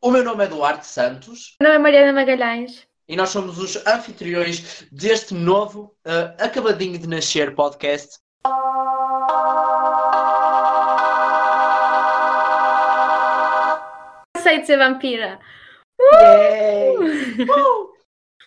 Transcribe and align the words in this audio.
O 0.00 0.12
meu 0.12 0.22
nome 0.22 0.44
é 0.44 0.46
Eduardo 0.46 0.84
Santos. 0.84 1.56
Meu 1.60 1.72
nome 1.72 1.80
é 1.80 1.82
Mariana 1.82 2.12
Magalhães. 2.12 2.86
E 3.08 3.16
nós 3.16 3.30
somos 3.30 3.58
os 3.58 3.84
anfitriões 3.84 4.86
deste 4.92 5.34
novo, 5.34 5.96
uh, 6.06 6.40
acabadinho 6.40 6.96
de 6.96 7.08
nascer 7.08 7.52
podcast. 7.54 8.18
De 14.44 14.66
ser 14.66 14.78
vampira. 14.78 15.40
Uh! 16.00 17.42
Uh! 17.42 17.92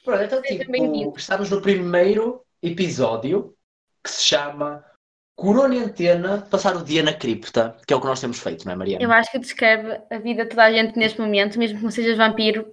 Pronto, 0.05 0.23
então, 0.23 0.41
tipo, 0.41 1.17
estamos 1.17 1.49
no 1.49 1.61
primeiro 1.61 2.41
episódio 2.61 3.55
que 4.03 4.09
se 4.09 4.23
chama 4.23 4.83
Quarentena, 5.41 6.45
passar 6.51 6.75
o 6.75 6.83
dia 6.83 7.01
na 7.01 7.13
cripta, 7.13 7.75
que 7.87 7.91
é 7.91 7.97
o 7.97 7.99
que 7.99 8.05
nós 8.05 8.21
temos 8.21 8.39
feito, 8.39 8.63
não 8.63 8.73
é, 8.73 8.75
Mariana? 8.75 9.03
Eu 9.03 9.11
acho 9.11 9.31
que 9.31 9.39
descreve 9.39 9.99
a 10.11 10.19
vida 10.19 10.43
de 10.43 10.51
toda 10.51 10.65
a 10.65 10.71
gente 10.71 10.95
neste 10.95 11.19
momento, 11.19 11.57
mesmo 11.57 11.79
que 11.79 11.83
não 11.83 11.89
sejas 11.89 12.15
vampiro, 12.15 12.71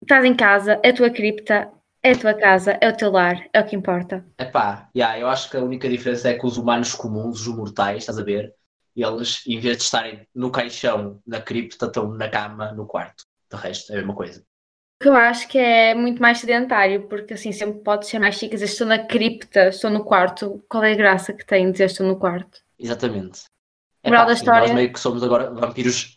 estás 0.00 0.24
em 0.24 0.34
casa, 0.34 0.80
é 0.82 0.88
a 0.88 0.94
tua 0.94 1.10
cripta, 1.10 1.70
é 2.02 2.12
a 2.12 2.18
tua 2.18 2.32
casa, 2.32 2.78
é 2.80 2.88
o 2.88 2.96
teu 2.96 3.10
lar, 3.10 3.46
é 3.52 3.60
o 3.60 3.66
que 3.66 3.76
importa. 3.76 4.24
Epá, 4.38 4.88
yeah, 4.96 5.20
eu 5.20 5.28
acho 5.28 5.50
que 5.50 5.58
a 5.58 5.62
única 5.62 5.90
diferença 5.90 6.30
é 6.30 6.38
que 6.38 6.46
os 6.46 6.56
humanos 6.56 6.94
comuns, 6.94 7.46
os 7.46 7.54
mortais, 7.54 7.98
estás 7.98 8.18
a 8.18 8.24
ver? 8.24 8.54
Eles, 8.96 9.42
em 9.46 9.60
vez 9.60 9.76
de 9.76 9.82
estarem 9.82 10.26
no 10.34 10.50
caixão, 10.50 11.20
na 11.26 11.42
cripta, 11.42 11.84
estão 11.84 12.08
na 12.08 12.30
cama, 12.30 12.72
no 12.72 12.86
quarto. 12.86 13.24
De 13.52 13.58
resto, 13.58 13.92
é 13.92 13.96
a 13.96 13.98
mesma 13.98 14.14
coisa. 14.14 14.42
Que 14.98 15.08
eu 15.08 15.14
acho 15.14 15.46
que 15.48 15.58
é 15.58 15.94
muito 15.94 16.22
mais 16.22 16.38
sedentário, 16.38 17.06
porque 17.06 17.34
assim 17.34 17.52
sempre 17.52 17.80
pode 17.80 18.06
ser 18.06 18.18
mais 18.18 18.34
chique 18.34 18.54
dizer 18.54 18.64
estou 18.64 18.86
na 18.86 18.98
cripta, 18.98 19.68
estou 19.68 19.90
no 19.90 20.04
quarto. 20.04 20.64
Qual 20.68 20.82
é 20.82 20.92
a 20.92 20.96
graça 20.96 21.32
que 21.32 21.44
tem 21.44 21.70
dizer 21.70 21.84
estou 21.84 22.06
no 22.06 22.18
quarto? 22.18 22.60
Exatamente. 22.78 23.42
É 24.02 24.08
Moral 24.08 24.26
da 24.26 24.32
história. 24.32 24.68
Nós 24.68 24.72
meio 24.72 24.92
que 24.92 25.00
somos 25.00 25.22
agora 25.22 25.50
vampiros 25.50 26.16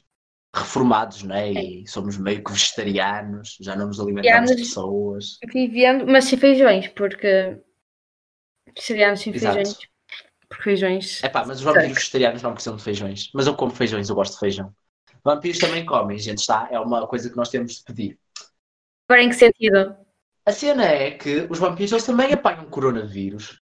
reformados, 0.56 1.24
né? 1.24 1.52
E 1.52 1.84
é. 1.84 1.88
somos 1.88 2.18
meio 2.18 2.44
que 2.44 2.52
vegetarianos, 2.52 3.58
já 3.60 3.76
não 3.76 3.88
nos 3.88 4.00
alimentamos 4.00 4.52
de 4.52 4.58
pessoas. 4.58 5.38
Vivendo, 5.54 6.08
mas 6.08 6.26
sem 6.26 6.40
feijões, 6.40 6.88
porque 6.88 7.60
vegetarianos 8.76 9.20
sem 9.20 9.34
Exato. 9.34 9.56
feijões. 9.56 9.80
Porque 10.48 10.64
feijões. 10.64 11.24
É 11.24 11.30
pá, 11.30 11.46
mas 11.46 11.58
os 11.58 11.64
vampiros 11.64 11.94
vegetarianos 11.94 12.42
não 12.42 12.54
precisam 12.54 12.76
de 12.76 12.84
feijões. 12.84 13.30
Mas 13.34 13.46
eu 13.46 13.56
como 13.56 13.72
feijões, 13.72 14.10
eu 14.10 14.16
gosto 14.16 14.34
de 14.34 14.40
feijão. 14.40 14.74
Vampiros 15.24 15.60
também 15.60 15.86
comem, 15.86 16.18
gente, 16.18 16.40
está? 16.40 16.68
É 16.72 16.80
uma 16.80 17.06
coisa 17.06 17.30
que 17.30 17.36
nós 17.36 17.50
temos 17.50 17.76
de 17.76 17.84
pedir. 17.84 18.20
Agora 19.10 19.24
em 19.24 19.30
que 19.30 19.36
sentido? 19.36 19.98
A 20.46 20.52
cena 20.52 20.86
é 20.86 21.10
que 21.10 21.48
os 21.50 21.58
vampiros 21.58 21.92
eles 21.92 22.06
também 22.06 22.32
apanham 22.32 22.66
coronavírus. 22.66 23.60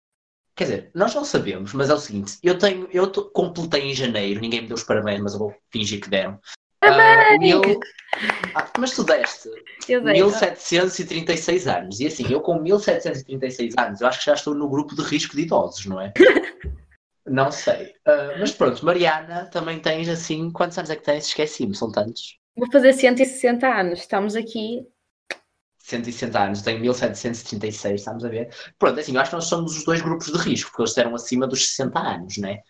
Quer 0.56 0.64
dizer, 0.64 0.90
nós 0.94 1.14
não 1.14 1.22
sabemos, 1.22 1.74
mas 1.74 1.90
é 1.90 1.94
o 1.94 1.98
seguinte: 1.98 2.38
eu 2.42 2.58
tenho, 2.58 2.88
eu 2.90 3.10
completei 3.10 3.82
em 3.82 3.94
janeiro, 3.94 4.40
ninguém 4.40 4.62
me 4.62 4.68
deu 4.68 4.76
os 4.76 4.84
parabéns, 4.84 5.20
mas 5.20 5.34
eu 5.34 5.40
vou 5.40 5.54
fingir 5.70 6.00
que 6.00 6.08
deram. 6.08 6.40
Uh, 6.82 7.38
mil... 7.38 7.60
ah, 8.54 8.70
mas 8.78 8.92
tu 8.92 9.04
deste 9.04 9.48
eu 9.88 10.02
dei, 10.02 10.22
1736 10.22 11.66
anos. 11.66 12.00
E 12.00 12.06
assim, 12.06 12.30
eu 12.30 12.40
com 12.40 12.58
1736 12.60 13.74
anos, 13.78 14.00
eu 14.00 14.06
acho 14.06 14.20
que 14.20 14.26
já 14.26 14.34
estou 14.34 14.54
no 14.54 14.68
grupo 14.68 14.94
de 14.94 15.02
risco 15.02 15.36
de 15.36 15.42
idosos, 15.42 15.84
não 15.84 16.00
é? 16.00 16.12
não 17.26 17.50
sei. 17.50 17.86
Uh, 18.06 18.38
mas 18.38 18.52
pronto, 18.52 18.84
Mariana 18.84 19.46
também 19.46 19.78
tens 19.78 20.08
assim. 20.08 20.50
Quantos 20.50 20.78
anos 20.78 20.90
é 20.90 20.96
que 20.96 21.04
tens? 21.04 21.26
Esqueci-me, 21.26 21.74
são 21.74 21.92
tantos. 21.92 22.38
Vou 22.56 22.70
fazer 22.70 22.92
160 22.94 23.66
anos. 23.66 24.00
Estamos 24.00 24.36
aqui 24.36 24.86
160 25.84 26.38
anos, 26.42 26.62
tenho 26.62 26.80
1736, 26.80 28.00
estamos 28.00 28.24
a 28.24 28.28
ver. 28.28 28.48
Pronto, 28.78 28.98
assim, 28.98 29.14
eu 29.14 29.20
acho 29.20 29.30
que 29.30 29.36
nós 29.36 29.44
somos 29.44 29.76
os 29.76 29.84
dois 29.84 30.00
grupos 30.00 30.28
de 30.28 30.38
risco, 30.38 30.70
porque 30.70 30.82
eles 30.82 30.96
eram 30.96 31.14
acima 31.14 31.46
dos 31.46 31.66
60 31.68 31.98
anos, 31.98 32.38
né? 32.38 32.60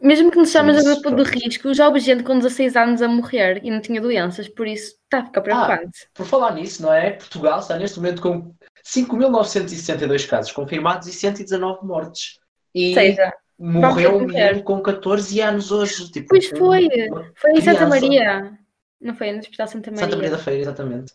Mesmo 0.00 0.30
que 0.30 0.38
nos 0.38 0.50
chames 0.50 0.76
de 0.76 0.84
grupo 0.84 1.10
de 1.16 1.22
risco, 1.24 1.74
já 1.74 1.86
houve 1.86 1.98
gente 1.98 2.22
com 2.22 2.38
16 2.38 2.76
anos 2.76 3.02
a 3.02 3.08
morrer 3.08 3.60
e 3.64 3.70
não 3.70 3.80
tinha 3.80 4.00
doenças, 4.00 4.48
por 4.48 4.68
isso 4.68 4.94
está 5.02 5.18
a 5.18 5.26
ficar 5.26 5.40
ah, 5.40 5.42
preocupante. 5.42 5.98
Ah, 6.04 6.08
por 6.14 6.26
falar 6.26 6.54
nisso, 6.54 6.82
não 6.82 6.92
é? 6.92 7.10
Portugal 7.10 7.58
está 7.58 7.76
neste 7.76 7.98
momento 7.98 8.22
com 8.22 8.54
5.962 8.86 10.28
casos 10.28 10.52
confirmados 10.52 11.08
e 11.08 11.12
119 11.12 11.84
mortes. 11.84 12.38
E 12.72 12.94
seja, 12.94 13.32
morreu 13.58 14.18
um 14.18 14.26
menino 14.26 14.62
com 14.62 14.80
14 14.80 15.40
anos 15.40 15.72
hoje. 15.72 16.10
Tipo, 16.10 16.28
pois 16.28 16.48
foi, 16.48 16.88
foi 17.34 17.52
em 17.52 17.60
Santa 17.60 17.86
Maria. 17.86 18.58
Não 19.00 19.14
foi 19.14 19.32
no 19.32 19.40
Hospital 19.40 19.66
Santa 19.66 19.90
Maria. 19.90 20.04
Santa 20.04 20.16
Maria 20.16 20.30
da 20.30 20.38
Feira, 20.38 20.60
exatamente. 20.62 21.12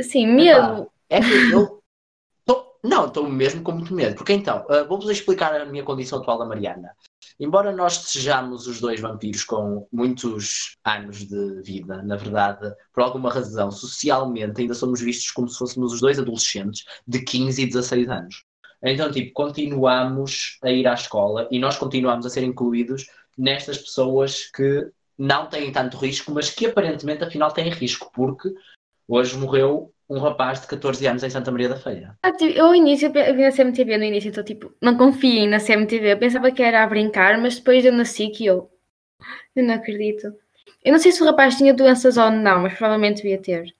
Assim, 0.00 0.26
medo. 0.26 0.90
é 1.08 1.20
que 1.20 1.52
eu. 1.52 1.80
Tô, 2.44 2.78
não, 2.82 3.06
estou 3.06 3.28
mesmo 3.28 3.62
com 3.62 3.72
muito 3.72 3.94
medo. 3.94 4.16
Porque 4.16 4.32
então, 4.32 4.64
uh, 4.68 4.86
vou-vos 4.88 5.10
explicar 5.10 5.54
a 5.60 5.66
minha 5.66 5.84
condição 5.84 6.20
atual 6.20 6.38
da 6.38 6.46
Mariana. 6.46 6.90
Embora 7.38 7.74
nós 7.74 7.94
sejamos 7.94 8.66
os 8.66 8.80
dois 8.80 9.00
vampiros 9.00 9.44
com 9.44 9.86
muitos 9.90 10.76
anos 10.84 11.26
de 11.26 11.62
vida, 11.62 12.02
na 12.02 12.16
verdade, 12.16 12.70
por 12.92 13.02
alguma 13.02 13.30
razão, 13.32 13.70
socialmente 13.70 14.60
ainda 14.60 14.74
somos 14.74 15.00
vistos 15.00 15.30
como 15.30 15.48
se 15.48 15.56
fôssemos 15.56 15.94
os 15.94 16.00
dois 16.00 16.18
adolescentes 16.18 16.84
de 17.06 17.22
15 17.22 17.62
e 17.62 17.66
16 17.66 18.08
anos. 18.10 18.44
Então, 18.82 19.10
tipo, 19.10 19.32
continuamos 19.32 20.58
a 20.62 20.70
ir 20.70 20.86
à 20.86 20.94
escola 20.94 21.48
e 21.50 21.58
nós 21.58 21.76
continuamos 21.78 22.26
a 22.26 22.30
ser 22.30 22.42
incluídos 22.42 23.06
nestas 23.36 23.78
pessoas 23.78 24.50
que 24.50 24.90
não 25.18 25.46
têm 25.46 25.70
tanto 25.70 25.96
risco, 25.98 26.32
mas 26.32 26.50
que 26.50 26.66
aparentemente 26.66 27.24
afinal 27.24 27.52
têm 27.52 27.70
risco, 27.70 28.10
porque 28.14 28.50
Hoje 29.12 29.36
morreu 29.36 29.92
um 30.08 30.20
rapaz 30.20 30.60
de 30.60 30.68
14 30.68 31.04
anos 31.04 31.24
em 31.24 31.30
Santa 31.30 31.50
Maria 31.50 31.68
da 31.68 31.76
Feira. 31.76 32.16
Ah, 32.22 32.30
eu 32.40 32.66
ao 32.66 32.74
início, 32.76 33.06
eu 33.08 33.34
vi 33.34 33.42
na 33.42 33.50
CMTV 33.50 33.98
no 33.98 34.04
início, 34.04 34.28
então 34.28 34.44
tipo, 34.44 34.72
não 34.80 34.96
confiem 34.96 35.48
na 35.48 35.58
CMTV. 35.58 36.12
Eu 36.12 36.18
pensava 36.18 36.52
que 36.52 36.62
era 36.62 36.84
a 36.84 36.86
brincar, 36.86 37.36
mas 37.36 37.56
depois 37.56 37.84
eu 37.84 37.92
nasci 37.92 38.28
que 38.28 38.46
eu. 38.46 38.70
Eu 39.56 39.64
não 39.64 39.74
acredito. 39.74 40.32
Eu 40.84 40.92
não 40.92 41.00
sei 41.00 41.10
se 41.10 41.20
o 41.20 41.26
rapaz 41.26 41.56
tinha 41.56 41.74
doenças 41.74 42.16
ou 42.16 42.30
não, 42.30 42.60
mas 42.60 42.74
provavelmente 42.74 43.16
devia 43.16 43.42
ter. 43.42 43.74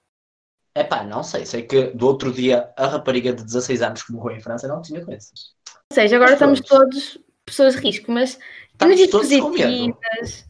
É 0.74 0.82
pá, 0.82 1.04
não 1.04 1.22
sei. 1.22 1.46
Sei 1.46 1.62
que 1.62 1.92
do 1.92 2.08
outro 2.08 2.32
dia 2.32 2.68
a 2.76 2.88
rapariga 2.88 3.32
de 3.32 3.44
16 3.44 3.82
anos 3.82 4.02
que 4.02 4.12
morreu 4.12 4.36
em 4.36 4.40
França 4.40 4.66
não 4.66 4.82
tinha 4.82 5.00
doenças. 5.00 5.54
Ou 5.92 5.94
seja, 5.94 6.16
agora 6.16 6.32
mas 6.32 6.40
estamos 6.40 6.60
todos 6.60 7.18
pessoas 7.44 7.76
de 7.76 7.82
risco, 7.82 8.10
mas 8.10 8.36
estamos 8.72 8.98
energias 8.98 9.10
positivas. 9.12 10.48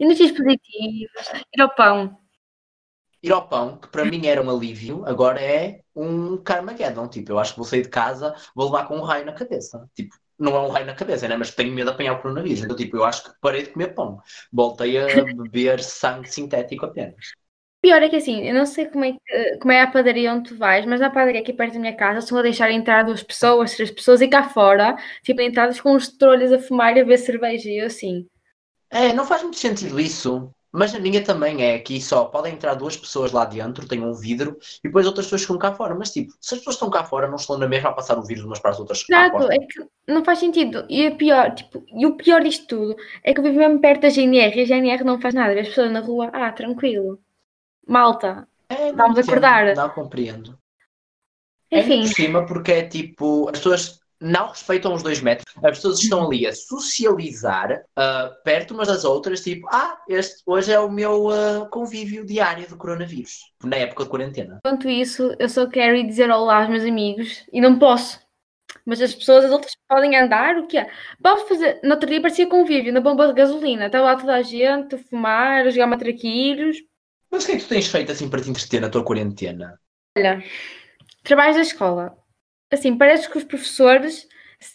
Energias 0.00 0.32
positivas. 0.32 1.44
Ir 1.56 1.62
ao 1.62 1.72
pão 1.72 2.18
ir 3.28 3.32
ao 3.32 3.48
pão, 3.48 3.76
que 3.76 3.88
para 3.88 4.04
mim 4.04 4.26
era 4.26 4.42
um 4.42 4.50
alívio, 4.50 5.04
agora 5.06 5.40
é 5.40 5.80
um 5.94 6.36
Carmageddon. 6.36 7.08
Tipo, 7.08 7.32
eu 7.32 7.38
acho 7.38 7.52
que 7.52 7.58
vou 7.58 7.66
sair 7.66 7.82
de 7.82 7.88
casa, 7.88 8.34
vou 8.54 8.66
levar 8.66 8.86
com 8.86 8.96
um 8.96 9.02
raio 9.02 9.24
na 9.24 9.32
cabeça. 9.32 9.88
Tipo, 9.94 10.16
não 10.38 10.54
é 10.56 10.60
um 10.60 10.68
raio 10.68 10.86
na 10.86 10.94
cabeça, 10.94 11.26
né? 11.26 11.36
mas 11.36 11.54
tenho 11.54 11.72
medo 11.72 11.86
de 11.86 11.94
apanhar 11.94 12.14
o 12.14 12.22
coronavírus. 12.22 12.62
Então, 12.62 12.76
tipo, 12.76 12.96
eu 12.96 13.04
acho 13.04 13.24
que 13.24 13.30
parei 13.40 13.64
de 13.64 13.70
comer 13.70 13.94
pão. 13.94 14.20
Voltei 14.52 14.98
a 14.98 15.24
beber 15.24 15.82
sangue 15.82 16.30
sintético 16.30 16.86
apenas. 16.86 17.32
Pior 17.80 18.02
é 18.02 18.08
que 18.08 18.16
assim, 18.16 18.42
eu 18.42 18.54
não 18.54 18.66
sei 18.66 18.86
como 18.86 19.04
é, 19.04 19.16
como 19.60 19.72
é 19.72 19.80
a 19.82 19.86
padaria 19.86 20.32
onde 20.32 20.48
tu 20.50 20.56
vais, 20.56 20.84
mas 20.84 21.00
na 21.00 21.10
padaria 21.10 21.40
aqui 21.40 21.52
perto 21.52 21.74
da 21.74 21.78
minha 21.78 21.96
casa 21.96 22.18
estão 22.18 22.36
a 22.36 22.42
deixar 22.42 22.72
entrar 22.72 23.04
duas 23.04 23.22
pessoas, 23.22 23.74
três 23.74 23.90
pessoas 23.90 24.20
e 24.20 24.26
cá 24.26 24.48
fora, 24.48 24.96
tipo, 25.22 25.40
entradas 25.40 25.80
com 25.80 25.94
os 25.94 26.08
trolhos 26.08 26.52
a 26.52 26.58
fumar 26.58 26.96
e 26.96 27.00
a 27.00 27.04
beber 27.04 27.18
cerveja 27.18 27.70
e 27.70 27.78
eu 27.78 27.86
assim. 27.86 28.26
É, 28.90 29.12
não 29.12 29.24
faz 29.24 29.42
muito 29.42 29.58
sentido 29.58 30.00
isso. 30.00 30.52
Mas 30.70 30.94
a 30.94 30.98
minha 30.98 31.24
também 31.24 31.62
é 31.62 31.78
que 31.78 32.00
só 32.00 32.26
podem 32.26 32.54
entrar 32.54 32.74
duas 32.74 32.96
pessoas 32.96 33.32
lá 33.32 33.44
dentro, 33.44 33.88
tem 33.88 34.02
um 34.02 34.12
vidro, 34.12 34.58
e 34.84 34.88
depois 34.88 35.06
outras 35.06 35.26
pessoas 35.26 35.42
ficam 35.42 35.58
cá 35.58 35.72
fora. 35.72 35.94
Mas 35.94 36.10
tipo, 36.10 36.32
se 36.40 36.54
as 36.54 36.60
pessoas 36.60 36.76
estão 36.76 36.90
cá 36.90 37.04
fora, 37.04 37.26
não 37.26 37.36
estão 37.36 37.56
na 37.56 37.66
mesma 37.66 37.88
a 37.88 37.92
passar 37.92 38.18
o 38.18 38.22
vírus 38.22 38.44
umas 38.44 38.58
para 38.58 38.72
as 38.72 38.78
outras. 38.78 39.04
Exato, 39.08 39.50
é 39.50 39.58
que 39.58 39.86
não 40.06 40.24
faz 40.24 40.38
sentido. 40.38 40.84
E, 40.88 41.06
é 41.06 41.10
pior, 41.10 41.54
tipo, 41.54 41.84
e 41.88 42.06
o 42.06 42.16
pior 42.16 42.42
disto 42.42 42.66
tudo 42.66 42.96
é 43.24 43.32
que 43.32 43.40
eu 43.40 43.44
vivo 43.44 43.58
mesmo 43.58 43.80
perto 43.80 44.02
da 44.02 44.10
GNR 44.10 44.58
e 44.58 44.62
a 44.62 44.66
GNR 44.66 45.04
não 45.04 45.20
faz 45.20 45.34
nada. 45.34 45.58
As 45.58 45.68
pessoas 45.68 45.90
na 45.90 46.00
rua, 46.00 46.30
ah, 46.32 46.52
tranquilo. 46.52 47.18
Malta, 47.86 48.46
é, 48.68 48.92
vamos 48.92 49.18
entendo, 49.18 49.30
acordar. 49.30 49.74
Não 49.74 49.88
compreendo. 49.88 50.58
Enfim. 51.70 52.00
É 52.00 52.02
por 52.02 52.14
cima 52.14 52.46
porque 52.46 52.72
é 52.72 52.82
tipo, 52.86 53.48
as 53.48 53.58
pessoas 53.58 54.00
não 54.20 54.48
respeitam 54.48 54.92
os 54.94 55.02
dois 55.02 55.20
metros. 55.20 55.54
As 55.56 55.76
pessoas 55.76 56.00
estão 56.00 56.26
ali 56.26 56.46
a 56.46 56.52
socializar 56.52 57.72
uh, 57.72 58.42
perto 58.44 58.74
umas 58.74 58.88
das 58.88 59.04
outras, 59.04 59.40
tipo, 59.40 59.68
ah, 59.70 59.98
este 60.08 60.42
hoje 60.46 60.72
é 60.72 60.80
o 60.80 60.90
meu 60.90 61.26
uh, 61.26 61.68
convívio 61.70 62.24
diário 62.24 62.68
do 62.68 62.76
coronavírus, 62.76 63.52
na 63.62 63.76
época 63.76 64.04
de 64.04 64.10
quarentena. 64.10 64.60
Enquanto 64.64 64.88
isso, 64.88 65.34
eu 65.38 65.48
só 65.48 65.66
quero 65.66 65.96
ir 65.96 66.06
dizer 66.06 66.30
olá 66.30 66.60
aos 66.60 66.68
meus 66.68 66.84
amigos 66.84 67.44
e 67.52 67.60
não 67.60 67.78
posso. 67.78 68.20
Mas 68.84 69.00
as 69.00 69.14
pessoas, 69.14 69.44
as 69.44 69.52
outras 69.52 69.72
podem 69.88 70.16
andar, 70.16 70.56
o 70.56 70.66
que 70.66 70.78
é? 70.78 70.90
Vamos 71.20 71.48
fazer. 71.48 71.80
No 71.82 71.92
outro 71.92 72.08
dia 72.08 72.20
parecia 72.20 72.46
convívio, 72.46 72.92
na 72.92 73.00
bomba 73.00 73.26
de 73.26 73.34
gasolina. 73.34 73.86
Estava 73.86 74.04
lá 74.04 74.16
toda 74.16 74.34
a 74.34 74.42
gente 74.42 74.94
a 74.94 74.98
fumar, 74.98 75.66
a 75.66 75.70
jogar 75.70 75.86
matraquilhos. 75.86 76.78
Mas 77.30 77.44
o 77.44 77.46
que 77.46 77.52
é 77.52 77.56
que 77.56 77.62
tu 77.64 77.68
tens 77.68 77.86
feito 77.86 78.12
assim 78.12 78.28
para 78.28 78.40
te 78.40 78.50
entreter 78.50 78.80
na 78.80 78.88
tua 78.88 79.04
quarentena? 79.04 79.78
Olha, 80.16 80.42
trabalhos 81.22 81.56
da 81.56 81.62
escola 81.62 82.16
assim, 82.70 82.96
parece 82.96 83.28
que 83.28 83.38
os 83.38 83.44
professores 83.44 84.26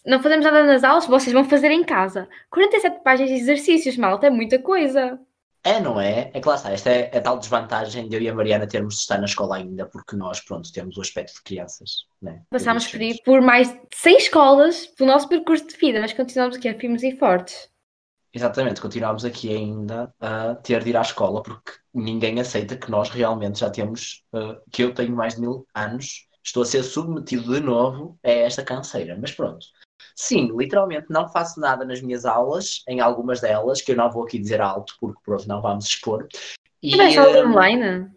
não 0.06 0.22
fazemos 0.22 0.46
nada 0.46 0.64
nas 0.64 0.84
aulas, 0.84 1.06
vocês 1.06 1.34
vão 1.34 1.44
fazer 1.44 1.72
em 1.72 1.84
casa. 1.84 2.28
47 2.50 3.04
páginas 3.04 3.32
de 3.32 3.38
exercícios, 3.38 3.98
malta, 3.98 4.28
é 4.28 4.30
muita 4.30 4.60
coisa. 4.60 5.20
É, 5.66 5.80
não 5.80 6.00
é? 6.00 6.30
É 6.34 6.42
que 6.42 6.48
lá 6.48 6.56
está, 6.56 6.72
esta 6.72 6.90
é 6.90 7.18
a 7.18 7.22
tal 7.22 7.40
desvantagem 7.40 8.10
de 8.10 8.16
eu 8.18 8.22
e 8.22 8.28
a 8.28 8.36
Mariana 8.36 8.68
termos 8.68 8.96
de 8.96 9.02
estar 9.02 9.18
na 9.18 9.26
escola 9.26 9.56
ainda, 9.56 9.86
porque 9.86 10.14
nós, 10.14 10.42
pronto, 10.42 10.72
temos 10.74 10.98
o 10.98 11.02
aspecto 11.02 11.36
de 11.36 11.42
crianças. 11.42 12.06
Né? 12.22 12.42
Passámos 12.50 12.86
por 12.88 13.02
ir 13.02 13.22
por 13.24 13.42
mais 13.42 13.70
de 13.72 13.80
100 13.94 14.18
escolas 14.18 14.88
pelo 14.88 15.10
nosso 15.10 15.30
percurso 15.30 15.66
de 15.66 15.78
vida, 15.78 16.02
mas 16.02 16.12
continuamos 16.12 16.58
aqui 16.58 16.68
a 16.68 16.78
firmes 16.78 17.02
e 17.02 17.16
fortes. 17.16 17.70
Exatamente, 18.34 18.82
continuamos 18.82 19.24
aqui 19.24 19.56
ainda 19.56 20.14
a 20.20 20.56
ter 20.56 20.84
de 20.84 20.90
ir 20.90 20.98
à 20.98 21.02
escola 21.02 21.42
porque 21.42 21.72
ninguém 21.94 22.42
aceita 22.42 22.76
que 22.76 22.92
nós 22.92 23.10
realmente 23.10 23.60
já 23.60 23.70
temos, 23.70 24.26
uh, 24.34 24.60
que 24.70 24.84
eu 24.84 24.94
tenho 24.94 25.16
mais 25.16 25.36
de 25.36 25.42
mil 25.42 25.66
anos, 25.74 26.28
estou 26.44 26.64
a 26.64 26.66
ser 26.66 26.84
submetido 26.84 27.54
de 27.54 27.60
novo 27.60 28.20
a 28.24 28.30
esta 28.30 28.64
canseira. 28.64 29.18
Mas 29.20 29.32
pronto. 29.32 29.66
Sim, 30.16 30.56
literalmente 30.56 31.08
não 31.10 31.28
faço 31.30 31.60
nada 31.60 31.86
nas 31.86 32.02
minhas 32.02 32.26
aulas, 32.26 32.84
em 32.88 33.00
algumas 33.00 33.42
delas, 33.42 33.82
que 33.82 33.92
eu 33.92 33.96
não 33.96 34.12
vou 34.12 34.24
aqui 34.24 34.38
dizer 34.38 34.62
alto 34.62 34.96
porque 35.00 35.20
pronto, 35.24 35.48
não 35.48 35.62
vamos 35.62 35.86
expor. 35.86 36.28
E, 36.82 36.92
Tiveste 36.92 37.18
aula 37.18 37.46
um, 37.46 37.52
online? 37.52 38.12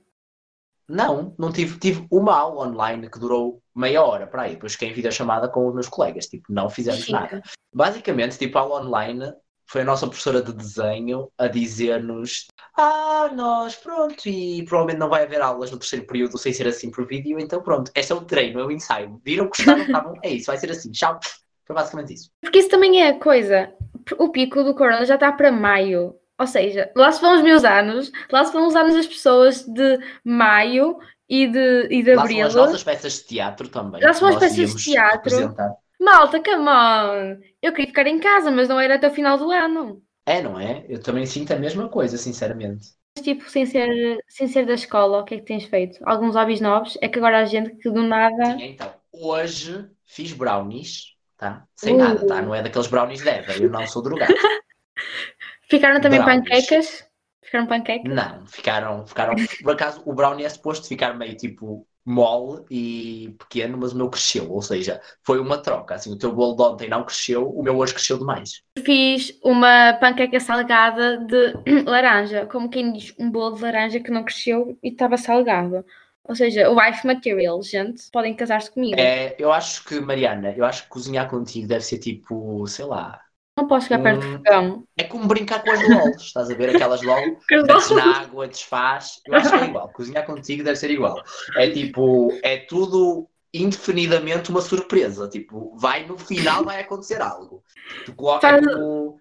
Não, 0.89 1.35
não 1.39 1.53
tive, 1.53 1.79
tive 1.79 2.07
uma 2.11 2.37
aula 2.37 2.69
online 2.69 3.09
que 3.09 3.19
durou 3.19 3.63
meia 3.75 4.03
hora 4.03 4.27
para 4.27 4.43
aí, 4.43 4.55
depois 4.55 4.73
fiquei 4.73 4.91
em 4.91 4.95
videochamada 4.95 5.49
com 5.49 5.67
os 5.67 5.75
meus 5.75 5.89
colegas, 5.89 6.27
tipo, 6.27 6.53
não 6.53 6.69
fizemos 6.69 7.05
Chica. 7.05 7.21
nada. 7.21 7.43
Basicamente, 7.75 8.39
tipo, 8.39 8.59
a 8.59 8.63
aula 8.63 8.83
online 8.83 9.33
foi 9.67 9.83
a 9.83 9.85
nossa 9.85 10.07
professora 10.07 10.41
de 10.41 10.53
desenho 10.53 11.31
a 11.37 11.49
dizer-nos 11.49 12.47
ah, 12.77 13.31
nós, 13.35 13.75
pronto, 13.75 14.29
e 14.29 14.63
provavelmente 14.65 14.99
não 14.99 15.09
vai 15.09 15.23
haver 15.23 15.41
aulas 15.41 15.71
no 15.71 15.79
terceiro 15.79 16.07
período 16.07 16.37
sem 16.37 16.53
ser 16.53 16.69
assim 16.69 16.91
por 16.91 17.07
vídeo, 17.07 17.39
então 17.41 17.63
pronto, 17.63 17.91
este 17.95 18.13
é 18.13 18.15
o 18.15 18.21
treino, 18.21 18.61
é 18.61 18.67
o 18.67 18.71
ensaio. 18.71 19.21
Viram, 19.25 19.47
gostaram, 19.49 19.83
estavam, 19.83 20.15
é 20.23 20.31
isso, 20.31 20.47
vai 20.47 20.59
ser 20.59 20.71
assim, 20.71 20.91
tchau. 20.91 21.19
Foi 21.65 21.75
basicamente 21.75 22.13
isso. 22.13 22.31
Porque 22.41 22.59
isso 22.59 22.69
também 22.69 23.03
é 23.03 23.09
a 23.09 23.19
coisa, 23.19 23.73
o 24.19 24.29
pico 24.29 24.63
do 24.63 24.75
corona 24.75 25.07
já 25.07 25.15
está 25.15 25.33
para 25.33 25.51
maio, 25.51 26.15
ou 26.39 26.47
seja, 26.47 26.93
lá 26.95 27.11
se 27.11 27.21
vão 27.21 27.35
os 27.35 27.43
meus 27.43 27.65
anos, 27.65 28.13
lá 28.31 28.45
se 28.45 28.53
vão 28.53 28.69
os 28.69 28.77
anos 28.77 28.95
das 28.95 29.07
pessoas 29.07 29.63
de 29.63 29.99
maio 30.23 30.99
e 31.29 31.47
de, 31.47 31.89
e 31.91 32.03
de 32.03 32.15
lá 32.15 32.23
abril. 32.23 32.45
Lá 32.45 32.51
são 32.51 32.63
as 32.63 32.67
nossas 32.67 32.85
peças 32.85 33.15
de 33.15 33.25
teatro 33.25 33.69
também. 33.69 34.03
Lá 34.03 34.13
são 34.13 34.29
as 34.29 34.37
peças 34.37 34.75
de 34.75 34.85
teatro. 34.85 35.57
Malta, 36.01 36.43
come 36.43 36.69
on! 36.69 37.41
Eu 37.63 37.73
queria 37.73 37.87
ficar 37.87 38.07
em 38.07 38.19
casa, 38.19 38.51
mas 38.51 38.69
não 38.69 38.79
era 38.79 38.97
até 38.97 39.09
o 39.09 39.15
final 39.15 39.39
do 39.39 39.51
ano. 39.51 40.03
É, 40.27 40.43
não 40.43 40.59
é? 40.59 40.85
Eu 40.89 41.01
também 41.01 41.25
sinto 41.25 41.53
a 41.53 41.57
mesma 41.57 41.89
coisa, 41.89 42.19
sinceramente. 42.19 42.89
Tipo, 43.23 43.49
sem 43.49 43.65
ser, 43.65 44.19
sem 44.29 44.47
ser 44.47 44.67
da 44.67 44.75
escola, 44.75 45.21
o 45.21 45.25
que 45.25 45.35
é 45.35 45.39
que 45.39 45.45
tens 45.45 45.65
feito? 45.65 45.99
Alguns 46.05 46.35
hobbies 46.35 46.61
novos? 46.61 46.99
É 47.01 47.09
que 47.09 47.19
agora 47.19 47.39
a 47.39 47.45
gente 47.45 47.77
que 47.77 47.91
do 47.91 48.03
nada. 48.03 48.45
Sim, 48.45 48.65
então, 48.65 48.93
hoje 49.13 49.89
fiz 50.05 50.33
brownies, 50.33 51.15
tá? 51.37 51.65
Sem 51.75 51.95
uh. 51.95 51.99
nada, 51.99 52.27
tá? 52.27 52.43
Não 52.43 52.55
é 52.55 52.63
daqueles 52.63 52.89
brownies 52.89 53.23
de 53.23 53.29
Eva, 53.29 53.53
eu 53.53 53.71
não 53.71 53.87
sou 53.87 54.03
drogado. 54.03 54.35
Ficaram 55.71 56.01
também 56.01 56.23
brownies. 56.23 56.49
panquecas? 56.49 57.07
Ficaram 57.43 57.67
panquecas? 57.67 58.13
Não, 58.13 58.47
ficaram, 58.47 59.07
ficaram. 59.07 59.35
Por 59.63 59.73
acaso, 59.73 60.03
o 60.05 60.13
brownie 60.13 60.45
é 60.45 60.49
suposto 60.49 60.87
ficar 60.87 61.15
meio 61.15 61.37
tipo 61.37 61.87
mole 62.07 62.65
e 62.71 63.35
pequeno, 63.37 63.77
mas 63.77 63.93
o 63.93 63.97
meu 63.97 64.09
cresceu, 64.09 64.49
ou 64.51 64.63
seja, 64.63 65.01
foi 65.25 65.41
uma 65.41 65.59
troca. 65.59 65.97
Assim, 65.97 66.13
o 66.13 66.17
teu 66.17 66.33
bolo 66.33 66.55
de 66.55 66.63
ontem 66.63 66.89
não 66.89 67.05
cresceu, 67.05 67.51
o 67.51 67.63
meu 67.65 67.77
hoje 67.77 67.95
cresceu 67.95 68.17
demais. 68.17 68.63
Fiz 68.85 69.37
uma 69.43 69.93
panqueca 69.95 70.39
salgada 70.39 71.19
de 71.19 71.83
laranja, 71.85 72.47
como 72.47 72.71
quem 72.71 72.93
diz, 72.93 73.13
um 73.19 73.29
bolo 73.29 73.57
de 73.57 73.63
laranja 73.63 73.99
que 73.99 74.13
não 74.13 74.23
cresceu 74.23 74.79
e 74.83 74.91
estava 74.91 75.17
salgado. 75.17 75.85
Ou 76.29 76.35
seja, 76.35 76.71
o 76.71 76.79
wife 76.79 77.07
material, 77.07 77.61
gente, 77.63 78.11
podem 78.11 78.35
casar-se 78.35 78.71
comigo. 78.71 78.99
É, 78.99 79.35
eu 79.39 79.53
acho 79.53 79.85
que, 79.85 80.01
Mariana, 80.01 80.53
eu 80.57 80.65
acho 80.65 80.85
que 80.85 80.89
cozinhar 80.89 81.29
contigo 81.29 81.69
deve 81.69 81.85
ser 81.85 81.99
tipo, 81.99 82.67
sei 82.67 82.85
lá, 82.85 83.21
não 83.57 83.67
posso 83.67 83.87
ficar 83.87 84.03
perto 84.03 84.21
do 84.21 84.37
fogão. 84.37 84.87
É 84.97 85.05
como 85.05 85.27
brincar 85.27 85.63
com 85.63 85.71
as 85.71 85.89
LOLs, 85.89 86.23
estás 86.23 86.51
a 86.51 86.55
ver 86.55 86.75
aquelas 86.77 87.03
LOL, 87.03 87.39
metes 87.51 87.91
na 87.91 88.21
água, 88.21 88.47
desfaz. 88.47 89.21
Eu 89.27 89.35
acho 89.35 89.51
que 89.51 89.57
é 89.57 89.65
igual. 89.65 89.89
Cozinhar 89.89 90.27
contigo 90.27 90.63
deve 90.63 90.77
ser 90.77 90.91
igual. 90.91 91.23
É 91.57 91.71
tipo, 91.71 92.39
é 92.43 92.59
tudo 92.59 93.29
indefinidamente 93.55 94.51
uma 94.51 94.61
surpresa. 94.61 95.29
Tipo, 95.29 95.75
vai 95.77 96.05
no 96.05 96.19
final 96.19 96.65
vai 96.65 96.81
acontecer 96.81 97.21
algo. 97.21 97.65
Tu 98.05 98.15
coloca 98.15 98.47
Faz... 98.47 98.61
tipo. 98.61 99.21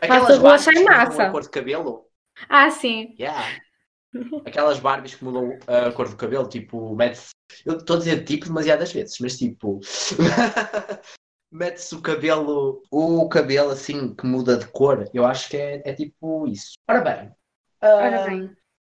Aquelas 0.00 0.38
Barbies 0.38 0.66
que 0.66 0.80
mudam 0.80 1.20
a 1.20 1.30
cor 1.30 1.42
de 1.42 1.50
cabelo. 1.50 2.06
Ah, 2.48 2.70
sim. 2.70 3.14
Yeah. 3.18 3.60
Aquelas 4.44 4.80
Barbies 4.80 5.14
que 5.14 5.24
mudam 5.24 5.56
a 5.68 5.92
cor 5.92 6.08
do 6.08 6.16
cabelo, 6.16 6.48
tipo, 6.48 6.94
mete 6.96 7.20
Eu 7.64 7.76
estou 7.76 7.96
a 7.96 7.98
dizer 8.00 8.24
tipo 8.24 8.46
demasiadas 8.46 8.92
vezes, 8.92 9.16
mas 9.20 9.38
tipo. 9.38 9.80
mete-se 11.54 11.94
o 11.94 12.02
cabelo, 12.02 12.82
o 12.90 13.28
cabelo 13.28 13.70
assim 13.70 14.12
que 14.12 14.26
muda 14.26 14.56
de 14.56 14.66
cor, 14.66 15.08
eu 15.14 15.24
acho 15.24 15.48
que 15.48 15.56
é, 15.56 15.82
é 15.84 15.94
tipo 15.94 16.48
isso. 16.48 16.72
Ora 16.88 17.00
bem, 17.00 17.32
Ora 17.80 18.24
ah, 18.24 18.26
bem. 18.26 18.50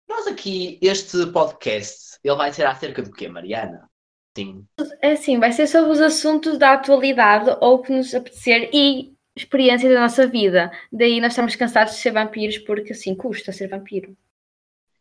nós 0.07 0.27
aqui, 0.27 0.77
este 0.81 1.25
podcast, 1.27 2.19
ele 2.21 2.35
vai 2.35 2.51
ser 2.51 2.65
acerca 2.65 3.01
do 3.01 3.11
quê, 3.11 3.29
Mariana? 3.29 3.89
Sim. 4.37 4.65
É 5.01 5.13
assim, 5.13 5.39
vai 5.39 5.53
ser 5.53 5.67
sobre 5.67 5.91
os 5.91 6.01
assuntos 6.01 6.57
da 6.57 6.73
atualidade 6.73 7.49
ou 7.61 7.81
que 7.81 7.93
nos 7.93 8.13
apetecer 8.13 8.69
e 8.73 9.13
experiência 9.35 9.91
da 9.91 10.01
nossa 10.01 10.27
vida. 10.27 10.69
Daí 10.91 11.21
nós 11.21 11.31
estamos 11.31 11.55
cansados 11.55 11.93
de 11.93 12.01
ser 12.01 12.11
vampiros 12.11 12.57
porque 12.57 12.91
assim 12.91 13.15
custa 13.15 13.53
ser 13.53 13.69
vampiro. 13.69 14.15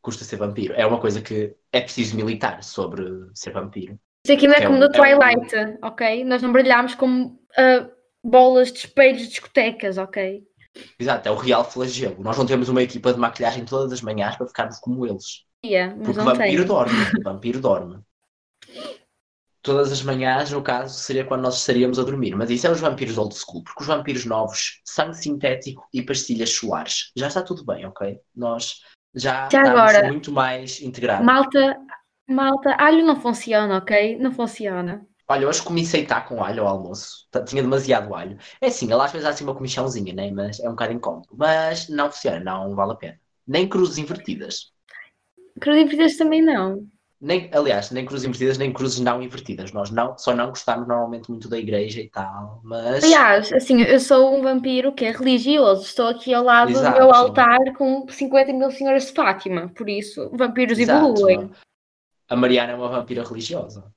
Custa 0.00 0.24
ser 0.24 0.36
vampiro. 0.36 0.74
É 0.74 0.86
uma 0.86 1.00
coisa 1.00 1.20
que 1.20 1.56
é 1.72 1.80
preciso 1.80 2.16
militar 2.16 2.62
sobre 2.62 3.02
ser 3.34 3.50
vampiro. 3.50 3.98
Isso 4.24 4.34
aqui 4.34 4.46
não 4.46 4.54
é, 4.54 4.58
é 4.58 4.66
como 4.66 4.78
no 4.78 4.90
Twilight, 4.90 5.54
é 5.54 5.66
um... 5.66 5.78
ok? 5.82 6.24
Nós 6.24 6.42
não 6.42 6.52
brilhamos 6.52 6.94
como 6.94 7.26
uh, 7.26 7.90
bolas 8.22 8.72
de 8.72 8.80
espelhos 8.80 9.22
de 9.22 9.28
discotecas, 9.28 9.98
ok? 9.98 10.46
Exato, 10.98 11.28
é 11.28 11.32
o 11.32 11.36
real 11.36 11.64
flagelo. 11.64 12.22
Nós 12.22 12.36
não 12.36 12.46
temos 12.46 12.68
uma 12.68 12.82
equipa 12.82 13.12
de 13.12 13.18
maquilhagem 13.18 13.64
todas 13.64 13.92
as 13.92 14.00
manhãs 14.00 14.36
para 14.36 14.46
ficarmos 14.46 14.78
como 14.78 15.06
eles. 15.06 15.44
Yeah, 15.64 15.94
Porque 15.96 16.20
o 16.20 16.24
vampiro 16.24 16.64
dorme. 16.64 16.94
O 17.18 17.22
vampiro 17.22 17.60
dorme. 17.60 18.00
Todas 19.60 19.90
as 19.90 20.02
manhãs, 20.02 20.50
no 20.52 20.62
caso, 20.62 20.98
seria 20.98 21.24
quando 21.24 21.42
nós 21.42 21.58
estaríamos 21.58 21.98
a 21.98 22.04
dormir. 22.04 22.34
Mas 22.36 22.48
isso 22.48 22.66
é 22.66 22.70
os 22.70 22.80
vampiros 22.80 23.18
old 23.18 23.34
school. 23.34 23.64
Porque 23.64 23.82
os 23.82 23.88
vampiros 23.88 24.24
novos, 24.24 24.80
sangue 24.84 25.16
sintético 25.16 25.86
e 25.92 26.00
pastilhas 26.00 26.50
solares. 26.50 27.10
Já 27.16 27.26
está 27.26 27.42
tudo 27.42 27.64
bem, 27.64 27.84
ok? 27.84 28.18
Nós 28.34 28.76
já, 29.14 29.48
já 29.50 29.62
estamos 29.62 29.68
agora, 29.70 30.06
muito 30.06 30.30
mais 30.30 30.80
integrados. 30.80 31.26
Malta, 31.26 31.76
Malta, 32.28 32.76
alho 32.78 33.06
não 33.06 33.18
funciona, 33.18 33.78
ok? 33.78 34.18
Não 34.18 34.30
funciona. 34.30 35.06
Olha, 35.30 35.48
hoje 35.48 35.62
comi 35.62 35.82
aceitar 35.82 36.26
com 36.26 36.42
alho 36.42 36.62
ao 36.62 36.68
almoço. 36.68 37.26
Tinha 37.46 37.62
demasiado 37.62 38.14
alho. 38.14 38.38
É 38.60 38.68
assim, 38.68 38.90
ela 38.90 39.04
às 39.04 39.12
vezes 39.12 39.26
há 39.26 39.30
assim 39.30 39.44
uma 39.44 39.54
comichãozinha, 39.54 40.14
né? 40.14 40.30
Mas 40.30 40.60
é 40.60 40.68
um 40.68 40.72
bocado 40.72 40.92
incómodo. 40.92 41.28
Mas 41.32 41.88
não 41.88 42.10
funciona, 42.10 42.40
não 42.40 42.74
vale 42.74 42.92
a 42.92 42.96
pena. 42.96 43.20
Nem 43.46 43.68
cruzes 43.68 43.98
invertidas. 43.98 44.72
Cruzes 45.60 45.82
invertidas 45.82 46.16
também 46.16 46.42
não. 46.42 46.86
Nem, 47.20 47.50
aliás, 47.52 47.90
nem 47.90 48.06
cruzes 48.06 48.26
invertidas, 48.26 48.58
nem 48.58 48.72
cruzes 48.72 49.00
não 49.00 49.22
invertidas. 49.22 49.72
Nós 49.72 49.90
não, 49.90 50.16
só 50.16 50.34
não 50.34 50.50
gostamos 50.50 50.86
normalmente 50.86 51.28
muito 51.30 51.48
da 51.48 51.58
igreja 51.58 52.00
e 52.00 52.08
tal, 52.08 52.60
mas... 52.62 53.02
Aliás, 53.02 53.52
assim, 53.52 53.82
eu 53.82 53.98
sou 53.98 54.38
um 54.38 54.42
vampiro 54.42 54.92
que 54.92 55.04
é 55.04 55.10
religioso. 55.10 55.82
Estou 55.82 56.06
aqui 56.06 56.32
ao 56.32 56.44
lado 56.44 56.70
Exato, 56.70 56.92
do 56.92 57.02
meu 57.02 57.12
altar 57.12 57.58
com 57.76 58.06
50 58.08 58.52
mil 58.52 58.70
senhoras 58.70 59.06
de 59.06 59.12
Fátima. 59.12 59.68
Por 59.76 59.88
isso, 59.88 60.30
vampiros 60.32 60.78
Exato, 60.78 61.06
evoluem. 61.06 61.38
Não 61.38 61.50
a 62.28 62.36
Mariana 62.36 62.72
é 62.72 62.76
uma 62.76 62.88
vampira 62.88 63.24
religiosa. 63.24 63.92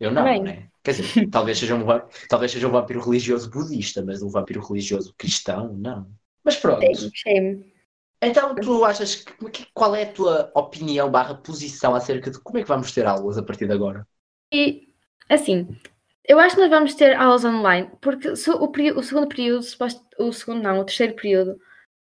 Eu 0.00 0.10
não, 0.10 0.24
Bem. 0.24 0.42
né? 0.42 0.68
Quer 0.82 0.92
dizer, 0.92 1.28
talvez 1.30 1.58
seja, 1.58 1.74
um, 1.74 1.84
talvez 2.28 2.52
seja 2.52 2.68
um 2.68 2.72
vampiro 2.72 3.00
religioso 3.00 3.50
budista, 3.50 4.02
mas 4.04 4.22
um 4.22 4.28
vampiro 4.28 4.64
religioso 4.66 5.14
cristão, 5.16 5.72
não. 5.74 6.10
Mas 6.44 6.56
pronto. 6.56 6.84
Shame. 7.14 7.72
Então 8.20 8.54
tu 8.54 8.84
achas 8.84 9.16
que 9.16 9.66
qual 9.72 9.94
é 9.94 10.02
a 10.02 10.12
tua 10.12 10.50
opinião 10.54 11.10
barra 11.10 11.36
posição 11.36 11.94
acerca 11.94 12.30
de 12.30 12.40
como 12.40 12.58
é 12.58 12.62
que 12.62 12.68
vamos 12.68 12.92
ter 12.92 13.06
aulas 13.06 13.38
a 13.38 13.42
partir 13.42 13.66
de 13.66 13.72
agora? 13.72 14.06
E 14.52 14.88
assim, 15.28 15.68
eu 16.24 16.38
acho 16.40 16.56
que 16.56 16.60
nós 16.60 16.70
vamos 16.70 16.94
ter 16.94 17.14
aulas 17.14 17.44
online, 17.44 17.90
porque 18.00 18.28
o, 18.28 18.32
o 18.32 19.02
segundo 19.02 19.28
período, 19.28 19.64
o 20.18 20.32
segundo 20.32 20.62
não, 20.62 20.80
o 20.80 20.84
terceiro 20.84 21.14
período, 21.14 21.56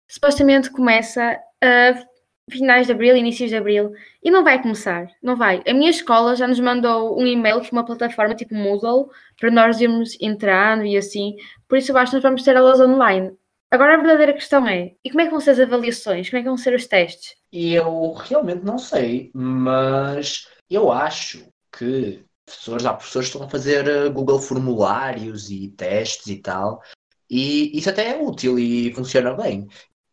supostamente 0.08 0.70
começa 0.70 1.36
a 1.60 2.04
finais 2.50 2.86
de 2.86 2.92
abril, 2.92 3.16
inícios 3.16 3.50
de 3.50 3.56
abril, 3.56 3.92
e 4.22 4.30
não 4.30 4.44
vai 4.44 4.60
começar, 4.60 5.06
não 5.22 5.36
vai. 5.36 5.62
A 5.66 5.72
minha 5.72 5.90
escola 5.90 6.36
já 6.36 6.46
nos 6.46 6.60
mandou 6.60 7.18
um 7.18 7.26
e-mail 7.26 7.60
que 7.60 7.72
uma 7.72 7.84
plataforma 7.84 8.34
tipo 8.34 8.54
Moodle 8.54 9.08
para 9.38 9.50
nós 9.50 9.80
irmos 9.80 10.16
entrando 10.20 10.84
e 10.84 10.96
assim, 10.96 11.36
por 11.68 11.78
isso 11.78 11.92
eu 11.92 11.96
acho 11.96 12.10
que 12.10 12.16
nós 12.16 12.22
vamos 12.22 12.42
ter 12.42 12.56
aulas 12.56 12.80
online. 12.80 13.32
Agora 13.70 13.94
a 13.94 13.96
verdadeira 13.96 14.32
questão 14.32 14.68
é, 14.68 14.92
e 15.02 15.10
como 15.10 15.22
é 15.22 15.24
que 15.24 15.30
vão 15.30 15.40
ser 15.40 15.50
as 15.50 15.60
avaliações? 15.60 16.28
Como 16.28 16.38
é 16.38 16.42
que 16.42 16.48
vão 16.48 16.56
ser 16.56 16.74
os 16.74 16.86
testes? 16.86 17.34
Eu 17.52 18.12
realmente 18.12 18.64
não 18.64 18.78
sei, 18.78 19.30
mas 19.34 20.46
eu 20.70 20.92
acho 20.92 21.44
que 21.76 22.24
professores, 22.44 22.86
há 22.86 22.92
professores 22.94 23.28
que 23.28 23.34
estão 23.34 23.46
a 23.46 23.50
fazer 23.50 23.88
eh, 23.88 24.08
Google 24.10 24.38
formulários 24.38 25.50
e 25.50 25.68
testes 25.70 26.26
e 26.26 26.36
tal, 26.36 26.82
e 27.28 27.76
isso 27.76 27.88
até 27.88 28.10
é 28.10 28.22
útil 28.22 28.58
e 28.58 28.92
funciona 28.94 29.34
bem. 29.34 29.66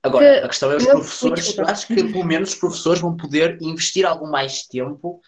Agora, 0.03 0.39
que, 0.39 0.45
a 0.45 0.47
questão 0.47 0.71
é 0.71 0.77
os 0.77 0.85
professores, 0.85 1.59
acho 1.59 1.87
que 1.87 1.95
pelo 1.95 2.25
menos 2.25 2.49
os 2.49 2.55
professores 2.55 3.01
vão 3.01 3.15
poder 3.15 3.57
investir 3.61 4.05
algum 4.05 4.29
mais 4.29 4.63
tempo 4.63 5.21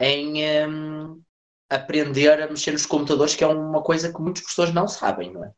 em 0.00 0.68
um, 0.68 1.22
aprender 1.70 2.42
a 2.42 2.48
mexer 2.48 2.72
nos 2.72 2.86
computadores, 2.86 3.34
que 3.34 3.44
é 3.44 3.46
uma 3.46 3.82
coisa 3.82 4.12
que 4.12 4.20
muitos 4.20 4.42
professores 4.42 4.74
não 4.74 4.88
sabem, 4.88 5.32
não 5.32 5.44
é? 5.44 5.52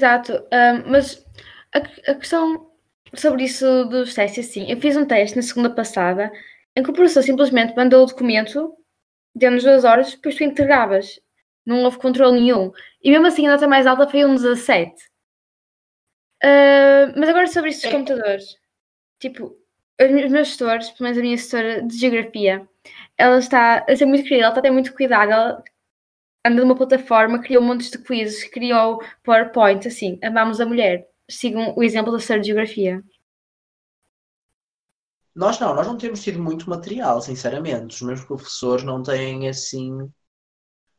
Exato, 0.00 0.32
um, 0.32 0.90
mas 0.90 1.24
a, 1.72 1.78
a, 2.10 2.14
questão 2.16 2.72
sobre 3.14 3.44
isso 3.44 3.84
dos 3.84 4.14
testes, 4.14 4.48
assim, 4.48 4.70
eu 4.70 4.80
fiz 4.80 4.96
um 4.96 5.06
teste 5.06 5.36
na 5.36 5.42
segunda 5.42 5.70
passada 5.70 6.32
em 6.76 6.82
que 6.82 6.90
o 6.90 6.92
professor 6.92 7.22
simplesmente 7.22 7.76
mandou 7.76 8.02
o 8.02 8.06
documento, 8.06 8.74
deu-nos 9.34 9.62
duas 9.62 9.84
horas, 9.84 10.12
depois 10.12 10.34
tu 10.34 10.42
entregavas. 10.42 11.20
Não 11.64 11.84
houve 11.84 11.98
controle 11.98 12.40
nenhum. 12.40 12.72
E 13.00 13.10
mesmo 13.10 13.26
assim 13.26 13.46
a 13.46 13.52
nota 13.52 13.68
mais 13.68 13.86
alta 13.86 14.08
foi 14.08 14.24
um 14.24 14.34
17. 14.34 15.11
Uh, 16.44 17.12
mas 17.16 17.28
agora 17.28 17.46
sobre 17.46 17.70
estes 17.70 17.84
É. 17.84 17.90
computadores. 17.92 18.56
Tipo, 19.20 19.56
os 20.00 20.30
meus 20.30 20.52
tutores, 20.56 20.90
pelo 20.90 21.04
menos 21.04 21.18
a 21.18 21.22
minha 21.22 21.36
tutora 21.38 21.82
de 21.82 21.96
geografia, 21.96 22.68
ela 23.16 23.38
está 23.38 23.84
a 23.88 23.96
ser 23.96 24.06
muito 24.06 24.24
querida, 24.24 24.44
ela 24.46 24.48
está 24.48 24.60
a 24.60 24.62
ter 24.62 24.70
muito 24.70 24.92
cuidado. 24.94 25.30
Ela 25.30 25.64
anda 26.44 26.62
numa 26.62 26.74
plataforma, 26.76 27.40
criou 27.40 27.62
montes 27.62 27.90
de 27.90 27.98
quizzes, 27.98 28.44
criou 28.50 29.00
PowerPoint, 29.22 29.86
assim, 29.86 30.18
amamos 30.22 30.60
a 30.60 30.66
mulher. 30.66 31.08
Sigam 31.30 31.72
o 31.76 31.82
exemplo 31.84 32.10
da 32.12 32.18
tutora 32.18 32.40
de 32.40 32.46
geografia. 32.48 33.02
Nós 35.34 35.58
não, 35.58 35.74
nós 35.74 35.86
não 35.86 35.96
temos 35.96 36.22
tido 36.22 36.42
muito 36.42 36.68
material, 36.68 37.20
sinceramente. 37.22 37.94
Os 37.94 38.02
meus 38.02 38.24
professores 38.24 38.84
não 38.84 39.02
têm 39.02 39.48
assim. 39.48 40.10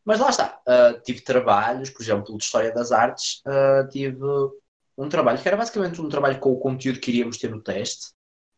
Mas 0.06 0.20
lá 0.20 0.30
está. 0.30 0.60
ah, 0.68 0.94
tive 1.04 1.22
trabalhos, 1.22 1.90
por 1.90 2.02
exemplo, 2.02 2.38
de 2.38 2.44
História 2.44 2.74
das 2.74 2.92
Artes, 2.92 3.42
ah, 3.46 3.88
tive 3.92 4.18
um 4.98 5.10
trabalho 5.10 5.42
que 5.42 5.48
era 5.48 5.58
basicamente 5.58 6.02
um 6.02 6.10
trabalho 6.10 6.40
com 6.40 6.52
o 6.52 6.60
conteúdo 6.60 7.00
que 7.00 7.12
iríamos 7.12 7.38
ter 7.38 7.50
no 7.50 7.62
teste 7.62 8.12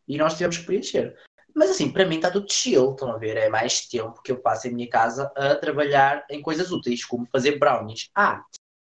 e 0.07 0.17
nós 0.17 0.33
tivemos 0.33 0.57
que 0.57 0.65
preencher. 0.65 1.15
Mas 1.53 1.69
assim, 1.69 1.89
para 1.89 2.05
mim 2.05 2.17
está 2.17 2.29
tudo 2.29 2.51
chill, 2.51 2.91
estão 2.91 3.11
a 3.11 3.17
ver? 3.17 3.37
É 3.37 3.47
mais 3.47 3.87
tempo 3.87 4.21
que 4.21 4.31
eu 4.31 4.41
passo 4.41 4.67
em 4.67 4.73
minha 4.73 4.89
casa 4.89 5.31
a 5.35 5.55
trabalhar 5.55 6.25
em 6.29 6.41
coisas 6.41 6.71
úteis, 6.71 7.05
como 7.05 7.27
fazer 7.31 7.57
brownies. 7.57 8.09
Ah, 8.13 8.43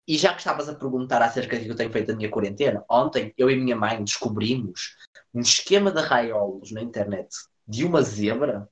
e 0.08 0.16
já 0.16 0.32
que 0.32 0.38
estavas 0.38 0.68
a 0.68 0.74
perguntar 0.74 1.20
acerca 1.20 1.58
do 1.58 1.64
que 1.64 1.70
eu 1.70 1.76
tenho 1.76 1.92
feito 1.92 2.08
na 2.08 2.16
minha 2.16 2.30
quarentena, 2.30 2.84
ontem 2.88 3.34
eu 3.36 3.50
e 3.50 3.56
minha 3.56 3.76
mãe 3.76 4.02
descobrimos 4.02 4.96
um 5.34 5.40
esquema 5.40 5.90
de 5.90 6.00
raiolos 6.00 6.70
na 6.70 6.80
internet 6.80 7.28
de 7.66 7.84
uma 7.84 8.00
zebra 8.02 8.68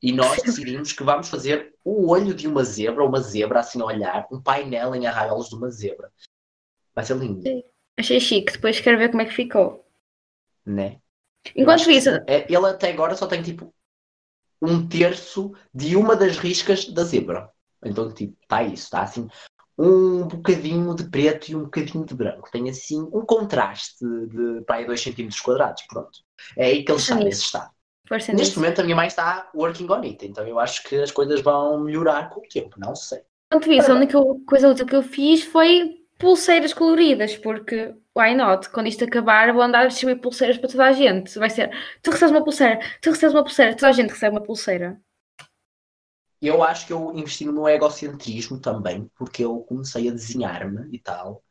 e 0.00 0.12
nós 0.12 0.40
decidimos 0.42 0.92
que 0.92 1.02
vamos 1.02 1.28
fazer 1.28 1.74
o 1.84 2.08
olho 2.10 2.32
de 2.32 2.46
uma 2.46 2.62
zebra, 2.62 3.04
uma 3.04 3.20
zebra 3.20 3.60
assim 3.60 3.80
a 3.80 3.84
olhar, 3.84 4.26
um 4.30 4.40
painel 4.40 4.94
em 4.94 5.06
arraiolos 5.06 5.48
de 5.48 5.56
uma 5.56 5.70
zebra. 5.70 6.12
Vai 6.94 7.04
ser 7.04 7.16
lindo, 7.16 7.42
Achei 7.98 8.20
chique, 8.20 8.52
depois 8.52 8.80
quero 8.80 8.98
ver 8.98 9.10
como 9.10 9.22
é 9.22 9.24
que 9.24 9.34
ficou. 9.34 9.86
né? 10.64 11.00
Enquanto 11.54 11.90
isso. 11.90 12.10
É, 12.26 12.44
ele 12.48 12.66
até 12.66 12.90
agora 12.90 13.14
só 13.14 13.26
tem 13.26 13.42
tipo 13.42 13.72
um 14.60 14.86
terço 14.88 15.54
de 15.72 15.96
uma 15.96 16.16
das 16.16 16.38
riscas 16.38 16.86
da 16.86 17.04
zebra. 17.04 17.50
Então, 17.84 18.12
tipo, 18.12 18.36
está 18.42 18.62
isso, 18.62 18.84
está 18.84 19.02
assim 19.02 19.28
um 19.78 20.26
bocadinho 20.26 20.94
de 20.94 21.04
preto 21.04 21.50
e 21.50 21.56
um 21.56 21.64
bocadinho 21.64 22.04
de 22.04 22.14
branco. 22.14 22.50
Tem 22.50 22.68
assim 22.70 23.00
um 23.12 23.24
contraste 23.24 23.98
de 24.00 24.62
para 24.64 24.76
aí 24.76 24.86
2 24.86 25.00
cm 25.02 25.28
quadrados. 25.44 25.82
Pronto. 25.88 26.18
É 26.56 26.66
aí 26.66 26.84
que 26.84 26.90
ele 26.90 26.98
está 26.98 27.16
Sim. 27.16 27.24
nesse 27.24 27.42
estado. 27.42 27.70
Neste 28.10 28.32
nisso. 28.32 28.60
momento 28.60 28.80
a 28.80 28.84
minha 28.84 28.96
mãe 28.96 29.08
está 29.08 29.50
working 29.52 29.90
on 29.90 30.02
it, 30.02 30.24
então 30.24 30.46
eu 30.46 30.60
acho 30.60 30.84
que 30.84 30.94
as 30.94 31.10
coisas 31.10 31.40
vão 31.40 31.80
melhorar 31.80 32.30
com 32.30 32.38
o 32.40 32.48
tempo, 32.48 32.78
não 32.78 32.94
sei. 32.94 33.20
Enquanto 33.52 33.72
isso, 33.72 33.90
a 33.90 33.96
única 33.96 34.18
coisa 34.46 34.68
útil 34.68 34.86
que 34.86 34.94
eu 34.94 35.02
fiz 35.02 35.42
foi 35.42 36.05
pulseiras 36.18 36.72
coloridas, 36.74 37.36
porque 37.36 37.94
why 38.16 38.34
not? 38.34 38.70
Quando 38.70 38.88
isto 38.88 39.04
acabar, 39.04 39.52
vou 39.52 39.62
andar 39.62 39.82
a 39.84 39.86
distribuir 39.86 40.20
pulseiras 40.20 40.58
para 40.58 40.68
toda 40.70 40.84
a 40.86 40.92
gente. 40.92 41.38
Vai 41.38 41.50
ser, 41.50 41.70
tu 42.02 42.10
recebes 42.10 42.32
uma 42.32 42.44
pulseira, 42.44 42.78
tu 43.02 43.10
recebes 43.10 43.34
uma 43.34 43.44
pulseira, 43.44 43.74
toda 43.76 43.88
a 43.88 43.92
gente 43.92 44.10
recebe 44.10 44.34
uma 44.36 44.42
pulseira. 44.42 45.00
Eu 46.40 46.62
acho 46.62 46.86
que 46.86 46.92
eu 46.92 47.12
investi 47.14 47.44
no 47.44 47.52
meu 47.52 47.68
egocentrismo 47.68 48.60
também, 48.60 49.10
porque 49.16 49.44
eu 49.44 49.60
comecei 49.60 50.08
a 50.08 50.12
desenhar-me 50.12 50.88
e 50.94 50.98
tal. 50.98 51.42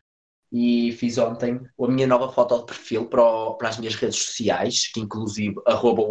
E 0.52 0.94
fiz 0.94 1.18
ontem 1.20 1.62
a 1.80 1.88
minha 1.90 2.08
nova 2.08 2.32
foto 2.34 2.60
de 2.60 2.66
perfil 2.68 3.08
para, 3.10 3.24
o- 3.24 3.56
para 3.58 3.70
as 3.70 3.80
minhas 3.80 3.96
redes 3.96 4.18
sociais, 4.18 4.88
que 4.94 5.02
inclusive 5.02 5.56
arroba 5.68 6.04
o 6.04 6.10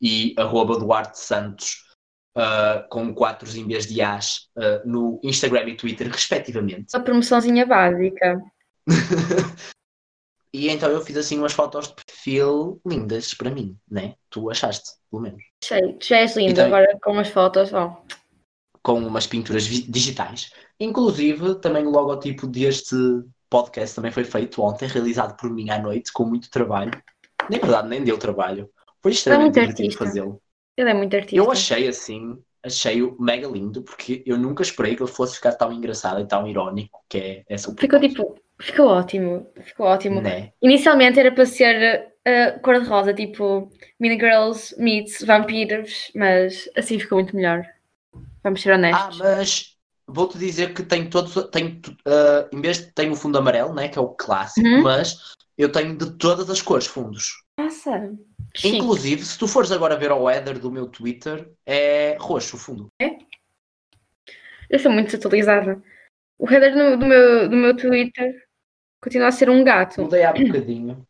e 0.00 0.34
arroba 0.38 0.78
Duarte 0.78 1.18
Santos, 1.18 1.85
ah, 2.36 2.86
com 2.90 3.12
4 3.14 3.48
em 3.58 3.66
vez 3.66 3.86
de 3.86 4.00
As, 4.02 4.48
ah, 4.56 4.82
no 4.84 5.18
Instagram 5.24 5.64
e 5.70 5.76
Twitter, 5.76 6.08
respectivamente. 6.08 6.94
Uma 6.94 7.02
promoçãozinha 7.04 7.66
básica. 7.66 8.40
E 10.54 10.70
então 10.70 10.88
eu 10.90 11.02
fiz 11.04 11.16
assim 11.18 11.38
umas 11.38 11.52
fotos 11.52 11.88
de 11.88 11.94
perfil 11.96 12.80
lindas 12.86 13.34
para 13.34 13.50
mim, 13.50 13.76
né? 13.90 14.14
Tu 14.30 14.50
achaste, 14.50 14.90
pelo 15.10 15.20
menos. 15.22 15.42
Achei, 15.62 15.92
tu 15.94 16.06
já 16.06 16.16
és 16.16 16.34
linda 16.34 16.52
Então- 16.52 16.66
agora 16.66 16.98
com 17.02 17.18
as 17.18 17.28
fotos. 17.28 17.74
ó. 17.74 18.02
com 18.82 19.00
umas 19.04 19.26
pinturas 19.26 19.64
digitais. 19.64 20.50
Inclusive, 20.78 21.56
também 21.56 21.84
o 21.84 21.90
logotipo 21.90 22.46
deste 22.46 22.94
podcast 23.50 23.96
também 23.96 24.12
foi 24.12 24.24
feito 24.24 24.62
ontem, 24.62 24.86
realizado 24.88 25.36
por 25.36 25.50
mim 25.50 25.68
à 25.70 25.78
noite, 25.78 26.12
com 26.12 26.24
muito 26.24 26.48
trabalho. 26.48 26.92
Na 27.50 27.58
verdade, 27.58 27.88
nem 27.88 28.02
deu 28.04 28.16
trabalho. 28.16 28.70
Foi 29.02 29.10
extremamente 29.12 29.54
divertido 29.60 29.96
fazê-lo. 29.98 30.40
Ele 30.76 30.90
é 30.90 30.94
muito 30.94 31.14
artista. 31.16 31.36
Eu 31.36 31.50
achei 31.50 31.88
assim, 31.88 32.38
achei-o 32.62 33.16
mega 33.20 33.48
lindo, 33.48 33.82
porque 33.82 34.22
eu 34.26 34.36
nunca 34.36 34.62
esperei 34.62 34.94
que 34.96 35.02
ele 35.02 35.10
fosse 35.10 35.36
ficar 35.36 35.52
tão 35.52 35.72
engraçado 35.72 36.20
e 36.20 36.26
tão 36.26 36.46
irónico, 36.46 37.02
que 37.08 37.18
é 37.18 37.44
essa 37.48 37.74
Ficou 37.78 37.98
tipo, 38.00 38.34
ficou 38.60 38.86
ótimo. 38.88 39.46
Ficou 39.62 39.86
ótimo. 39.86 40.20
né? 40.20 40.52
Inicialmente 40.62 41.18
era 41.20 41.32
para 41.32 41.46
ser 41.46 42.12
uh, 42.26 42.60
cor-de-rosa, 42.60 43.14
tipo 43.14 43.70
Mean 43.98 44.18
Girls 44.18 44.74
meets 44.78 45.22
vampiros, 45.24 46.10
mas 46.14 46.68
assim 46.76 46.98
ficou 46.98 47.18
muito 47.18 47.34
melhor. 47.34 47.64
Vamos 48.42 48.60
ser 48.62 48.72
Ah, 48.72 48.74
honestos. 48.76 49.18
mas 49.18 49.76
vou-te 50.06 50.38
dizer 50.38 50.72
que 50.74 50.82
tem 50.82 51.08
todos, 51.08 51.34
tem, 51.50 51.80
ah, 52.06 52.48
em 52.52 52.60
vez 52.60 52.78
de 52.78 52.92
tem 52.92 53.10
o 53.10 53.16
fundo 53.16 53.38
amarelo, 53.38 53.74
né, 53.74 53.88
que 53.88 53.98
é 53.98 54.02
o 54.02 54.08
clássico, 54.10 54.66
Uhum. 54.66 54.82
mas 54.82 55.16
eu 55.58 55.70
tenho 55.72 55.96
de 55.96 56.12
todas 56.16 56.48
as 56.50 56.60
cores 56.62 56.86
fundos. 56.86 57.42
Nossa, 57.58 58.14
chique. 58.54 58.76
Inclusive, 58.76 59.24
se 59.24 59.38
tu 59.38 59.48
fores 59.48 59.72
agora 59.72 59.96
ver 59.96 60.12
o 60.12 60.28
header 60.28 60.58
do 60.58 60.70
meu 60.70 60.86
Twitter, 60.86 61.50
é 61.64 62.16
roxo 62.20 62.56
o 62.56 62.58
fundo. 62.58 62.88
Eu 64.68 64.78
sou 64.78 64.92
muito 64.92 65.06
desatualizada. 65.06 65.82
O 66.38 66.50
header 66.50 66.74
do, 66.74 66.98
do 66.98 67.06
meu, 67.06 67.48
do 67.48 67.56
meu 67.56 67.76
Twitter 67.76 68.46
continua 69.02 69.28
a 69.28 69.32
ser 69.32 69.48
um 69.48 69.64
gato. 69.64 70.02
Mudei 70.02 70.22
há 70.22 70.32
bocadinho. 70.32 71.06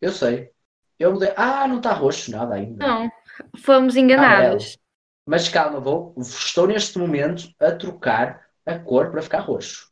Eu 0.00 0.12
sei. 0.12 0.50
Eu 0.98 1.12
mudei. 1.12 1.32
Ah, 1.36 1.66
não 1.66 1.78
está 1.78 1.92
roxo 1.92 2.30
nada 2.30 2.54
ainda. 2.54 2.86
Não, 2.86 3.10
fomos 3.56 3.96
enganados. 3.96 4.78
Mas 5.26 5.48
calma, 5.48 5.80
vou. 5.80 6.14
Estou 6.18 6.66
neste 6.66 6.98
momento 6.98 7.48
a 7.60 7.72
trocar 7.72 8.48
a 8.64 8.78
cor 8.78 9.10
para 9.10 9.22
ficar 9.22 9.40
roxo. 9.40 9.90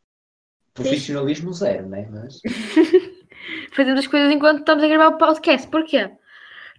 Profissionalismo 0.73 1.52
zero, 1.52 1.88
né? 1.88 2.08
Mas 2.11 2.40
Fazemos 3.76 4.00
as 4.00 4.06
coisas 4.06 4.33
enquanto 4.33 4.61
estamos 4.61 4.83
a 4.83 4.88
gravar 4.88 5.09
o 5.09 5.18
podcast. 5.18 5.68
Porquê? 5.68 6.11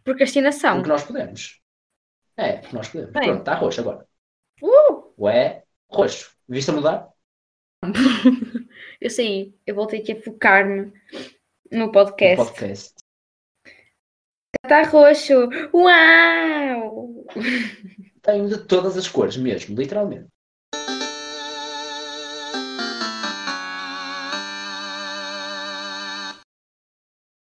Procrastinação. 0.04 0.78
porque 0.78 0.90
nós 0.90 1.04
podemos. 1.04 1.62
É, 2.36 2.54
porque 2.54 2.76
nós 2.76 2.90
podemos. 2.90 3.14
Bem. 3.14 3.24
Pronto, 3.24 3.40
está 3.40 3.54
roxo 3.54 3.82
agora. 3.82 4.08
Uh! 4.60 5.14
Ué, 5.20 5.64
roxo. 5.92 6.36
Viste 6.50 6.72
a 6.72 6.74
mudar? 6.74 7.10
Eu 9.00 9.12
sei, 9.12 9.56
eu 9.66 9.76
voltei 9.76 10.00
aqui 10.02 10.12
a 10.14 10.22
focar-me 10.22 10.92
no 11.72 11.92
podcast. 11.92 12.44
podcast. 12.44 12.96
Está 14.64 14.82
roxo. 14.84 15.50
Uau! 15.72 17.24
Tenho 18.24 18.50
de 18.50 18.58
todas 18.66 18.98
as 18.98 19.08
cores 19.08 19.38
mesmo, 19.38 19.76
literalmente. 19.76 20.28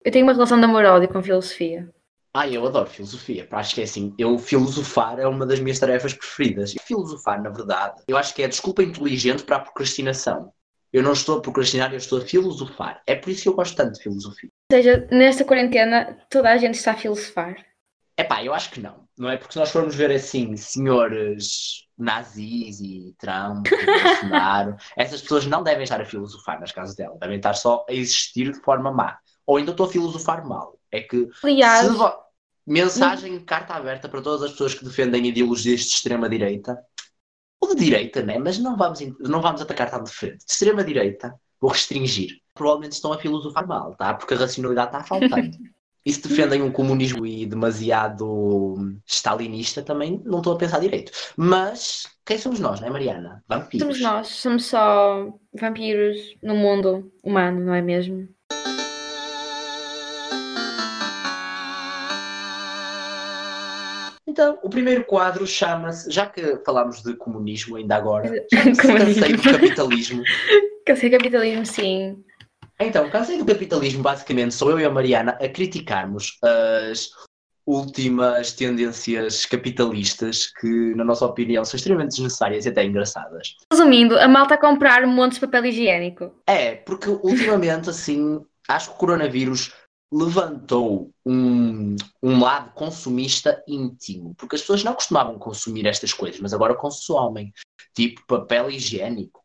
Eu 0.07 0.13
tenho 0.13 0.25
uma 0.25 0.33
relação 0.33 0.57
de 0.57 0.65
amor-ódio 0.65 1.09
com 1.09 1.21
filosofia. 1.21 1.93
Ah, 2.33 2.47
eu 2.47 2.65
adoro 2.65 2.89
filosofia. 2.89 3.49
Acho 3.51 3.75
que 3.75 3.81
é 3.81 3.85
assim, 3.85 4.15
eu 4.17 4.39
filosofar 4.39 5.19
é 5.19 5.27
uma 5.27 5.45
das 5.45 5.59
minhas 5.59 5.81
tarefas 5.81 6.15
preferidas. 6.15 6.77
Filosofar, 6.87 7.43
na 7.43 7.51
verdade, 7.51 8.05
eu 8.07 8.17
acho 8.17 8.33
que 8.33 8.41
é 8.41 8.45
a 8.45 8.49
desculpa 8.49 8.85
inteligente 8.85 9.43
para 9.43 9.57
a 9.57 9.61
procrastinação. 9.61 10.53
Eu 10.93 11.03
não 11.03 11.13
estou 11.13 11.39
a 11.39 11.43
procrastinar, 11.43 11.91
eu 11.91 11.97
estou 11.97 12.21
a 12.21 12.25
filosofar. 12.25 13.03
É 13.05 13.17
por 13.17 13.31
isso 13.31 13.43
que 13.43 13.49
eu 13.49 13.55
gosto 13.55 13.75
tanto 13.75 13.95
de 13.95 14.03
filosofia. 14.05 14.49
Ou 14.71 14.77
seja, 14.77 15.09
nesta 15.11 15.45
quarentena 15.45 16.17
toda 16.31 16.53
a 16.53 16.57
gente 16.57 16.75
está 16.75 16.93
a 16.93 16.97
filosofar. 16.97 17.57
Epá, 18.17 18.45
eu 18.45 18.55
acho 18.55 18.71
que 18.71 18.81
não. 18.81 19.09
Não 19.19 19.29
é 19.29 19.37
porque 19.37 19.55
se 19.55 19.59
nós 19.59 19.73
formos 19.73 19.97
ver 19.97 20.13
assim, 20.13 20.57
senhores 20.57 21.85
nazis 21.99 22.79
e 22.79 23.13
Trump 23.19 23.67
e 23.67 23.87
Bolsonaro, 23.87 24.77
essas 24.97 25.21
pessoas 25.21 25.47
não 25.47 25.65
devem 25.65 25.83
estar 25.83 26.01
a 26.01 26.05
filosofar 26.05 26.61
nas 26.61 26.71
casas 26.71 26.95
dela. 26.95 27.19
Devem 27.19 27.39
estar 27.39 27.55
só 27.55 27.85
a 27.89 27.93
existir 27.93 28.53
de 28.53 28.61
forma 28.61 28.93
má. 28.93 29.19
Ou 29.47 29.57
ainda 29.57 29.71
estou 29.71 29.87
a 29.87 29.89
filosofar 29.89 30.47
mal. 30.47 30.79
É 30.91 31.01
que 31.01 31.29
Aliás, 31.43 31.87
Se 31.87 31.97
Mensagem, 32.67 33.39
carta 33.41 33.75
aberta 33.75 34.09
para 34.09 34.21
todas 34.21 34.43
as 34.43 34.51
pessoas 34.51 34.75
que 34.75 34.85
defendem 34.85 35.27
ideologias 35.27 35.83
de 35.83 35.87
extrema-direita. 35.87 36.77
Ou 37.61 37.75
de 37.75 37.85
direita, 37.85 38.23
né? 38.23 38.39
Mas 38.39 38.59
não 38.59 38.77
vamos, 38.77 39.01
não 39.21 39.41
vamos 39.41 39.63
atacar 39.63 39.89
tão 39.89 40.03
de 40.03 40.11
frente. 40.11 40.45
De 40.45 40.51
extrema-direita, 40.51 41.39
vou 41.61 41.71
restringir. 41.71 42.41
Provavelmente 42.53 42.93
estão 42.93 43.13
a 43.13 43.19
filosofar 43.19 43.67
mal, 43.69 43.95
tá? 43.95 44.15
Porque 44.15 44.35
a 44.35 44.39
racionalidade 44.39 44.89
está 44.89 45.05
faltando. 45.05 45.57
E 46.07 46.13
se 46.13 46.23
defendem 46.23 46.63
um 46.63 46.71
comunismo 46.71 47.27
e 47.27 47.45
demasiado 47.45 48.25
hum, 48.79 48.97
stalinista, 49.05 49.83
também 49.83 50.23
não 50.25 50.39
estou 50.39 50.53
a 50.53 50.57
pensar 50.57 50.79
direito. 50.79 51.11
Mas 51.37 52.07
quem 52.25 52.39
somos 52.39 52.61
nós, 52.61 52.81
não 52.81 52.87
é, 52.87 52.91
Mariana? 52.93 53.45
Vampiros. 53.49 53.85
somos 53.85 54.01
nós, 54.01 54.29
somos 54.29 54.67
só 54.67 55.29
vampiros 55.53 56.17
no 56.41 56.55
mundo 56.55 57.13
humano, 57.25 57.59
não 57.59 57.75
é 57.75 57.83
mesmo? 57.83 58.29
Então, 64.37 64.59
o 64.63 64.69
primeiro 64.69 65.03
quadro 65.03 65.47
chama-se, 65.47 66.11
já 66.11 66.27
que 66.27 66.59
falámos 66.63 67.03
de 67.03 67.15
comunismo 67.15 67.77
ainda 67.77 67.97
agora. 67.97 68.29
Cansei 68.53 69.33
do 69.33 69.43
capitalismo. 69.43 70.23
Que 70.85 70.93
eu 70.93 70.97
sei 70.97 71.09
capitalismo, 71.09 71.65
sim. 71.65 72.23
Então, 72.79 73.09
cansei 73.09 73.39
do 73.39 73.47
capitalismo, 73.47 74.03
basicamente, 74.03 74.55
sou 74.55 74.71
eu 74.71 74.79
e 74.79 74.85
a 74.85 74.91
Mariana 74.91 75.39
a 75.41 75.49
criticarmos 75.49 76.37
as 76.43 77.09
últimas 77.67 78.53
tendências 78.53 79.47
capitalistas 79.47 80.53
que, 80.61 80.95
na 80.95 81.03
nossa 81.03 81.25
opinião, 81.25 81.65
são 81.65 81.79
extremamente 81.79 82.11
desnecessárias 82.11 82.67
e 82.67 82.69
até 82.69 82.85
engraçadas. 82.85 83.57
Resumindo, 83.73 84.19
a 84.19 84.29
malta 84.29 84.53
a 84.53 84.59
comprar 84.59 85.07
montes 85.07 85.39
de 85.39 85.47
papel 85.47 85.65
higiênico. 85.65 86.31
É, 86.47 86.75
porque 86.75 87.09
ultimamente, 87.09 87.89
assim, 87.89 88.45
acho 88.69 88.91
que 88.91 88.97
o 88.97 88.99
coronavírus 88.99 89.73
levantou 90.13 91.11
um, 91.25 91.97
um 92.23 92.41
lado 92.41 92.73
consumista 92.73 93.63
íntimo, 93.67 94.35
porque 94.37 94.57
as 94.57 94.63
pessoas 94.63 94.85
não 94.85 94.95
costumavam 94.95 95.39
consumir 95.39 95.87
estas 95.87 96.13
coisas, 96.13 96.41
mas 96.41 96.55
agora 96.55 96.75
consomem, 96.75 97.53
tipo 97.95 98.25
papel 98.27 98.71
higiênico. 98.71 99.43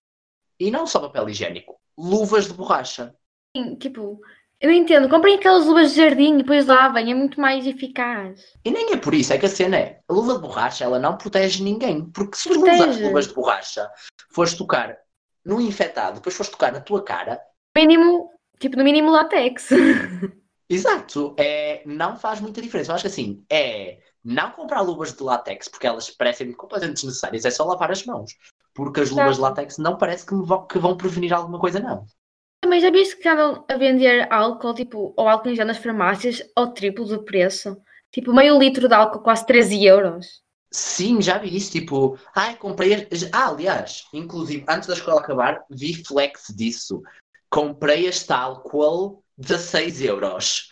E 0.60 0.70
não 0.70 0.86
só 0.86 1.00
papel 1.00 1.30
higiênico, 1.30 1.80
luvas 1.98 2.48
de 2.48 2.54
borracha. 2.54 3.16
Sim, 3.56 3.76
tipo, 3.76 4.22
eu 4.60 4.70
não 4.70 4.78
entendo. 4.78 5.10
Comprem 5.10 5.36
aquelas 5.36 5.66
luvas 5.66 5.92
de 5.92 5.98
jardim 5.98 6.36
e 6.36 6.38
depois 6.38 6.68
lavem, 6.68 7.12
é 7.12 7.16
muito 7.16 7.42
mais 7.42 7.66
eficaz. 7.66 8.40
E 8.64 8.70
nem 8.70 8.94
é 8.94 8.98
por 8.98 9.14
isso, 9.16 9.34
é 9.34 9.40
que 9.40 9.48
a 9.48 9.50
cena 9.50 9.78
é, 9.78 10.00
a 10.08 10.14
luva 10.14 10.36
de 10.36 10.42
borracha, 10.42 10.84
ela 10.84 11.00
não 11.00 11.18
protege 11.18 11.64
ninguém, 11.64 12.06
porque 12.12 12.38
se 12.38 12.50
tu 12.50 12.62
usas 12.62 13.02
luvas 13.02 13.28
de 13.28 13.34
borracha, 13.34 13.90
fores 14.30 14.54
tocar 14.54 14.96
no 15.44 15.60
infectado, 15.60 16.18
depois 16.18 16.36
fores 16.36 16.52
tocar 16.52 16.72
na 16.72 16.80
tua 16.80 17.04
cara, 17.04 17.42
Mínimo, 17.76 18.30
tipo, 18.60 18.78
no 18.78 18.84
mínimo 18.84 19.12
látex. 19.12 19.70
Exato, 20.74 21.36
é, 21.38 21.82
não 21.86 22.16
faz 22.18 22.40
muita 22.40 22.62
diferença. 22.62 22.92
Eu 22.92 22.96
acho 22.96 23.04
que 23.04 23.08
assim, 23.08 23.44
é 23.50 24.00
não 24.24 24.52
comprar 24.52 24.82
luvas 24.82 25.14
de 25.14 25.24
látex 25.24 25.68
porque 25.68 25.88
elas 25.88 26.10
parecem 26.10 26.52
completamente 26.54 26.98
desnecessárias, 26.98 27.46
é 27.46 27.52
só 27.52 27.66
lavar 27.66 27.92
as 27.92 28.06
mãos. 28.06 28.36
Porque 28.74 29.02
as 29.02 29.10
luvas 29.10 29.36
de 29.36 29.42
látex 29.42 29.78
não 29.78 29.98
parece 29.98 30.26
que, 30.26 30.34
vão, 30.36 30.66
que 30.66 30.80
vão 30.80 30.96
prevenir 30.96 31.34
alguma 31.34 31.60
coisa, 31.60 31.80
não. 31.80 32.06
Também 32.62 32.80
já 32.80 32.92
viste 32.92 33.18
que 33.18 33.28
andam 33.28 33.66
a 33.68 33.76
vender 33.76 34.32
álcool, 34.32 34.74
tipo, 34.74 35.14
ou 35.18 35.28
álcool 35.28 35.50
em 35.50 35.56
gel 35.56 35.66
nas 35.66 35.78
farmácias 35.80 36.42
ao 36.56 36.74
triplo 36.74 37.06
do 37.06 37.24
preço? 37.24 37.76
Tipo, 38.12 38.34
meio 38.34 38.58
litro 38.60 38.88
de 38.88 38.94
álcool, 38.94 39.20
quase 39.22 39.46
13 39.46 39.84
euros. 39.84 40.42
Sim, 40.72 41.22
já 41.22 41.38
vi 41.38 41.56
isso, 41.56 41.72
tipo, 41.72 42.18
ai, 42.36 42.56
comprei. 42.56 42.94
as- 42.94 43.30
Ah, 43.34 43.50
aliás, 43.50 44.06
inclusive, 44.14 44.64
antes 44.70 44.88
da 44.88 44.94
escola 44.94 45.20
acabar, 45.20 45.66
vi 45.70 46.04
flex 46.06 46.54
disso. 46.56 47.02
Comprei 47.50 48.06
este 48.06 48.32
álcool 48.32 49.22
16 49.42 50.02
euros. 50.02 50.70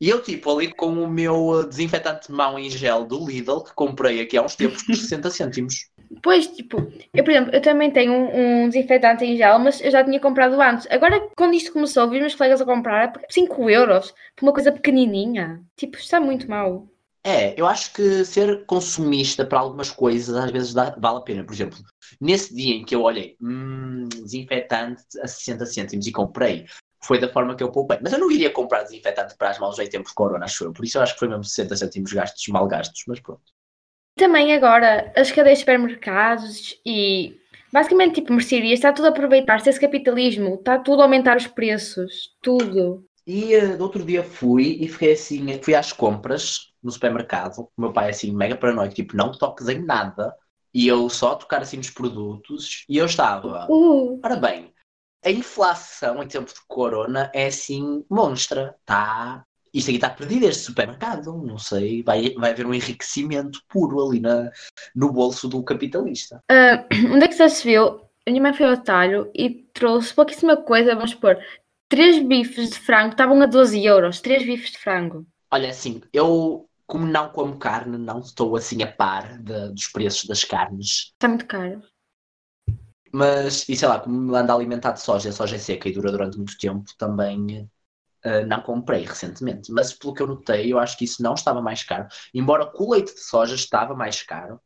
E 0.00 0.08
eu, 0.08 0.22
tipo, 0.22 0.50
ali 0.50 0.72
com 0.72 0.88
o 1.02 1.08
meu 1.08 1.46
uh, 1.48 1.66
desinfetante 1.66 2.26
de 2.26 2.32
mão 2.32 2.58
em 2.58 2.68
gel 2.68 3.04
do 3.04 3.24
Lidl, 3.24 3.62
que 3.62 3.74
comprei 3.74 4.20
aqui 4.20 4.36
há 4.36 4.42
uns 4.42 4.56
tempos 4.56 4.82
por 4.82 4.94
60 4.96 5.30
cêntimos. 5.30 5.88
Pois, 6.22 6.46
tipo, 6.48 6.78
eu, 7.14 7.24
por 7.24 7.30
exemplo, 7.30 7.54
eu 7.54 7.62
também 7.62 7.90
tenho 7.90 8.12
um, 8.12 8.64
um 8.64 8.68
desinfetante 8.68 9.24
em 9.24 9.36
gel, 9.36 9.58
mas 9.58 9.80
eu 9.80 9.90
já 9.90 10.04
tinha 10.04 10.20
comprado 10.20 10.60
antes. 10.60 10.86
Agora, 10.90 11.28
quando 11.36 11.54
isto 11.54 11.72
começou, 11.72 12.08
vi 12.08 12.16
os 12.16 12.20
meus 12.20 12.34
colegas 12.34 12.60
a 12.60 12.64
comprar 12.64 13.12
por 13.12 13.22
5 13.30 13.70
euros 13.70 14.12
por 14.36 14.44
uma 14.46 14.52
coisa 14.52 14.72
pequenininha. 14.72 15.62
Tipo, 15.76 15.96
está 15.96 16.20
muito 16.20 16.48
mal. 16.50 16.86
É, 17.26 17.58
eu 17.58 17.66
acho 17.66 17.90
que 17.94 18.22
ser 18.26 18.66
consumista 18.66 19.46
para 19.46 19.58
algumas 19.58 19.90
coisas 19.90 20.36
às 20.36 20.50
vezes 20.50 20.74
dá- 20.74 20.94
vale 20.98 21.18
a 21.18 21.22
pena. 21.22 21.42
Por 21.44 21.54
exemplo, 21.54 21.78
nesse 22.20 22.54
dia 22.54 22.74
em 22.74 22.84
que 22.84 22.94
eu 22.94 23.00
olhei, 23.02 23.36
hum, 23.40 24.06
desinfetante 24.08 25.02
a 25.22 25.26
60 25.26 25.64
cêntimos 25.64 26.06
e 26.06 26.12
comprei, 26.12 26.66
foi 27.04 27.20
da 27.20 27.28
forma 27.28 27.54
que 27.54 27.62
eu 27.62 27.70
poupei. 27.70 27.98
Mas 28.02 28.12
eu 28.12 28.18
não 28.18 28.30
iria 28.30 28.50
comprar 28.50 28.82
desinfetante 28.82 29.36
para 29.36 29.50
as 29.50 29.58
mãos 29.58 29.78
em 29.78 29.88
tempo 29.88 30.08
de 30.08 30.14
corona, 30.14 30.44
acho 30.44 30.64
eu. 30.64 30.72
Por 30.72 30.84
isso 30.84 30.98
eu 30.98 31.02
acho 31.02 31.14
que 31.14 31.18
foi 31.18 31.28
mesmo 31.28 31.44
60 31.44 31.76
cêntimos 31.76 32.12
gastos, 32.12 32.46
mal 32.48 32.66
gastos, 32.66 33.02
mas 33.06 33.20
pronto. 33.20 33.42
Também 34.16 34.54
agora, 34.54 35.12
as 35.16 35.30
cadeias 35.30 35.58
de 35.58 35.64
supermercados 35.64 36.80
e 36.86 37.36
basicamente, 37.72 38.16
tipo, 38.16 38.32
mercearias, 38.32 38.78
está 38.78 38.92
tudo 38.92 39.06
a 39.06 39.08
aproveitar-se 39.08 39.64
desse 39.64 39.80
capitalismo, 39.80 40.54
está 40.54 40.78
tudo 40.78 41.02
a 41.02 41.04
aumentar 41.04 41.36
os 41.36 41.48
preços, 41.48 42.30
tudo. 42.40 43.04
E 43.26 43.56
uh, 43.56 43.76
do 43.76 43.82
outro 43.82 44.04
dia 44.04 44.22
fui 44.22 44.78
e 44.80 44.88
fiquei 44.88 45.12
assim, 45.12 45.46
fui 45.60 45.74
às 45.74 45.92
compras 45.92 46.72
no 46.82 46.92
supermercado. 46.92 47.68
O 47.76 47.80
meu 47.80 47.92
pai 47.92 48.10
assim, 48.10 48.32
mega 48.32 48.56
paranoico, 48.56 48.94
tipo, 48.94 49.16
não 49.16 49.32
toques 49.32 49.68
em 49.68 49.84
nada. 49.84 50.34
E 50.72 50.86
eu 50.86 51.08
só 51.08 51.34
tocar 51.34 51.62
assim 51.62 51.78
nos 51.78 51.90
produtos. 51.90 52.84
E 52.88 52.98
eu 52.98 53.06
estava, 53.06 53.66
Uh, 53.70 54.20
Ora 54.24 54.36
bem, 54.36 54.73
a 55.24 55.30
inflação 55.30 56.22
em 56.22 56.28
tempo 56.28 56.52
de 56.52 56.60
corona 56.68 57.30
é 57.34 57.46
assim 57.46 58.04
monstra, 58.10 58.74
tá? 58.84 59.42
Isto 59.72 59.88
aqui 59.88 59.96
está 59.96 60.10
perdido, 60.10 60.46
este 60.46 60.64
supermercado, 60.66 61.32
não 61.42 61.58
sei, 61.58 62.02
vai, 62.02 62.30
vai 62.34 62.52
haver 62.52 62.64
um 62.66 62.74
enriquecimento 62.74 63.60
puro 63.68 64.06
ali 64.08 64.20
na, 64.20 64.50
no 64.94 65.10
bolso 65.12 65.48
do 65.48 65.62
capitalista. 65.64 66.40
ah, 66.50 66.84
onde 67.12 67.24
é 67.24 67.28
que 67.28 67.36
já 67.36 67.48
se 67.48 67.64
viu? 67.64 68.00
A 68.26 68.30
minha 68.30 68.42
mãe 68.42 68.54
foi 68.54 68.66
ao 68.66 68.76
talho 68.76 69.30
e 69.34 69.50
trouxe 69.74 70.14
pouquíssima 70.14 70.56
coisa, 70.56 70.94
vamos 70.94 71.10
supor, 71.10 71.36
três 71.88 72.22
bifes 72.24 72.70
de 72.70 72.78
frango 72.78 73.10
estavam 73.10 73.40
a 73.42 73.46
12 73.46 73.84
euros, 73.84 74.20
três 74.20 74.44
bifes 74.44 74.70
de 74.72 74.78
frango. 74.78 75.26
Olha, 75.50 75.68
assim, 75.70 76.00
eu, 76.12 76.68
como 76.86 77.06
não 77.06 77.28
como 77.30 77.58
carne, 77.58 77.98
não 77.98 78.20
estou 78.20 78.56
assim 78.56 78.82
a 78.82 78.86
par 78.90 79.38
de- 79.42 79.70
dos 79.70 79.88
preços 79.88 80.24
das 80.24 80.44
carnes, 80.44 81.12
Está 81.14 81.28
muito 81.28 81.46
caro. 81.46 81.82
Mas, 83.14 83.68
e 83.68 83.76
sei 83.76 83.86
lá, 83.86 84.00
como 84.00 84.18
me 84.18 84.36
anda 84.36 84.52
alimentado 84.52 84.96
de 84.96 85.02
soja, 85.02 85.28
a 85.28 85.32
soja 85.32 85.54
é 85.54 85.58
seca 85.60 85.88
e 85.88 85.92
dura 85.92 86.10
durante 86.10 86.36
muito 86.36 86.58
tempo, 86.58 86.84
também 86.98 87.70
eh, 88.24 88.44
não 88.44 88.60
comprei 88.60 89.04
recentemente. 89.04 89.70
Mas 89.70 89.92
pelo 89.92 90.12
que 90.12 90.20
eu 90.20 90.26
notei, 90.26 90.72
eu 90.72 90.80
acho 90.80 90.98
que 90.98 91.04
isso 91.04 91.22
não 91.22 91.34
estava 91.34 91.62
mais 91.62 91.84
caro, 91.84 92.08
embora 92.34 92.72
o 92.74 92.90
leite 92.92 93.14
de 93.14 93.20
soja 93.20 93.54
estava 93.54 93.94
mais 93.94 94.20
caro. 94.22 94.60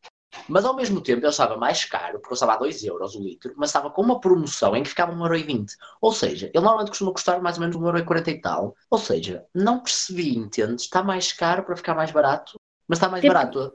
Mas 0.49 0.65
ao 0.65 0.75
mesmo 0.75 1.03
tempo 1.03 1.21
ele 1.21 1.29
estava 1.29 1.59
mais 1.59 1.85
caro, 1.85 2.21
porque 2.21 2.33
eu 2.33 2.35
estava 2.35 2.55
a 2.55 2.57
2 2.57 2.83
euros 2.85 3.15
o 3.15 3.23
litro, 3.23 3.53
mas 3.57 3.69
estava 3.69 3.91
com 3.91 4.01
uma 4.01 4.19
promoção 4.19 4.75
em 4.75 4.83
que 4.83 4.89
ficava 4.89 5.13
1,20€. 5.13 5.73
Ou 6.01 6.13
seja, 6.13 6.47
ele 6.47 6.61
normalmente 6.65 6.89
costuma 6.89 7.13
custar 7.13 7.43
mais 7.43 7.59
ou 7.59 7.61
menos 7.61 7.77
1,40€ 7.77 8.29
e 8.29 8.41
tal. 8.41 8.75
Ou 8.91 8.99
seja, 8.99 9.45
não 9.55 9.81
percebi, 9.81 10.37
entende? 10.39 10.81
Está 10.81 11.03
mais 11.03 11.33
caro 11.35 11.65
para 11.65 11.77
ficar 11.77 11.95
mais 11.95 12.11
barato, 12.11 12.55
mas 12.89 12.97
está 12.99 13.11
mais 13.11 13.21
Tipo- 13.21 13.35
barato. 13.35 13.75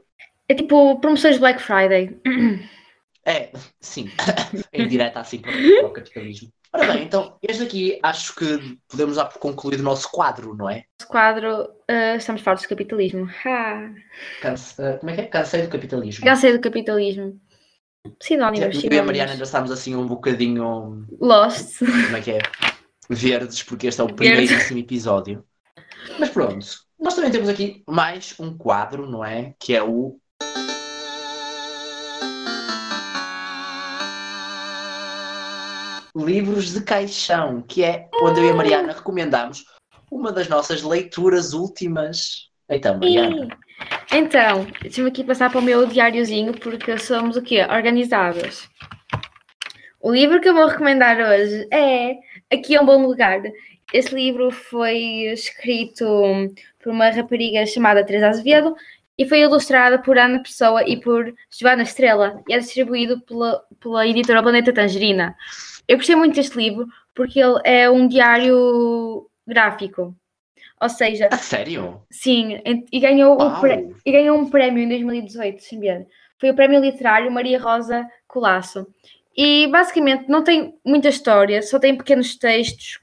É 0.49 0.55
tipo 0.55 0.99
promoções 0.99 1.37
Black 1.37 1.61
Friday. 1.61 2.19
É, 3.25 3.51
sim, 3.79 4.09
em 4.73 4.87
direta 4.87 5.19
assim 5.21 5.39
para, 5.39 5.51
o 5.85 5.91
capitalismo. 5.91 6.51
Ora 6.73 6.91
bem, 6.91 7.03
então, 7.03 7.37
este 7.41 7.63
aqui 7.63 7.99
acho 8.03 8.35
que 8.35 8.77
podemos 8.87 9.15
dar 9.15 9.25
por 9.25 9.39
concluído 9.39 9.79
o 9.79 9.83
nosso 9.83 10.09
quadro, 10.11 10.55
não 10.55 10.69
é? 10.69 10.83
Nosso 10.99 11.09
quadro, 11.09 11.69
ah, 11.87 12.15
estamos 12.15 12.41
fartos 12.41 12.65
do 12.65 12.69
capitalismo. 12.69 13.29
Ha! 13.45 13.93
Canse- 14.41 14.81
eh, 14.81 14.97
como 14.97 15.09
é 15.11 15.15
que 15.15 15.21
é? 15.21 15.25
Cansei 15.27 15.61
do 15.61 15.69
capitalismo. 15.69 16.25
Já 16.25 16.35
sei 16.35 16.51
do 16.53 16.59
capitalismo. 16.61 17.39
Sinónimos, 18.21 18.59
Eu 18.59 18.65
e 18.65 18.69
a 18.71 18.81
sinónimos. 18.81 19.05
Mariana 19.05 19.31
ainda 19.33 19.43
estamos 19.43 19.71
assim 19.71 19.95
um 19.95 20.05
bocadinho, 20.05 21.05
Lost. 21.21 21.79
como 21.79 22.17
é 22.17 22.21
que 22.21 22.31
é? 22.31 22.39
Verdes, 23.09 23.63
porque 23.63 23.87
este 23.87 24.01
é 24.01 24.03
o 24.03 24.13
primeiríssimo 24.13 24.79
episódio. 24.79 25.45
Mas 26.19 26.29
pronto, 26.29 26.65
nós 26.99 27.15
também 27.15 27.31
temos 27.31 27.47
aqui 27.49 27.83
mais 27.87 28.35
um 28.39 28.57
quadro, 28.57 29.09
não 29.09 29.23
é? 29.23 29.53
Que 29.59 29.75
é 29.75 29.83
o. 29.83 30.19
Livros 36.15 36.73
de 36.73 36.81
Caixão, 36.81 37.61
que 37.61 37.83
é 37.83 38.07
onde 38.21 38.39
eu 38.39 38.45
e 38.45 38.49
a 38.51 38.53
Mariana 38.53 38.93
recomendamos 38.93 39.65
uma 40.11 40.31
das 40.31 40.47
nossas 40.47 40.83
leituras 40.83 41.53
últimas. 41.53 42.49
Então, 42.69 42.97
Mariana, 42.99 43.47
Então, 44.11 44.67
deixa-me 44.81 45.09
aqui 45.09 45.23
passar 45.23 45.49
para 45.49 45.59
o 45.59 45.63
meu 45.63 45.87
diáriozinho, 45.87 46.53
porque 46.59 46.97
somos 46.97 47.35
o 47.35 47.41
quê? 47.41 47.65
Organizadas. 47.69 48.69
O 49.99 50.11
livro 50.11 50.39
que 50.39 50.49
eu 50.49 50.53
vou 50.53 50.67
recomendar 50.67 51.17
hoje 51.17 51.67
é 51.71 52.15
Aqui 52.53 52.75
é 52.75 52.81
um 52.81 52.85
Bom 52.85 53.01
Lugar. 53.05 53.41
Esse 53.91 54.13
livro 54.13 54.51
foi 54.51 54.97
escrito 55.33 56.05
por 56.81 56.91
uma 56.91 57.09
rapariga 57.09 57.65
chamada 57.65 58.05
Teresa 58.05 58.29
Azevedo 58.29 58.75
e 59.17 59.27
foi 59.27 59.39
ilustrado 59.39 60.03
por 60.03 60.17
Ana 60.17 60.41
Pessoa 60.41 60.87
e 60.87 60.99
por 60.99 61.33
Joana 61.49 61.83
Estrela 61.83 62.43
e 62.47 62.53
é 62.53 62.59
distribuído 62.59 63.21
pela, 63.21 63.63
pela 63.79 64.07
editora 64.07 64.43
Planeta 64.43 64.73
Tangerina. 64.73 65.35
Eu 65.87 65.97
gostei 65.97 66.15
muito 66.15 66.35
deste 66.35 66.57
livro 66.57 66.87
porque 67.13 67.39
ele 67.39 67.59
é 67.65 67.89
um 67.89 68.07
diário 68.07 69.29
gráfico. 69.47 70.15
Ou 70.81 70.89
seja, 70.89 71.31
a 71.31 71.37
sério? 71.37 72.01
sim, 72.11 72.59
e- 72.91 72.99
ganhou, 72.99 73.35
o 73.35 73.37
Uau! 73.39 73.61
pré- 73.61 73.89
e 74.05 74.11
ganhou 74.11 74.37
um 74.37 74.49
prémio 74.49 74.83
em 74.83 74.89
2018, 74.89 75.63
sem 75.63 75.79
ver. 75.79 76.07
Foi 76.39 76.49
o 76.51 76.55
prémio 76.55 76.81
literário 76.81 77.31
Maria 77.31 77.59
Rosa 77.61 78.07
Colasso. 78.27 78.87
E 79.35 79.67
basicamente 79.67 80.29
não 80.29 80.43
tem 80.43 80.77
muita 80.85 81.09
história, 81.09 81.61
só 81.61 81.79
tem 81.79 81.97
pequenos 81.97 82.35
textos, 82.37 82.99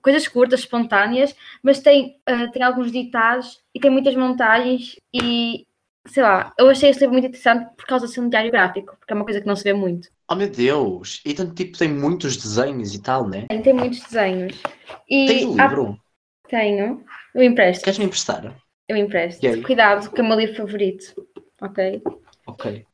coisas 0.00 0.26
curtas, 0.28 0.60
espontâneas, 0.60 1.34
mas 1.62 1.80
tem, 1.80 2.18
ah, 2.26 2.48
tem 2.48 2.62
alguns 2.62 2.90
ditados 2.92 3.60
e 3.74 3.80
tem 3.80 3.90
muitas 3.90 4.14
montagens 4.16 4.96
e 5.12 5.66
sei 6.06 6.22
lá, 6.22 6.54
eu 6.58 6.68
achei 6.70 6.90
este 6.90 7.00
livro 7.00 7.14
muito 7.14 7.26
interessante 7.26 7.74
por 7.76 7.84
causa 7.86 8.06
de 8.06 8.12
ser 8.12 8.20
um 8.20 8.28
diário 8.28 8.50
gráfico, 8.50 8.96
porque 8.98 9.12
é 9.12 9.16
uma 9.16 9.24
coisa 9.24 9.40
que 9.40 9.46
não 9.46 9.56
se 9.56 9.64
vê 9.64 9.72
muito. 9.72 10.08
Oh 10.28 10.34
meu 10.34 10.50
Deus! 10.50 11.20
E 11.24 11.34
tanto 11.34 11.54
tipo 11.54 11.78
tem 11.78 11.88
muitos 11.92 12.36
desenhos 12.36 12.94
e 12.94 13.00
tal, 13.00 13.28
né? 13.28 13.46
Tem, 13.48 13.62
tem 13.62 13.72
muitos 13.74 14.00
desenhos. 14.00 14.60
E 15.08 15.26
Tens 15.28 15.44
o 15.44 15.52
há- 15.58 15.68
livro? 15.68 16.00
tenho, 16.48 17.04
eu 17.34 17.42
empresto, 17.42 17.84
Queres 17.84 17.98
me 17.98 18.04
emprestar? 18.06 18.56
eu 18.88 18.96
empresto. 18.96 19.40
Cuidado, 19.64 20.10
que 20.10 20.20
é 20.20 20.24
o 20.24 20.26
meu 20.26 20.36
livro 20.38 20.56
favorito, 20.56 21.14
ok? 21.60 22.02
Ok. 22.46 22.86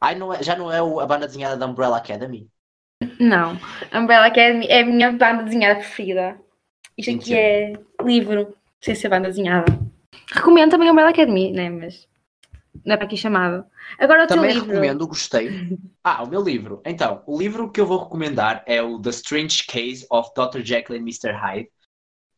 Ai, 0.00 0.14
não 0.16 0.32
é, 0.34 0.42
já 0.42 0.56
não 0.56 0.70
é 0.72 0.78
a 0.78 1.06
banda 1.06 1.26
desenhada 1.26 1.56
da 1.56 1.66
Umbrella 1.66 1.96
Academy? 1.98 2.48
Não. 3.20 3.56
Umbrella 3.94 4.26
Academy 4.26 4.66
é 4.68 4.80
a 4.82 4.86
minha 4.86 5.12
banda 5.12 5.42
desenhada 5.44 5.76
preferida. 5.80 6.38
Isto 6.96 7.16
aqui 7.16 7.34
é 7.34 7.72
livro, 8.04 8.54
sem 8.80 8.94
ser 8.94 9.08
banda 9.08 9.28
desenhada. 9.28 9.66
Recomendo 10.32 10.70
também 10.72 10.90
Umbrella 10.90 11.10
Academy, 11.10 11.52
né? 11.52 11.70
Mas 11.70 12.08
não 12.84 12.94
é 12.94 12.96
para 12.96 13.06
aqui 13.06 13.16
chamado. 13.16 13.64
Agora 13.98 14.24
o 14.24 14.26
teu 14.26 14.36
Também 14.36 14.52
livro. 14.52 14.68
recomendo, 14.68 15.06
gostei. 15.06 15.78
Ah, 16.02 16.22
o 16.22 16.28
meu 16.28 16.42
livro. 16.42 16.80
Então, 16.84 17.22
o 17.26 17.38
livro 17.38 17.70
que 17.70 17.80
eu 17.80 17.86
vou 17.86 18.02
recomendar 18.02 18.64
é 18.66 18.82
o 18.82 19.00
The 19.00 19.10
Strange 19.10 19.64
Case 19.66 20.06
of 20.10 20.30
Dr. 20.34 20.60
Jekyll 20.62 20.96
and 20.96 21.02
Mr. 21.02 21.32
Hyde, 21.32 21.68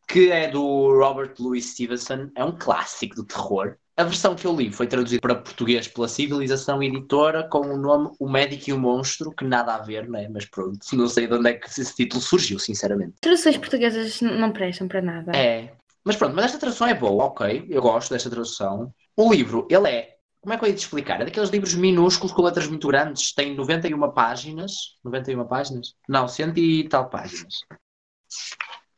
que 0.07 0.31
é 0.31 0.49
do 0.51 0.99
Robert 0.99 1.35
Louis 1.38 1.64
Stevenson. 1.70 2.31
É 2.37 2.44
um 2.44 2.53
clássico 2.53 3.16
do 3.16 3.25
terror. 3.25 3.77
A 3.97 4.03
versão 4.03 4.35
que 4.35 4.44
eu 4.44 4.55
li 4.55 4.73
foi 4.73 4.88
traduzida 4.88 5.20
para 5.20 5.37
português 5.37 5.87
pela 5.87 6.09
Civilização 6.09 6.83
Editora 6.83 7.44
com 7.49 7.61
o 7.61 7.77
nome 7.77 8.11
O 8.18 8.29
Médico 8.29 8.70
e 8.70 8.73
o 8.73 8.79
Monstro, 8.79 9.31
que 9.31 9.44
nada 9.44 9.77
a 9.77 9.79
ver, 9.79 10.09
né? 10.11 10.29
Mas 10.29 10.44
pronto, 10.47 10.79
não 10.94 11.07
sei 11.07 11.29
de 11.29 11.35
onde 11.35 11.51
é 11.51 11.53
que 11.55 11.68
esse 11.68 11.94
título 11.94 12.20
surgiu, 12.20 12.59
sinceramente. 12.59 13.14
Traduções 13.20 13.57
portuguesas 13.57 14.20
não 14.20 14.53
prestam 14.53 14.88
para 14.88 15.01
nada. 15.01 15.31
É. 15.37 15.73
Mas 16.05 16.16
pronto, 16.16 16.35
mas 16.35 16.47
esta 16.47 16.59
tradução 16.59 16.88
é 16.88 16.94
boa, 16.94 17.25
ok. 17.25 17.66
Eu 17.70 17.81
gosto 17.81 18.12
desta 18.12 18.29
tradução. 18.29 18.92
O 19.16 19.33
livro, 19.33 19.66
ele 19.70 19.88
é. 19.88 20.13
Como 20.45 20.53
é 20.53 20.59
que 20.59 20.65
eu 20.67 20.69
ia 20.69 20.75
te 20.75 20.81
explicar? 20.81 21.23
É 21.23 21.25
daqueles 21.25 21.49
livros 21.49 21.75
minúsculos 21.75 22.31
com 22.31 22.43
letras 22.43 22.67
muito 22.67 22.87
grandes. 22.87 23.33
Tem 23.33 23.55
91 23.55 24.11
páginas. 24.13 24.99
91 25.03 25.47
páginas? 25.47 25.95
Não, 26.07 26.29
100 26.29 26.53
e 26.59 26.87
tal 26.87 27.09
páginas. 27.09 27.61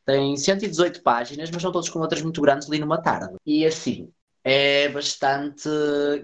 Tem 0.05 0.37
118 0.37 1.05
páginas, 1.05 1.49
mas 1.49 1.63
são 1.63 1.71
todos 1.71 1.89
com 1.89 2.01
letras 2.01 2.21
muito 2.21 2.41
grandes. 2.41 2.69
Li 2.69 2.81
numa 2.81 3.01
tarde. 3.01 3.37
E 3.47 3.65
assim, 3.65 4.11
é 4.43 4.89
bastante 4.89 5.69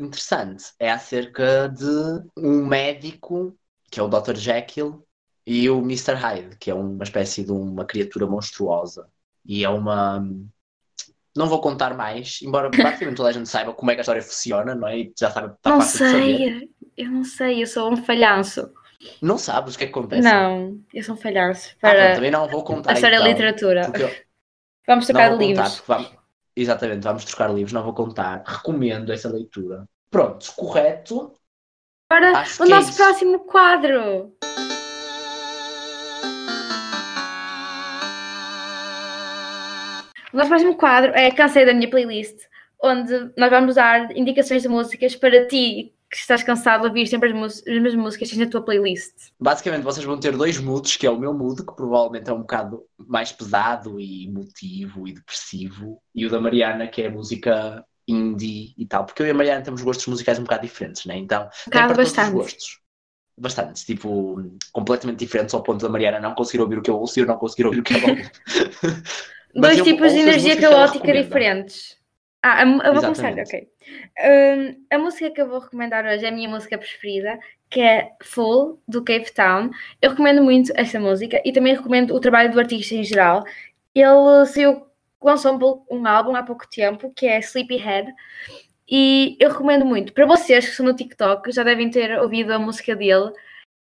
interessante. 0.00 0.64
É 0.76 0.90
acerca 0.90 1.68
de 1.68 2.24
um 2.36 2.66
médico, 2.66 3.56
que 3.92 4.00
é 4.00 4.02
o 4.02 4.08
Dr. 4.08 4.34
Jekyll, 4.34 5.06
e 5.46 5.70
o 5.70 5.78
Mr. 5.78 6.14
Hyde, 6.14 6.56
que 6.56 6.68
é 6.68 6.74
uma 6.74 7.04
espécie 7.04 7.44
de 7.44 7.52
uma 7.52 7.84
criatura 7.84 8.26
monstruosa. 8.26 9.08
E 9.44 9.64
é 9.64 9.68
uma. 9.68 10.28
Não 11.36 11.46
vou 11.48 11.60
contar 11.60 11.94
mais, 11.96 12.40
embora 12.42 12.70
praticamente 12.70 13.16
toda 13.16 13.28
a 13.30 13.32
gente 13.32 13.48
saiba 13.48 13.72
como 13.72 13.90
é 13.90 13.94
que 13.94 14.00
a 14.00 14.02
história 14.02 14.22
funciona, 14.22 14.74
não 14.74 14.86
é? 14.88 14.98
E 14.98 15.12
já 15.18 15.30
sabe, 15.30 15.54
está 15.54 15.70
não 15.70 15.80
sei. 15.80 16.68
Eu 16.96 17.10
não 17.10 17.24
sei, 17.24 17.62
eu 17.62 17.66
sou 17.66 17.90
um 17.90 17.96
falhanço. 17.96 18.70
Não 19.20 19.36
sabes 19.38 19.74
o 19.74 19.78
que 19.78 19.84
é 19.84 19.86
que 19.88 19.92
acontece. 19.98 20.22
Não, 20.22 20.78
eu 20.92 21.02
sou 21.02 21.14
um 21.14 21.18
falhanço 21.18 21.70
Ah, 21.82 21.88
pronto, 21.90 21.96
para 21.96 22.14
também 22.14 22.30
não 22.30 22.46
vou 22.48 22.62
contar. 22.62 22.90
a 22.90 22.94
história 22.94 23.16
então, 23.16 23.24
da 23.26 23.30
literatura. 23.32 23.92
eu- 23.98 24.14
Vamos 24.86 25.08
não 25.08 25.14
tocar 25.14 25.28
vou 25.30 25.38
contar, 25.38 25.46
livros. 25.46 25.74
porque 25.80 25.92
vamos- 25.92 26.22
Exatamente, 26.54 27.02
vamos 27.02 27.24
trocar 27.24 27.48
livros, 27.54 27.72
não 27.72 27.82
vou 27.82 27.94
contar. 27.94 28.42
Recomendo 28.46 29.10
essa 29.10 29.28
leitura. 29.30 29.88
Pronto, 30.10 30.52
correto. 30.54 31.32
Agora, 32.10 32.38
Acho 32.40 32.62
o 32.62 32.66
é 32.66 32.68
nosso 32.68 32.90
isso. 32.90 32.98
próximo 32.98 33.38
quadro. 33.46 34.36
O 40.32 40.36
nosso 40.36 40.48
próximo 40.48 40.76
quadro 40.76 41.12
é 41.14 41.30
Cansei 41.30 41.66
da 41.66 41.74
minha 41.74 41.90
playlist, 41.90 42.36
onde 42.82 43.30
nós 43.36 43.50
vamos 43.50 43.74
dar 43.74 44.16
indicações 44.16 44.62
de 44.62 44.68
músicas 44.68 45.14
para 45.14 45.46
ti 45.46 45.92
que 46.10 46.18
estás 46.18 46.42
cansado 46.42 46.82
de 46.82 46.88
ouvir 46.88 47.06
sempre 47.06 47.32
as, 47.32 47.58
as 47.58 47.64
mesmas 47.64 47.94
músicas 47.94 48.28
que 48.28 48.36
tens 48.36 48.44
na 48.44 48.50
tua 48.50 48.62
playlist. 48.62 49.14
Basicamente, 49.40 49.82
vocês 49.82 50.04
vão 50.04 50.20
ter 50.20 50.36
dois 50.36 50.58
moods, 50.58 50.96
que 50.96 51.06
é 51.06 51.10
o 51.10 51.18
meu 51.18 51.32
mood, 51.32 51.64
que 51.64 51.74
provavelmente 51.74 52.28
é 52.28 52.32
um 52.34 52.40
bocado 52.40 52.82
mais 52.98 53.32
pesado 53.32 53.98
e 53.98 54.26
emotivo 54.26 55.08
e 55.08 55.14
depressivo, 55.14 56.02
e 56.14 56.26
o 56.26 56.30
da 56.30 56.38
Mariana, 56.38 56.86
que 56.86 57.00
é 57.00 57.08
música 57.08 57.82
indie 58.06 58.74
e 58.76 58.86
tal. 58.86 59.06
Porque 59.06 59.22
eu 59.22 59.26
e 59.26 59.30
a 59.30 59.34
Mariana 59.34 59.62
temos 59.62 59.80
gostos 59.80 60.06
musicais 60.06 60.38
um 60.38 60.42
bocado 60.42 60.62
diferentes, 60.62 61.06
né? 61.06 61.16
Então, 61.16 61.48
tem 61.70 61.82
bocado, 61.82 61.86
para 61.86 61.96
todos 61.96 62.10
os 62.10 62.16
bastante. 62.16 62.34
gostos. 62.34 62.78
Bastantes, 63.38 63.84
tipo, 63.84 64.36
completamente 64.70 65.18
diferentes 65.18 65.54
ao 65.54 65.62
ponto 65.62 65.80
da 65.80 65.88
Mariana 65.88 66.20
não 66.20 66.34
conseguir 66.34 66.62
ouvir 66.62 66.78
o 66.78 66.82
que 66.82 66.90
eu 66.90 66.98
ouço 66.98 67.18
e 67.18 67.22
eu 67.22 67.26
não 67.26 67.38
conseguir 67.38 67.64
ouvir 67.64 67.80
o 67.80 67.82
que 67.82 67.94
ela 67.94 68.10
ouve. 68.10 68.30
Dois 69.54 69.78
eu 69.78 69.84
tipos 69.84 70.12
de 70.12 70.20
energia 70.20 70.60
caótica 70.60 71.12
diferentes. 71.12 72.00
Ah, 72.42 72.64
eu 72.64 72.92
vou 72.92 73.02
começar, 73.02 73.32
ok. 73.32 73.68
Hum, 74.18 74.84
a 74.90 74.98
música 74.98 75.30
que 75.30 75.40
eu 75.40 75.48
vou 75.48 75.60
recomendar 75.60 76.04
hoje 76.04 76.24
é 76.24 76.28
a 76.28 76.32
minha 76.32 76.48
música 76.48 76.76
preferida, 76.76 77.38
que 77.70 77.80
é 77.80 78.10
Full, 78.20 78.82
do 78.88 79.04
Cave 79.04 79.32
Town. 79.32 79.70
Eu 80.00 80.10
recomendo 80.10 80.42
muito 80.42 80.72
esta 80.74 80.98
música 80.98 81.40
e 81.44 81.52
também 81.52 81.76
recomendo 81.76 82.14
o 82.14 82.20
trabalho 82.20 82.50
do 82.50 82.58
artista 82.58 82.96
em 82.96 83.04
geral. 83.04 83.44
Ele 83.94 84.46
saiu, 84.46 84.86
lançou 85.22 85.84
um, 85.88 85.98
um 85.98 86.06
álbum 86.06 86.34
há 86.34 86.42
pouco 86.42 86.68
tempo, 86.68 87.12
que 87.14 87.26
é 87.26 87.38
Sleepyhead, 87.38 88.12
e 88.90 89.36
eu 89.38 89.50
recomendo 89.50 89.84
muito. 89.84 90.12
Para 90.12 90.26
vocês 90.26 90.64
que 90.64 90.70
estão 90.72 90.84
no 90.84 90.94
TikTok, 90.94 91.50
já 91.52 91.62
devem 91.62 91.90
ter 91.90 92.18
ouvido 92.20 92.52
a 92.52 92.58
música 92.58 92.96
dele, 92.96 93.32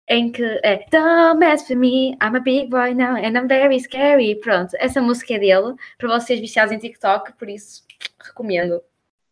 em 0.08 0.32
que 0.32 0.44
é 0.64 0.86
Don't 0.92 1.40
mess 1.40 1.70
with 1.70 1.78
me, 1.78 2.18
I'm 2.22 2.36
a 2.36 2.40
big 2.40 2.70
boy 2.70 2.94
now 2.94 3.16
and 3.16 3.38
I'm 3.38 3.48
very 3.48 3.80
scary. 3.80 4.36
Pronto, 4.36 4.76
essa 4.80 5.02
música 5.02 5.36
é 5.36 5.40
dele, 5.40 5.76
para 5.98 6.20
vocês 6.20 6.40
viciados 6.40 6.74
em 6.74 6.80
TikTok, 6.80 7.34
por 7.34 7.50
isso 7.50 7.84
recomendo. 8.20 8.82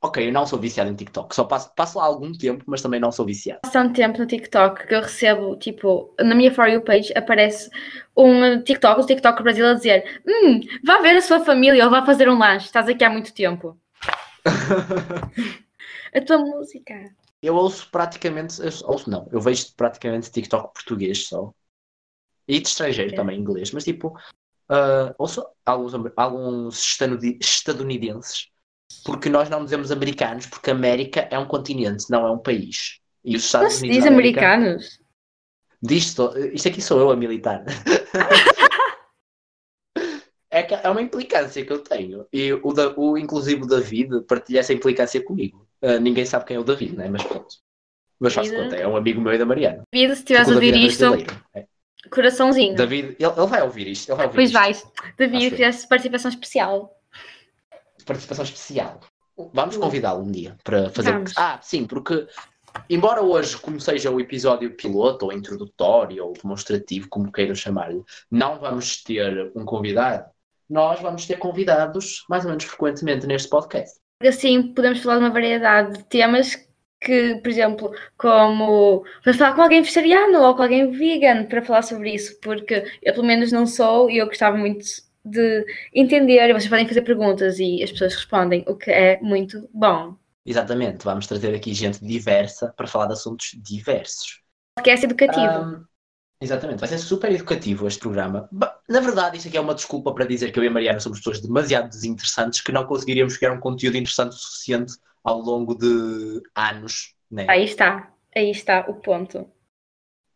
Ok, 0.02 0.26
eu 0.26 0.32
não 0.32 0.46
sou 0.46 0.58
viciado 0.58 0.90
em 0.90 0.96
TikTok. 0.96 1.36
Só 1.36 1.44
passo, 1.44 1.74
passo 1.76 1.98
lá 1.98 2.06
algum 2.06 2.32
tempo, 2.32 2.64
mas 2.66 2.82
também 2.82 3.02
não 3.02 3.12
sou 3.12 3.26
viciado. 3.26 3.60
Há 3.66 3.70
tanto 3.70 3.96
tempo 3.96 4.18
no 4.18 4.26
TikTok 4.26 4.88
que 4.88 4.96
eu 4.96 5.02
recebo, 5.02 5.58
tipo, 5.58 6.16
na 6.18 6.34
minha 6.34 6.54
For 6.54 6.70
You 6.70 6.82
page 6.82 7.12
aparece 7.18 7.70
um 8.16 8.62
TikTok, 8.62 9.02
um 9.02 9.06
TikTok 9.06 9.44
Brasil 9.44 9.68
a 9.68 9.74
dizer 9.74 10.22
hum, 10.26 10.62
vá 10.86 11.00
ver 11.02 11.18
a 11.18 11.22
sua 11.22 11.42
família 11.42 11.84
ou 11.84 11.92
vá 11.92 12.06
fazer 12.06 12.30
um 12.30 12.38
lanche, 12.38 12.68
estás 12.68 12.88
aqui 12.88 13.04
há 13.04 13.10
muito 13.10 13.34
tempo. 13.34 13.78
A 16.12 16.22
tua 16.22 16.40
música. 16.40 16.96
Eu 17.42 17.56
ouço 17.56 17.90
praticamente. 17.90 18.60
eu 18.62 18.70
ouço 18.84 19.10
não, 19.10 19.28
eu 19.32 19.40
vejo 19.40 19.68
praticamente 19.76 20.32
TikTok 20.32 20.74
português 20.74 21.28
só. 21.28 21.54
E 22.48 22.60
de 22.60 22.68
estrangeiro 22.68 23.16
também, 23.16 23.40
inglês. 23.40 23.72
Mas 23.72 23.84
tipo, 23.84 24.18
ah, 24.68 25.14
ouço 25.18 25.46
alguns, 25.66 25.94
alguns 26.18 26.80
estaduni- 26.80 27.38
estadunidenses. 27.42 28.48
Porque 29.06 29.30
nós 29.30 29.50
não 29.50 29.64
dizemos 29.64 29.92
americanos, 29.92 30.48
porque 30.48 30.72
América 30.72 31.28
é 31.32 31.38
um 31.38 31.46
continente, 31.48 32.06
não 32.10 32.28
é 32.28 32.32
um 32.32 32.40
país. 32.40 33.00
E 33.24 33.36
os 33.36 33.46
Estados 33.46 33.78
Unidos 33.80 33.98
diz 33.98 34.06
América- 34.08 34.40
americanos? 34.42 35.00
Diz 35.82 36.06
isto 36.08 36.68
aqui 36.68 36.82
sou 36.82 37.00
eu 37.00 37.12
a 37.12 37.16
militar. 37.16 37.64
É, 40.60 40.82
é 40.84 40.90
uma 40.90 41.02
implicância 41.02 41.66
que 41.66 41.72
eu 41.72 41.80
tenho. 41.80 42.26
E 42.32 42.54
o, 42.54 42.62
o 42.98 43.18
inclusive 43.18 43.64
o 43.64 43.68
David 43.68 44.22
partilha 44.28 44.60
essa 44.60 44.74
implicância 44.74 45.24
comigo. 45.24 45.68
Ah, 45.82 46.00
ninguém 46.00 46.26
sabe 46.26 46.46
quem 46.46 46.58
é 46.58 46.60
o 46.60 46.64
David, 46.64 46.96
né? 46.96 47.08
Mas 47.10 47.24
pronto. 47.24 47.56
Mas 48.20 48.34
faz 48.34 48.52
conta, 48.52 48.76
é 48.76 48.86
um 48.86 48.98
amigo 48.98 49.22
meu 49.22 49.34
e 49.34 49.38
da 49.38 49.46
Mariana. 49.46 49.84
David, 49.94 50.16
se 50.16 50.22
estiveres 50.22 50.50
a 50.50 50.54
ouvir 50.54 50.74
é 50.74 50.78
isto. 50.78 51.06
É. 51.56 51.66
coraçãozinho. 52.12 52.76
David, 52.76 53.16
ele, 53.18 53.32
ele 53.32 53.48
vai 53.48 53.62
ouvir 53.62 53.88
isto. 53.88 54.10
Ele 54.10 54.18
vai 54.18 54.26
ouvir 54.26 54.36
Pois 54.36 54.50
isto. 54.50 54.60
vais. 54.60 54.84
David, 55.18 55.52
fizeste 55.52 55.88
participação 55.88 56.30
especial. 56.30 57.00
Participação 58.06 58.44
especial. 58.44 59.00
Vamos 59.54 59.78
convidá-lo 59.78 60.24
um 60.24 60.32
dia 60.32 60.58
para 60.66 60.90
fazer. 60.90 61.14
Vamos. 61.14 61.34
Ah, 61.38 61.60
sim, 61.62 61.86
porque 61.86 62.28
embora 62.90 63.22
hoje, 63.22 63.56
como 63.58 63.80
seja 63.80 64.12
o 64.12 64.20
episódio 64.20 64.76
piloto, 64.76 65.26
ou 65.26 65.32
introdutório, 65.34 66.26
ou 66.26 66.34
demonstrativo, 66.34 67.08
como 67.08 67.32
queiram 67.32 67.56
chamar-lhe, 67.56 68.04
não 68.30 68.60
vamos 68.60 69.02
ter 69.02 69.50
um 69.56 69.64
convidado, 69.64 70.30
nós 70.70 71.00
vamos 71.02 71.26
ter 71.26 71.38
convidados 71.38 72.26
mais 72.30 72.44
ou 72.44 72.50
menos 72.50 72.64
frequentemente 72.66 73.26
neste 73.26 73.50
podcast. 73.50 74.00
Assim, 74.22 74.74
podemos 74.74 75.00
falar 75.00 75.16
de 75.16 75.24
uma 75.24 75.32
variedade 75.32 75.98
de 75.98 76.04
temas 76.06 76.56
que, 77.02 77.36
por 77.36 77.50
exemplo, 77.50 77.92
como 78.18 79.04
vamos 79.24 79.38
falar 79.38 79.56
com 79.56 79.62
alguém 79.62 79.82
vegetariano 79.82 80.40
ou 80.42 80.56
com 80.56 80.64
alguém 80.64 80.92
vegan 80.92 81.46
para 81.46 81.62
falar 81.62 81.82
sobre 81.82 82.14
isso, 82.14 82.38
porque 82.42 82.84
eu 83.02 83.14
pelo 83.14 83.26
menos 83.26 83.52
não 83.52 83.66
sou 83.66 84.10
e 84.10 84.18
eu 84.18 84.28
gostava 84.28 84.58
muito 84.58 84.86
de 85.24 85.66
entender, 85.94 86.50
e 86.50 86.54
vocês 86.54 86.70
podem 86.70 86.88
fazer 86.88 87.02
perguntas 87.02 87.60
e 87.60 87.84
as 87.84 87.92
pessoas 87.92 88.16
respondem, 88.16 88.64
o 88.68 88.76
que 88.76 88.92
é 88.92 89.20
muito 89.22 89.70
bom. 89.74 90.16
Exatamente, 90.46 91.06
vamos 91.06 91.28
trazer 91.28 91.54
aqui 91.56 91.74
gente 91.74 92.04
diversa 92.04 92.74
para 92.76 92.88
falar 92.88 93.08
de 93.08 93.14
assuntos 93.14 93.52
diversos. 93.62 94.42
Podcast 94.76 95.06
educativo. 95.06 95.46
Ahm, 95.46 95.86
exatamente, 96.42 96.80
vai 96.80 96.90
ser 96.90 96.98
super 96.98 97.32
educativo 97.32 97.88
este 97.88 98.00
programa. 98.00 98.50
Na 98.88 99.00
verdade, 99.00 99.38
isto 99.38 99.48
aqui 99.48 99.58
é 99.58 99.62
uma 99.62 99.76
desculpa 99.76 100.14
para 100.14 100.26
dizer 100.26 100.52
que 100.52 100.60
eu 100.60 100.64
e 100.64 100.68
a 100.68 100.72
Mariana 100.72 101.00
somos 101.00 101.20
pessoas 101.20 101.42
demasiado 101.42 101.90
desinteressantes 101.90 102.62
que 102.62 102.72
não 102.72 102.86
conseguiríamos 102.86 103.38
criar 103.38 103.54
um 103.54 103.60
conteúdo 103.60 103.98
interessante 103.98 104.34
o 104.34 104.38
suficiente 104.38 104.94
ao 105.24 105.40
longo 105.40 105.76
de 105.76 106.42
anos. 106.56 107.14
Né? 107.30 107.46
Aí 107.50 107.64
está, 107.64 108.12
aí 108.36 108.50
está 108.50 108.86
o 108.88 108.96
ponto. 108.96 109.50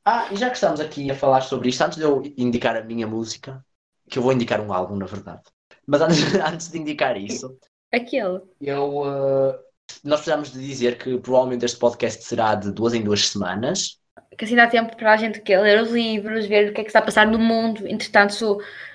Ah, 0.05 0.27
e 0.31 0.35
já 0.35 0.49
que 0.49 0.55
estamos 0.55 0.79
aqui 0.79 1.09
a 1.09 1.15
falar 1.15 1.41
sobre 1.41 1.69
isto, 1.69 1.81
antes 1.81 1.97
de 1.97 2.03
eu 2.03 2.21
indicar 2.37 2.75
a 2.75 2.83
minha 2.83 3.07
música, 3.07 3.65
que 4.09 4.19
eu 4.19 4.23
vou 4.23 4.33
indicar 4.33 4.59
um 4.59 4.73
álbum, 4.73 4.97
na 4.97 5.05
verdade, 5.05 5.41
mas 5.87 6.01
antes, 6.01 6.19
antes 6.35 6.69
de 6.69 6.77
indicar 6.77 7.17
isso, 7.17 7.57
Aquele. 7.91 8.41
eu, 8.59 9.03
ah, 9.05 9.59
nós 10.03 10.19
precisamos 10.19 10.51
de 10.51 10.59
dizer 10.59 10.97
que 10.97 11.17
provavelmente 11.19 11.65
este 11.65 11.77
podcast 11.77 12.23
será 12.23 12.55
de 12.55 12.71
duas 12.71 12.93
em 12.93 13.03
duas 13.03 13.29
semanas. 13.29 13.99
Que 14.37 14.45
assim 14.45 14.55
dá 14.55 14.67
tempo 14.67 14.95
para 14.95 15.13
a 15.13 15.17
gente 15.17 15.41
que 15.41 15.55
ler 15.55 15.81
os 15.81 15.91
livros, 15.91 16.45
ver 16.47 16.69
o 16.69 16.73
que 16.73 16.81
é 16.81 16.83
que 16.83 16.89
está 16.89 16.99
a 16.99 17.03
passar 17.03 17.27
no 17.27 17.37
mundo. 17.39 17.87
Entretanto, 17.87 18.33
se, 18.33 18.45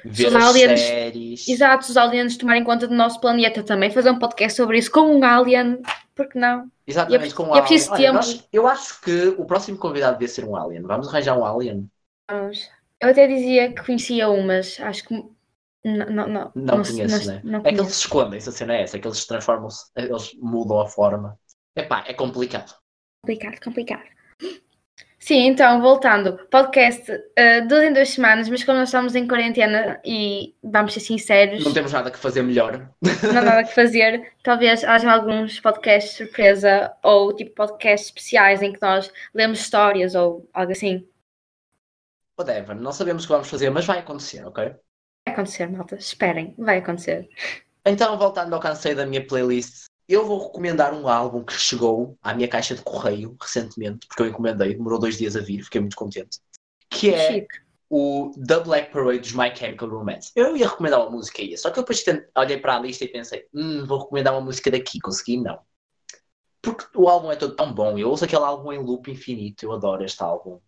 Ver 0.04 0.28
os 0.28 0.34
aliens- 0.34 0.80
séries. 0.80 1.48
exato, 1.48 1.84
se 1.84 1.90
os 1.92 1.96
aliens 1.96 2.36
tomarem 2.36 2.64
conta 2.64 2.86
do 2.88 2.94
nosso 2.94 3.20
planeta 3.20 3.62
também, 3.62 3.90
fazer 3.90 4.10
um 4.10 4.18
podcast 4.18 4.56
sobre 4.56 4.78
isso 4.78 4.90
com 4.90 5.00
um 5.16 5.24
alien, 5.24 5.80
porque 6.14 6.38
não? 6.38 6.70
Exatamente, 6.86 7.30
E 7.30 7.32
é 7.32 7.34
com 7.34 7.44
um 7.44 7.56
é 7.56 7.60
alien. 7.60 7.80
Olha, 7.90 8.12
nós- 8.12 8.48
eu 8.52 8.66
acho 8.66 9.00
que 9.00 9.28
o 9.38 9.44
próximo 9.44 9.78
convidado 9.78 10.14
devia 10.18 10.28
ser 10.28 10.44
um 10.44 10.56
alien. 10.56 10.82
Vamos 10.82 11.08
arranjar 11.08 11.36
um 11.38 11.44
alien. 11.44 11.88
Vamos. 12.30 12.68
Eu 13.00 13.10
até 13.10 13.26
dizia 13.28 13.72
que 13.72 13.84
conhecia 13.84 14.28
um, 14.28 14.44
mas 14.44 14.78
acho 14.80 15.04
que 15.04 15.14
não, 15.14 16.06
não, 16.10 16.28
não, 16.28 16.52
Não, 16.54 16.82
conheço, 16.82 17.28
né? 17.30 17.40
não 17.44 17.60
É 17.60 17.62
que 17.62 17.68
eles 17.68 17.78
conheço. 17.80 17.94
se 17.94 18.00
escondem, 18.00 18.40
se 18.40 18.48
a 18.48 18.52
cena 18.52 18.74
é 18.76 18.82
essa, 18.82 18.96
é 18.96 19.00
que 19.00 19.06
eles 19.06 19.18
se 19.18 19.26
transformam-se, 19.28 19.84
eles 19.96 20.32
mudam 20.40 20.80
a 20.80 20.86
forma. 20.88 21.38
Epá, 21.76 22.04
é 22.08 22.12
complicado. 22.12 22.74
Complicado, 23.24 23.60
complicado. 23.62 24.02
Sim, 25.20 25.48
então, 25.48 25.80
voltando. 25.82 26.38
Podcast 26.48 27.10
uh, 27.10 27.66
duas 27.68 27.82
em 27.84 27.92
duas 27.92 28.08
semanas, 28.10 28.48
mas 28.48 28.62
como 28.62 28.78
nós 28.78 28.88
estamos 28.88 29.14
em 29.16 29.26
quarentena 29.26 30.00
e 30.04 30.54
vamos 30.62 30.94
ser 30.94 31.00
sinceros, 31.00 31.64
Não 31.64 31.74
temos 31.74 31.92
nada 31.92 32.10
que 32.10 32.18
fazer 32.18 32.42
melhor. 32.42 32.88
não 33.02 33.38
há 33.38 33.42
nada 33.42 33.64
que 33.64 33.74
fazer, 33.74 34.32
talvez 34.42 34.84
hajam 34.84 35.10
alguns 35.10 35.58
podcasts 35.60 36.16
surpresa 36.16 36.94
ou 37.02 37.34
tipo 37.34 37.52
podcasts 37.54 38.08
especiais 38.08 38.62
em 38.62 38.72
que 38.72 38.80
nós 38.80 39.12
lemos 39.34 39.58
histórias 39.60 40.14
ou 40.14 40.48
algo 40.54 40.70
assim. 40.72 41.06
Whatever, 42.38 42.76
não 42.76 42.92
sabemos 42.92 43.24
o 43.24 43.26
que 43.26 43.32
vamos 43.32 43.50
fazer, 43.50 43.70
mas 43.70 43.84
vai 43.84 43.98
acontecer, 43.98 44.46
ok? 44.46 44.66
Vai 45.26 45.34
acontecer, 45.34 45.68
malta. 45.68 45.96
Esperem, 45.96 46.54
vai 46.56 46.78
acontecer. 46.78 47.28
Então, 47.84 48.16
voltando 48.16 48.54
ao 48.54 48.60
cansei 48.60 48.94
da 48.94 49.04
minha 49.04 49.26
playlist, 49.26 49.86
eu 50.08 50.24
vou 50.24 50.46
recomendar 50.46 50.94
um 50.94 51.06
álbum 51.06 51.44
que 51.44 51.52
chegou 51.52 52.16
à 52.22 52.32
minha 52.32 52.48
caixa 52.48 52.74
de 52.74 52.82
correio 52.82 53.36
recentemente, 53.40 54.06
porque 54.06 54.22
eu 54.22 54.26
encomendei, 54.26 54.74
demorou 54.74 54.98
dois 54.98 55.18
dias 55.18 55.36
a 55.36 55.40
vir, 55.40 55.62
fiquei 55.62 55.80
muito 55.80 55.96
contente. 55.96 56.38
Que 56.88 57.12
é 57.12 57.32
Chique. 57.32 57.60
o 57.90 58.32
The 58.46 58.60
Black 58.60 58.90
Parade 58.90 59.20
dos 59.20 59.32
My 59.32 59.54
Chemical 59.54 59.90
Romance. 59.90 60.32
Eu 60.34 60.56
ia 60.56 60.66
recomendar 60.66 61.00
uma 61.00 61.10
música 61.10 61.42
aí, 61.42 61.56
só 61.58 61.70
que 61.70 61.78
eu 61.78 61.82
depois 61.82 62.02
olhei 62.36 62.56
para 62.56 62.76
a 62.76 62.80
lista 62.80 63.04
e 63.04 63.08
pensei, 63.08 63.46
hum, 63.52 63.84
vou 63.84 63.98
recomendar 63.98 64.32
uma 64.32 64.40
música 64.40 64.70
daqui, 64.70 64.98
consegui 64.98 65.36
não. 65.36 65.60
Porque 66.62 66.86
o 66.96 67.08
álbum 67.08 67.30
é 67.30 67.36
todo 67.36 67.54
tão 67.54 67.72
bom, 67.72 67.98
eu 67.98 68.08
ouço 68.08 68.24
aquele 68.24 68.44
álbum 68.44 68.72
em 68.72 68.78
loop 68.78 69.10
infinito, 69.10 69.64
eu 69.64 69.72
adoro 69.72 70.04
este 70.04 70.22
álbum. 70.22 70.58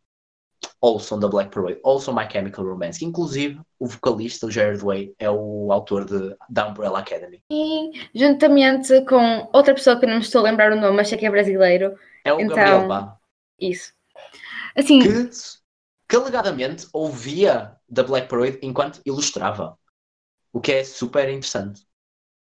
Ouçam 0.81 1.20
The 1.20 1.29
Black 1.29 1.51
Parade, 1.55 1.79
ouçam 1.83 2.14
My 2.14 2.27
Chemical 2.31 2.64
Romance, 2.64 2.99
que 2.99 3.05
inclusive 3.05 3.61
o 3.79 3.87
vocalista, 3.87 4.46
o 4.46 4.51
Jared 4.51 4.83
Way, 4.83 5.14
é 5.18 5.31
o 5.31 5.70
autor 5.73 6.05
de 6.07 6.35
The 6.53 6.64
Umbrella 6.64 6.99
Academy. 7.01 7.42
E 7.51 7.90
juntamente 8.14 9.05
com 9.05 9.49
outra 9.53 9.75
pessoa 9.75 9.99
que 9.99 10.07
eu 10.07 10.09
não 10.09 10.16
me 10.16 10.23
estou 10.23 10.40
a 10.40 10.44
lembrar 10.44 10.73
o 10.73 10.77
nome, 10.81 10.96
mas 10.96 11.09
sei 11.09 11.18
que 11.18 11.27
é 11.27 11.31
brasileiro, 11.31 11.94
É 12.25 12.33
o 12.33 12.40
Então- 12.40 12.57
Gabriel 12.57 12.88
Bá, 12.88 13.16
isso. 13.59 13.92
Assim, 14.77 15.01
que, 15.01 15.31
que 16.09 16.16
alegadamente 16.16 16.87
ouvia 16.92 17.77
The 17.94 18.03
Black 18.03 18.29
Parade 18.29 18.59
enquanto 18.62 19.01
ilustrava. 19.05 19.79
O 20.53 20.61
que 20.61 20.73
é 20.73 20.85
super 20.85 21.29
interessante. 21.29 21.83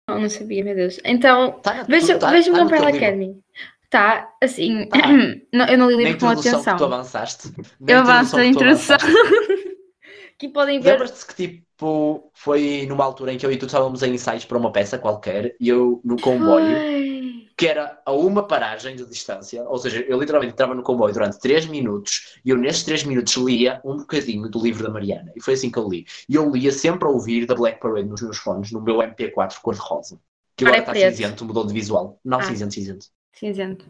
não, 0.10 0.22
não 0.22 0.30
sabia, 0.30 0.64
meu 0.64 0.76
Deus. 0.76 1.00
Então, 1.04 1.60
Tá 1.60 1.84
veja- 1.84 2.18
tá- 2.18 2.30
veja-me 2.32 2.58
tá 2.58 2.64
Umbrella 2.64 2.92
livro. 2.92 3.44
Tá, 3.90 4.30
assim, 4.44 4.88
Tá. 4.90 5.08
não, 5.54 5.66
eu 5.68 5.78
não 5.78 5.90
li 5.90 5.96
livro 5.98 6.20
com 6.20 6.26
introdução 6.28 6.60
que 6.60 6.66
tu 6.78 6.84
atenção. 6.84 6.94
avançaste. 6.94 7.52
na 7.80 7.94
Eu 7.94 8.00
avanço 8.00 8.38
a 8.38 8.46
introdução. 8.46 8.98
que 10.38 10.50
podem 10.50 10.80
ver. 10.80 10.92
Lembras-te 10.92 11.26
que 11.26 11.36
tipo 11.36 12.32
foi 12.34 12.86
numa 12.88 13.04
altura 13.06 13.34
em 13.34 13.38
que 13.38 13.46
eu 13.46 13.52
e 13.52 13.58
tu 13.58 13.66
estávamos 13.66 14.04
em 14.04 14.14
ensaios 14.16 14.46
para 14.46 14.58
uma 14.58 14.72
peça 14.72 14.98
qualquer 14.98 15.56
e 15.60 15.70
eu 15.70 16.02
no 16.04 16.20
comboio, 16.20 16.76
Ai, 16.76 17.48
que 17.58 17.68
era 17.68 18.00
a 18.06 18.12
uma 18.12 18.46
paragem 18.48 18.96
de 18.96 19.06
distância, 19.06 19.64
ou 19.68 19.78
seja, 19.78 20.02
eu 20.02 20.20
literalmente 20.20 20.54
entrava 20.54 20.76
no 20.76 20.84
comboio 20.84 21.14
durante 21.14 21.40
3 21.40 21.66
minutos 21.68 22.40
e 22.46 22.50
eu 22.50 22.58
nesses 22.58 22.84
3 22.84 23.04
minutos 23.04 23.36
lia 23.38 23.80
um 23.86 23.98
bocadinho 23.98 24.50
do 24.50 24.62
livro 24.62 24.84
da 24.84 24.90
Mariana. 24.90 25.32
E 25.36 25.42
foi 25.42 25.54
assim 25.56 25.72
que 25.72 25.78
eu 25.80 25.88
li. 25.88 26.06
E 26.30 26.36
eu 26.36 26.50
lia 26.52 26.72
sempre 26.72 27.08
a 27.08 27.12
ouvir 27.12 27.46
da 27.46 27.56
Black 27.56 27.80
Parade 27.80 28.08
nos 28.08 28.22
meus 28.22 28.38
fones, 28.38 28.72
no 28.72 28.82
meu 28.82 28.98
MP4 28.98 29.60
cor-de-rosa. 29.62 30.20
Que 30.56 30.66
agora 30.66 30.80
está 30.80 30.98
é 30.98 31.12
cinzento, 31.12 31.46
mudou 31.46 31.66
de 31.66 31.74
visual. 31.74 32.20
Não, 32.26 32.40
Ah. 32.40 32.44
cinzento, 32.44 32.74
cinzento. 32.74 33.08
Cinzento. 33.40 33.86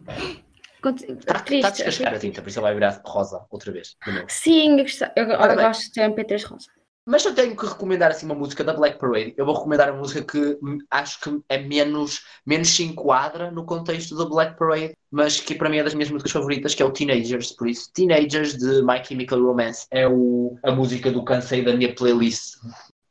Está 0.84 1.38
a 1.38 1.40
Triste. 1.40 1.72
descascar 1.72 2.14
a 2.14 2.18
tinta, 2.18 2.40
por 2.40 2.48
isso 2.48 2.58
ele 2.60 2.66
vai 2.66 2.74
virar 2.74 3.00
rosa 3.04 3.44
outra 3.50 3.72
vez. 3.72 3.96
Sim, 4.28 4.78
eu, 4.78 4.84
gosto- 4.84 5.10
eu, 5.16 5.24
eu 5.24 5.56
gosto 5.56 5.82
de 5.86 5.92
ter 5.92 6.02
MP3 6.10 6.44
rosa. 6.44 6.66
Mas 7.10 7.24
eu 7.24 7.34
tenho 7.34 7.56
que 7.56 7.64
recomendar 7.66 8.10
assim 8.10 8.26
uma 8.26 8.34
música 8.34 8.62
da 8.62 8.74
Black 8.74 8.98
Parade. 8.98 9.32
Eu 9.36 9.46
vou 9.46 9.54
recomendar 9.56 9.88
a 9.88 9.94
música 9.94 10.22
que 10.22 10.58
acho 10.90 11.18
que 11.20 11.40
é 11.48 11.56
menos, 11.58 12.20
menos 12.44 12.68
se 12.68 12.84
enquadra 12.84 13.50
no 13.50 13.64
contexto 13.64 14.14
da 14.14 14.26
Black 14.26 14.58
Parade, 14.58 14.94
mas 15.10 15.40
que 15.40 15.54
para 15.54 15.70
mim 15.70 15.78
é 15.78 15.84
das 15.84 15.94
minhas 15.94 16.10
músicas 16.10 16.32
favoritas, 16.32 16.74
que 16.74 16.82
é 16.82 16.86
o 16.86 16.92
Teenagers. 16.92 17.52
Por 17.52 17.66
isso, 17.66 17.90
Teenagers 17.94 18.58
de 18.58 18.82
My 18.82 19.02
Chemical 19.02 19.42
Romance 19.42 19.86
é 19.90 20.06
o, 20.06 20.58
a 20.62 20.70
música 20.70 21.10
do 21.10 21.24
cansei 21.24 21.64
da 21.64 21.74
minha 21.74 21.94
playlist 21.94 22.56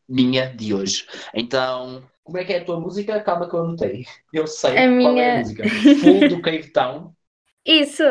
minha 0.08 0.56
de 0.56 0.74
hoje. 0.76 1.06
Então, 1.34 2.02
como 2.28 2.38
é 2.40 2.44
que 2.44 2.52
é 2.52 2.58
a 2.60 2.66
tua 2.66 2.78
música? 2.78 3.22
Calma 3.22 3.50
que 3.50 3.56
eu 3.56 3.62
anotei. 3.62 4.06
Eu 4.34 4.46
sei 4.46 4.72
A 4.72 4.74
qual 4.74 4.84
é 4.84 4.88
minha- 4.90 5.36
a 5.36 5.40
música. 5.40 5.64
Full 6.02 6.28
do 6.30 6.42
Cave 6.42 6.72
Town. 6.74 7.14
Isso! 7.66 8.04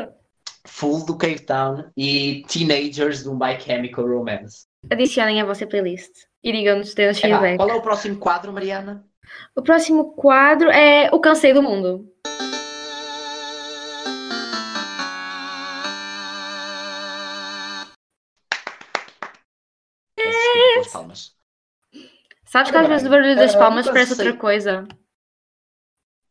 Full 0.67 1.05
do 1.05 1.17
Cave 1.19 1.41
Town 1.41 1.85
e 1.95 2.43
Teenagers 2.49 3.23
do 3.23 3.35
My 3.35 3.61
Chemical 3.61 4.07
Romance. 4.09 4.67
Adicionem 4.91 5.39
à 5.41 5.45
vossa 5.45 5.67
playlist 5.67 6.13
e 6.43 6.51
digam-nos, 6.51 6.95
deem-nos 6.95 7.19
Epá, 7.19 7.29
feedback. 7.29 7.57
qual 7.59 7.69
é 7.69 7.75
o 7.75 7.83
próximo 7.83 8.17
quadro, 8.17 8.53
Mariana? 8.55 9.05
O 9.55 9.61
próximo 9.63 10.13
quadro 10.15 10.71
é 10.71 11.11
O 11.13 11.21
Cansei 11.21 11.53
do 11.53 11.63
Mundo. 11.63 12.09
Pelas 20.17 20.89
palmas. 20.93 21.36
Sabes 22.47 22.71
que 22.71 22.77
às 22.77 22.87
vezes 22.87 23.07
o 23.07 23.11
barulho 23.11 23.37
das 23.37 23.55
ah, 23.55 23.59
palmas 23.59 23.87
parece 23.87 24.13
outra 24.13 24.37
coisa. 24.37 24.87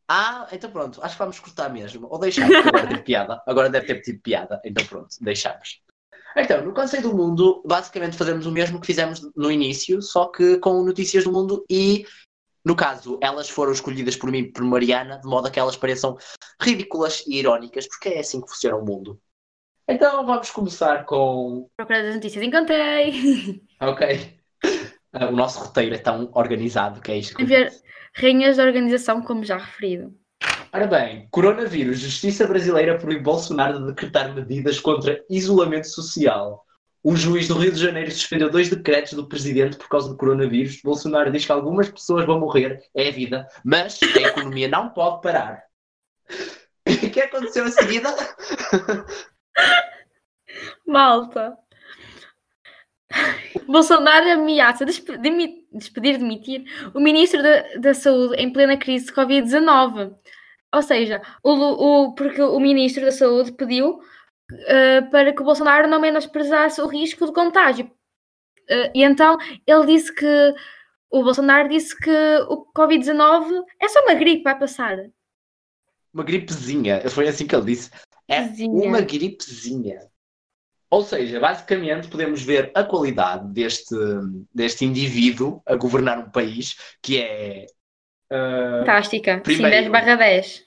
Ah, 0.07 0.47
então 0.51 0.71
pronto, 0.71 1.01
acho 1.03 1.15
que 1.15 1.19
vamos 1.19 1.39
cortar 1.39 1.69
mesmo. 1.69 2.07
Ou 2.09 2.19
deixar, 2.19 2.47
porque 2.47 2.69
agora 2.69 2.87
teve 2.87 3.01
piada. 3.01 3.43
Agora 3.45 3.69
deve 3.69 3.87
ter 3.87 4.01
tido 4.01 4.21
piada. 4.21 4.61
Então 4.63 4.85
pronto, 4.85 5.09
deixamos. 5.21 5.81
Então, 6.37 6.63
no 6.63 6.73
Conselho 6.73 7.03
do 7.03 7.15
Mundo, 7.15 7.63
basicamente 7.65 8.17
fazemos 8.17 8.45
o 8.45 8.51
mesmo 8.51 8.79
que 8.79 8.87
fizemos 8.87 9.21
no 9.35 9.49
início, 9.49 10.01
só 10.01 10.27
que 10.27 10.57
com 10.57 10.83
notícias 10.83 11.23
do 11.23 11.31
mundo 11.31 11.65
e, 11.69 12.05
no 12.63 12.75
caso, 12.75 13.17
elas 13.21 13.49
foram 13.49 13.71
escolhidas 13.71 14.17
por 14.17 14.29
mim 14.29 14.39
e 14.39 14.51
por 14.51 14.63
Mariana, 14.63 15.17
de 15.17 15.27
modo 15.27 15.47
a 15.47 15.51
que 15.51 15.59
elas 15.59 15.77
pareçam 15.77 16.17
ridículas 16.61 17.23
e 17.25 17.37
irónicas, 17.37 17.87
porque 17.87 18.09
é 18.09 18.19
assim 18.19 18.41
que 18.41 18.49
funciona 18.49 18.75
o 18.75 18.85
mundo. 18.85 19.17
Então 19.87 20.25
vamos 20.25 20.51
começar 20.51 21.05
com 21.05 21.69
Procura 21.77 22.03
das 22.03 22.15
notícias, 22.15 22.43
encontrei. 22.43 23.63
Ok. 23.79 24.44
Ah, 25.17 25.27
o 25.27 25.31
nosso 25.31 25.59
roteiro 25.59 25.95
é 25.95 25.97
tão 25.97 26.29
organizado 26.33 26.99
que 26.99 27.11
é 27.11 27.17
isto. 27.17 27.37
que 27.37 27.45
rainhas 28.13 28.57
da 28.57 28.63
organização, 28.63 29.21
como 29.21 29.45
já 29.45 29.57
referido. 29.57 30.13
Ora 30.73 30.87
bem, 30.87 31.27
coronavírus. 31.31 31.99
Justiça 31.99 32.45
brasileira 32.45 32.97
proíbe 32.97 33.23
Bolsonaro 33.23 33.79
de 33.79 33.85
decretar 33.87 34.35
medidas 34.35 34.77
contra 34.79 35.23
isolamento 35.29 35.87
social. 35.87 36.65
Um 37.03 37.15
juiz 37.15 37.47
do 37.47 37.57
Rio 37.57 37.71
de 37.71 37.79
Janeiro 37.79 38.11
suspendeu 38.11 38.49
dois 38.49 38.69
decretos 38.69 39.13
do 39.13 39.29
presidente 39.29 39.77
por 39.77 39.87
causa 39.87 40.09
do 40.09 40.17
coronavírus. 40.17 40.81
Bolsonaro 40.83 41.31
diz 41.31 41.45
que 41.45 41.51
algumas 41.51 41.89
pessoas 41.89 42.25
vão 42.25 42.39
morrer, 42.39 42.81
é 42.93 43.07
a 43.07 43.11
vida, 43.11 43.47
mas 43.63 43.99
a 44.01 44.21
economia 44.21 44.67
não 44.67 44.89
pode 44.89 45.21
parar. 45.21 45.63
O 46.87 47.09
que 47.09 47.19
aconteceu 47.19 47.65
a 47.65 47.71
seguida? 47.71 48.09
Malta. 50.85 51.57
Bolsonaro 53.67 54.29
ameaça 54.31 54.85
despe- 54.85 55.17
despedir, 55.71 56.17
demitir 56.17 56.63
o 56.93 56.99
ministro 56.99 57.41
da, 57.41 57.61
da 57.77 57.93
Saúde 57.93 58.35
em 58.37 58.51
plena 58.51 58.77
crise 58.77 59.07
de 59.07 59.13
Covid-19. 59.13 60.13
Ou 60.73 60.81
seja, 60.83 61.21
o, 61.43 61.51
o- 61.53 62.15
porque 62.15 62.41
o 62.41 62.59
ministro 62.59 63.03
da 63.05 63.11
Saúde 63.11 63.51
pediu 63.53 63.99
eh, 64.67 65.01
para 65.01 65.33
que 65.33 65.41
o 65.41 65.45
Bolsonaro 65.45 65.87
não 65.87 65.99
menosprezasse 65.99 66.81
o 66.81 66.87
risco 66.87 67.25
de 67.25 67.31
contágio. 67.33 67.89
Eh, 68.69 68.91
e 68.95 69.03
então 69.03 69.37
ele 69.65 69.85
disse 69.85 70.13
que 70.13 70.53
o 71.09 71.23
Bolsonaro 71.23 71.69
disse 71.69 71.97
que 71.97 72.11
o 72.49 72.65
Covid-19 72.75 73.63
é 73.79 73.87
só 73.87 74.01
uma 74.03 74.13
gripe, 74.15 74.43
vai 74.43 74.57
passar. 74.59 74.97
Uma 76.13 76.23
gripezinha. 76.23 77.09
Foi 77.09 77.27
assim 77.27 77.45
que 77.47 77.55
ele 77.55 77.65
disse. 77.65 77.89
É 78.27 78.39
Gripezinha. 78.41 78.87
uma 78.89 79.01
gripezinha. 79.01 79.99
Ou 80.89 81.01
seja, 81.01 81.39
basicamente 81.39 82.07
podemos 82.07 82.41
ver 82.41 82.71
a 82.73 82.83
qualidade 82.83 83.47
deste, 83.51 83.95
deste 84.53 84.85
indivíduo 84.85 85.61
a 85.65 85.75
governar 85.75 86.19
um 86.19 86.29
país 86.29 86.77
que 87.01 87.19
é 87.19 87.65
ah, 88.31 88.79
Fantástica. 88.79 89.37
Sim, 89.37 89.41
primeiro. 89.41 89.71
10 89.71 89.87
barra 89.91 90.15
10. 90.15 90.63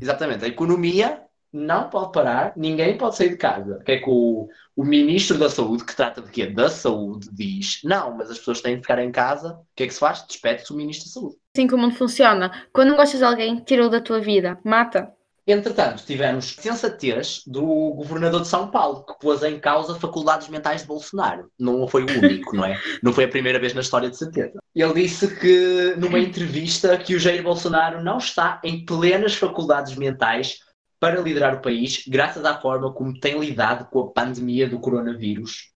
exatamente 0.00 0.44
a 0.44 0.48
economia 0.48 1.22
não 1.52 1.88
pode 1.88 2.10
parar, 2.10 2.52
ninguém 2.56 2.98
pode 2.98 3.16
sair 3.16 3.28
de 3.28 3.36
casa. 3.36 3.76
O 3.76 3.84
que 3.84 3.92
é 3.92 3.98
que 3.98 4.10
o, 4.10 4.48
o 4.74 4.84
ministro 4.84 5.38
da 5.38 5.48
Saúde, 5.48 5.84
que 5.84 5.94
trata 5.94 6.20
de 6.20 6.28
quê? 6.28 6.46
Da 6.46 6.68
saúde, 6.68 7.28
diz: 7.32 7.80
não, 7.84 8.16
mas 8.16 8.28
as 8.28 8.38
pessoas 8.38 8.60
têm 8.60 8.74
de 8.74 8.82
ficar 8.82 8.98
em 8.98 9.12
casa. 9.12 9.52
O 9.52 9.66
que 9.76 9.84
é 9.84 9.86
que 9.86 9.94
se 9.94 10.00
faz? 10.00 10.24
Despede-se 10.26 10.72
o 10.72 10.76
ministro 10.76 11.06
da 11.06 11.12
Saúde. 11.12 11.36
Assim 11.56 11.68
que 11.68 11.74
o 11.74 11.78
mundo 11.78 11.94
funciona. 11.94 12.50
Quando 12.72 12.88
não 12.88 12.96
gostas 12.96 13.20
de 13.20 13.24
alguém, 13.24 13.60
tira-o 13.60 13.88
da 13.88 14.00
tua 14.00 14.20
vida. 14.20 14.58
Mata. 14.64 15.12
Entretanto, 15.46 16.02
tivemos 16.06 16.56
sensatez 16.58 17.42
do 17.46 17.62
governador 17.94 18.40
de 18.40 18.48
São 18.48 18.70
Paulo, 18.70 19.04
que 19.04 19.12
pôs 19.20 19.42
em 19.42 19.60
causa 19.60 19.94
faculdades 19.94 20.48
mentais 20.48 20.80
de 20.80 20.86
Bolsonaro. 20.86 21.50
Não 21.58 21.86
foi 21.86 22.02
o 22.04 22.06
único, 22.18 22.56
não 22.56 22.64
é? 22.64 22.80
Não 23.02 23.12
foi 23.12 23.24
a 23.24 23.28
primeira 23.28 23.58
vez 23.58 23.74
na 23.74 23.82
história 23.82 24.08
de 24.08 24.16
certeza. 24.16 24.58
Ele 24.74 24.94
disse 24.94 25.38
que, 25.38 25.94
numa 25.98 26.18
entrevista, 26.18 26.96
que 26.96 27.14
o 27.14 27.18
Jair 27.20 27.42
Bolsonaro 27.42 28.02
não 28.02 28.16
está 28.16 28.58
em 28.64 28.86
plenas 28.86 29.34
faculdades 29.34 29.94
mentais 29.96 30.60
para 30.98 31.20
liderar 31.20 31.56
o 31.56 31.60
país, 31.60 32.02
graças 32.08 32.42
à 32.46 32.58
forma 32.58 32.90
como 32.94 33.20
tem 33.20 33.38
lidado 33.38 33.84
com 33.90 34.00
a 34.00 34.10
pandemia 34.12 34.66
do 34.66 34.80
coronavírus. 34.80 35.72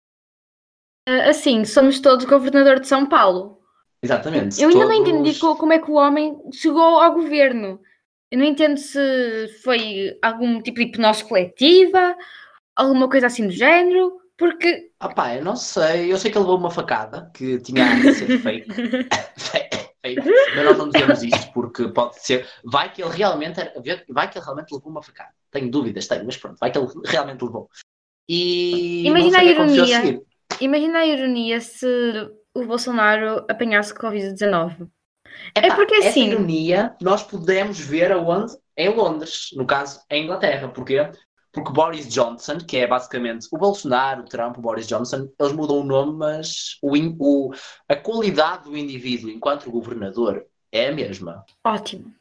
Ah, 1.05 1.29
Assim, 1.29 1.65
somos 1.65 1.99
todos 1.99 2.23
governador 2.25 2.79
de 2.79 2.87
São 2.87 3.05
Paulo. 3.05 3.59
Exatamente. 4.01 4.61
Eu 4.61 4.69
ainda 4.69 4.85
não 4.85 4.93
todos- 4.95 5.09
entendi 5.09 5.39
co- 5.39 5.55
como 5.57 5.73
é 5.73 5.79
que 5.79 5.91
o 5.91 5.95
homem 5.95 6.37
chegou 6.53 6.81
ao 7.01 7.13
governo. 7.13 7.81
Eu 8.31 8.39
não 8.39 8.45
entendo 8.45 8.77
se 8.77 8.99
foi 9.63 10.17
algum 10.21 10.61
tipo 10.61 10.77
de 10.79 10.83
hipnose 10.87 11.23
coletiva, 11.23 12.15
alguma 12.75 13.09
coisa 13.09 13.27
assim 13.27 13.47
do 13.47 13.53
género, 13.53 14.19
porque 14.37 14.91
Ah 14.99 15.09
pá, 15.09 15.35
eu 15.35 15.43
não 15.43 15.55
sei. 15.55 16.11
Eu 16.11 16.17
sei 16.17 16.29
que 16.31 16.37
ele 16.37 16.43
levou 16.45 16.57
uma 16.59 16.69
facada 16.71 17.31
que 17.33 17.59
tinha 17.59 17.85
a 17.85 18.13
ser 18.13 18.39
fake. 18.39 18.67
Fake. 20.01 20.21
Mas 20.55 20.63
nós 20.65 20.77
não 20.77 20.89
dizemos 20.89 21.23
isto 21.23 21.51
porque 21.53 21.87
pode 21.89 22.19
ser. 22.23 22.47
Vai 22.63 22.91
que 22.93 23.01
ele 23.01 23.11
realmente 23.11 23.59
era- 23.59 23.73
vai 24.09 24.29
que 24.29 24.37
ele 24.37 24.45
realmente 24.45 24.71
levou 24.73 24.89
uma 24.91 25.01
facada. 25.01 25.31
Tenho 25.51 25.69
dúvidas, 25.71 26.07
tenho, 26.07 26.23
mas 26.25 26.37
pronto, 26.37 26.57
vai 26.59 26.71
que 26.71 26.77
ele 26.77 26.87
realmente 27.05 27.43
levou. 27.43 27.69
E 28.29 29.03
Imagina 29.05 29.39
a 29.39 29.43
ironia. 29.43 29.85
seguir. 30.01 30.21
imagina 30.61 30.99
a 30.99 31.05
ironia 31.05 31.59
se 31.61 31.87
o 32.53 32.65
Bolsonaro 32.65 33.45
apanhasse 33.49 33.93
Covid-19. 33.93 34.87
Epá, 35.55 35.75
porque 35.75 35.95
essa 35.95 36.09
assim- 36.09 36.29
ironia 36.29 36.95
nós 37.01 37.23
podemos 37.23 37.79
ver 37.79 38.11
aonde? 38.11 38.53
Em 38.75 38.89
Londres, 38.89 39.49
no 39.53 39.65
caso, 39.65 39.99
em 40.09 40.23
Inglaterra. 40.25 40.67
Porquê? 40.67 41.09
Porque 41.51 41.71
Boris 41.71 42.07
Johnson, 42.07 42.59
que 42.59 42.77
é 42.77 42.85
basicamente 42.85 43.47
o 43.51 43.57
Bolsonaro, 43.57 44.21
o 44.21 44.25
Trump, 44.25 44.57
o 44.57 44.61
Boris 44.61 44.85
Johnson, 44.87 45.27
eles 45.39 45.53
mudam 45.53 45.79
o 45.79 45.83
nome, 45.83 46.13
mas 46.15 46.77
o, 46.83 46.93
o- 47.19 47.51
a 47.89 47.95
qualidade 47.95 48.65
do 48.65 48.77
indivíduo 48.77 49.31
enquanto 49.31 49.71
governador 49.71 50.45
é 50.71 50.89
a 50.89 50.91
mesma. 50.91 51.43
Ótimo. 51.65 52.13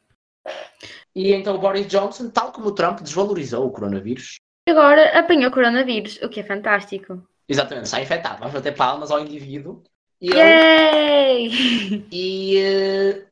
E 1.14 1.32
então 1.34 1.56
o 1.56 1.58
Boris 1.58 1.86
Johnson, 1.88 2.30
tal 2.30 2.52
como 2.52 2.68
o 2.68 2.72
Trump, 2.72 3.00
desvalorizou 3.00 3.66
o 3.66 3.70
coronavírus. 3.70 4.36
Agora 4.68 5.18
apanhou 5.18 5.50
coronavírus, 5.50 6.18
o 6.22 6.28
que 6.28 6.40
é 6.40 6.42
fantástico. 6.44 7.22
Exatamente, 7.48 7.84
está 7.86 8.00
infectado. 8.00 8.38
Vamos 8.38 8.54
bater 8.54 8.74
palmas 8.74 9.10
ao 9.10 9.20
indivíduo. 9.20 9.82
E, 10.20 10.30
ele- 10.30 12.06
e 12.12 12.58
eh, 12.58 13.26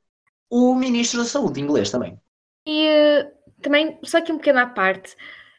o 0.50 0.74
ministro 0.74 1.20
da 1.20 1.26
Saúde 1.26 1.60
inglês 1.60 1.90
também. 1.90 2.18
E 2.66 2.86
eh, 2.86 3.32
também, 3.62 3.98
só 4.04 4.20
que 4.20 4.32
um 4.32 4.38
pequeno 4.38 4.60
à 4.60 4.66
parte, 4.66 5.16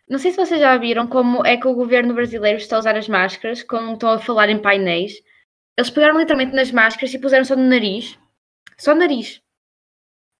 não 0.09 0.19
sei 0.19 0.31
se 0.31 0.37
vocês 0.37 0.59
já 0.59 0.77
viram 0.77 1.07
como 1.07 1.45
é 1.45 1.57
que 1.57 1.67
o 1.67 1.73
governo 1.73 2.13
brasileiro 2.13 2.57
está 2.59 2.75
a 2.75 2.79
usar 2.79 2.95
as 2.97 3.07
máscaras 3.07 3.63
quando 3.63 3.93
estão 3.93 4.09
a 4.09 4.19
falar 4.19 4.49
em 4.49 4.61
painéis. 4.61 5.13
Eles 5.77 5.89
pegaram 5.89 6.17
literalmente 6.19 6.55
nas 6.55 6.71
máscaras 6.71 7.13
e 7.13 7.19
puseram 7.19 7.45
só 7.45 7.55
no 7.55 7.63
nariz. 7.67 8.17
Só 8.77 8.93
no 8.93 9.01
nariz. 9.01 9.41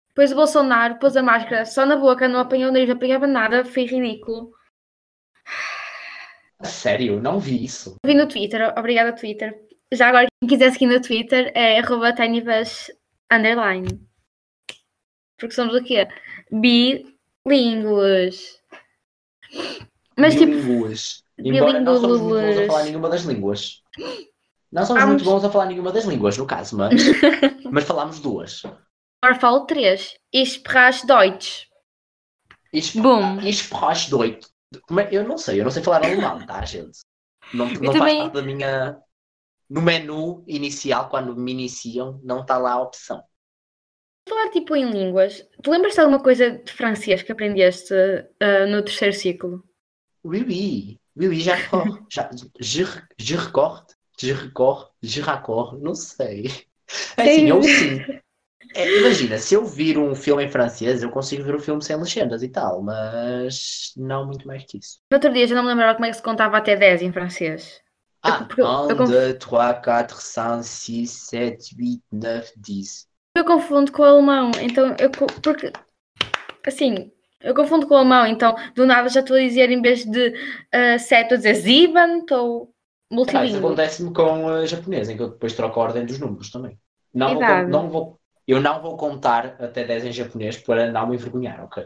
Depois 0.10 0.32
o 0.32 0.36
Bolsonaro 0.36 0.98
pôs 0.98 1.15
a 1.15 1.21
máscara 1.21 1.63
só 1.63 1.86
na 1.86 1.95
boca, 1.95 2.28
não 2.28 2.39
apanhou 2.39 2.69
o 2.69 2.74
nariz, 2.74 2.89
não 2.89 2.95
apanhava 2.95 3.28
nada, 3.28 3.63
foi 3.63 3.86
ridículo. 3.86 4.52
Sério, 6.63 7.21
não 7.21 7.39
vi 7.39 7.63
isso. 7.63 7.95
Vi 8.06 8.13
no 8.13 8.28
Twitter, 8.28 8.74
obrigada 8.78 9.13
Twitter. 9.15 9.64
Já 9.93 10.08
agora, 10.10 10.28
quem 10.41 10.50
quiser 10.50 10.71
seguir 10.71 10.88
no 10.88 11.02
Twitter 11.02 11.52
é 11.56 11.80
arroba 11.80 12.13
tinybus 12.13 12.91
underline. 13.32 13.88
Porque 15.38 15.54
somos 15.54 15.76
o 15.76 15.84
quê? 15.84 16.08
Bilíngues. 16.52 18.60
Mas 20.17 20.34
tipo, 20.34 20.45
bilíngues. 20.54 21.24
Embora 21.38 21.80
não 21.80 22.00
somos 22.00 22.21
muito 22.21 22.45
bons 22.45 22.58
a 22.58 22.65
falar 22.67 22.84
nenhuma 22.86 23.10
das 23.10 23.21
línguas. 23.24 23.82
Não 24.71 24.86
somos 24.86 25.04
Vamos- 25.04 25.21
muito 25.21 25.26
bons 25.32 25.43
a 25.45 25.50
falar 25.52 25.65
nenhuma 25.67 25.91
das 25.91 26.06
línguas, 26.06 26.38
no 26.38 26.48
caso, 26.48 26.78
mas, 26.78 26.93
mas 27.71 27.84
falamos 27.84 28.19
duas. 28.19 28.63
agora 29.21 29.39
falo 29.39 29.65
três. 29.65 30.15
Ich 30.34 30.62
Deutsch. 31.06 31.67
Ich, 32.74 32.98
Bom. 33.00 33.39
ich 33.41 33.69
Deutsch. 34.10 34.48
Eu 35.12 35.28
não 35.28 35.38
sei, 35.38 35.60
eu 35.60 35.63
não 35.63 35.71
sei 35.71 35.84
falar 35.84 36.04
alemão, 36.04 36.45
tá, 36.45 36.63
gente? 36.65 37.00
Não, 37.54 37.67
não 37.67 37.76
faz 37.76 37.98
também- 38.00 38.17
parte 38.19 38.34
da 38.34 38.41
minha. 38.41 38.98
No 39.69 39.82
menu 39.82 40.43
inicial, 40.47 41.10
quando 41.10 41.36
me 41.36 41.51
iniciam, 41.51 42.19
não 42.23 42.41
está 42.41 42.58
lá 42.58 42.73
a 42.73 42.82
opção. 42.82 43.23
Falar 44.28 44.49
tipo 44.49 44.75
em 44.75 44.89
línguas. 44.89 45.47
Tu 45.62 45.69
lembras 45.69 45.93
de 45.93 45.99
alguma 45.99 46.21
coisa 46.21 46.51
de 46.51 46.71
francês 46.71 47.21
que 47.21 47.32
aprendeste 47.32 47.93
ah, 48.39 48.65
no 48.65 48.84
terceiro 48.84 49.13
ciclo? 49.13 49.63
Oui, 50.23 50.43
oui. 50.43 50.99
Oui, 51.15 51.28
oui, 51.30 51.39
já 51.39 51.56
recordo. 51.56 52.06
Já, 52.12 52.30
je, 52.60 52.86
je 53.17 53.36
recordo. 53.36 53.93
Je 54.19 54.34
recordo. 54.34 54.89
Je 55.01 55.21
raccord. 55.21 55.80
Não 55.82 55.93
sei. 55.93 56.45
É 57.17 57.23
assim, 57.23 57.47
eu 57.47 57.62
sim. 57.62 57.99
É, 58.75 58.99
imagina, 58.99 59.38
se 59.38 59.54
eu 59.54 59.65
vir 59.65 59.97
um 59.97 60.13
filme 60.13 60.43
em 60.43 60.49
francês, 60.49 61.01
eu 61.01 61.10
consigo 61.10 61.43
ver 61.43 61.56
o 61.56 61.60
filme 61.60 61.82
sem 61.82 61.95
legendas 61.95 62.43
e 62.43 62.49
tal, 62.49 62.82
mas 62.82 63.93
não 63.95 64.25
muito 64.25 64.45
mais 64.45 64.65
que 64.65 64.78
isso. 64.78 64.99
No 65.10 65.15
outro 65.15 65.32
dia 65.32 65.47
já 65.47 65.56
não 65.56 65.63
me 65.63 65.69
lembrava 65.69 65.95
como 65.95 66.06
é 66.06 66.10
que 66.10 66.17
se 66.17 66.21
contava 66.21 66.58
até 66.58 66.75
10 66.75 67.01
em 67.01 67.13
francês. 67.13 67.82
Ah, 68.25 68.43
porque 68.45 68.61
eu- 68.61 68.65
eu 68.89 68.95
1, 68.95 68.97
conf- 68.97 69.09
2, 69.09 69.38
3, 69.38 69.79
4, 69.83 70.17
5, 70.21 70.63
6, 70.63 71.11
7, 71.11 71.75
8, 71.79 72.03
9, 72.11 72.51
10. 72.57 73.07
Eu 73.38 73.45
confundo 73.45 73.91
com 73.91 74.01
o 74.01 74.05
alemão, 74.05 74.51
então 74.61 74.95
eu 74.99 75.09
porque 75.41 75.71
assim, 76.65 77.11
eu 77.41 77.53
confundo 77.53 77.88
com 77.88 77.93
o 77.93 77.97
alemão, 77.97 78.25
então 78.25 78.55
do 78.73 78.85
nada 78.85 79.09
já 79.09 79.19
estou 79.19 79.35
a 79.38 79.39
dizer 79.39 79.69
em 79.69 79.81
vez 79.81 80.05
de 80.05 80.29
uh, 80.29 80.99
sete, 80.99 81.23
estou 81.33 81.35
a 81.35 81.38
dizer 81.38 81.55
Sieben, 81.55 82.19
estou 82.19 82.63
Ah, 82.67 83.13
isso 83.13 83.15
multilíngue. 83.15 83.57
acontece-me 83.57 84.13
com 84.13 84.47
a 84.49 84.65
japonês, 84.65 85.09
em 85.09 85.17
que 85.17 85.23
eu 85.23 85.29
depois 85.29 85.53
troco 85.53 85.79
a 85.79 85.83
ordem 85.83 86.05
dos 86.05 86.17
números 86.19 86.49
também. 86.49 86.77
Não 87.13 87.35
vou, 87.35 87.43
Exato. 87.43 87.69
não 87.69 87.89
vou, 87.89 88.19
eu 88.47 88.61
não 88.61 88.81
vou 88.81 88.97
contar 88.97 89.55
até 89.59 89.83
10 89.83 90.05
em 90.05 90.11
japonês 90.11 90.57
para 90.57 90.91
não 90.91 91.07
me 91.07 91.15
envergonhar, 91.15 91.63
ok? 91.63 91.85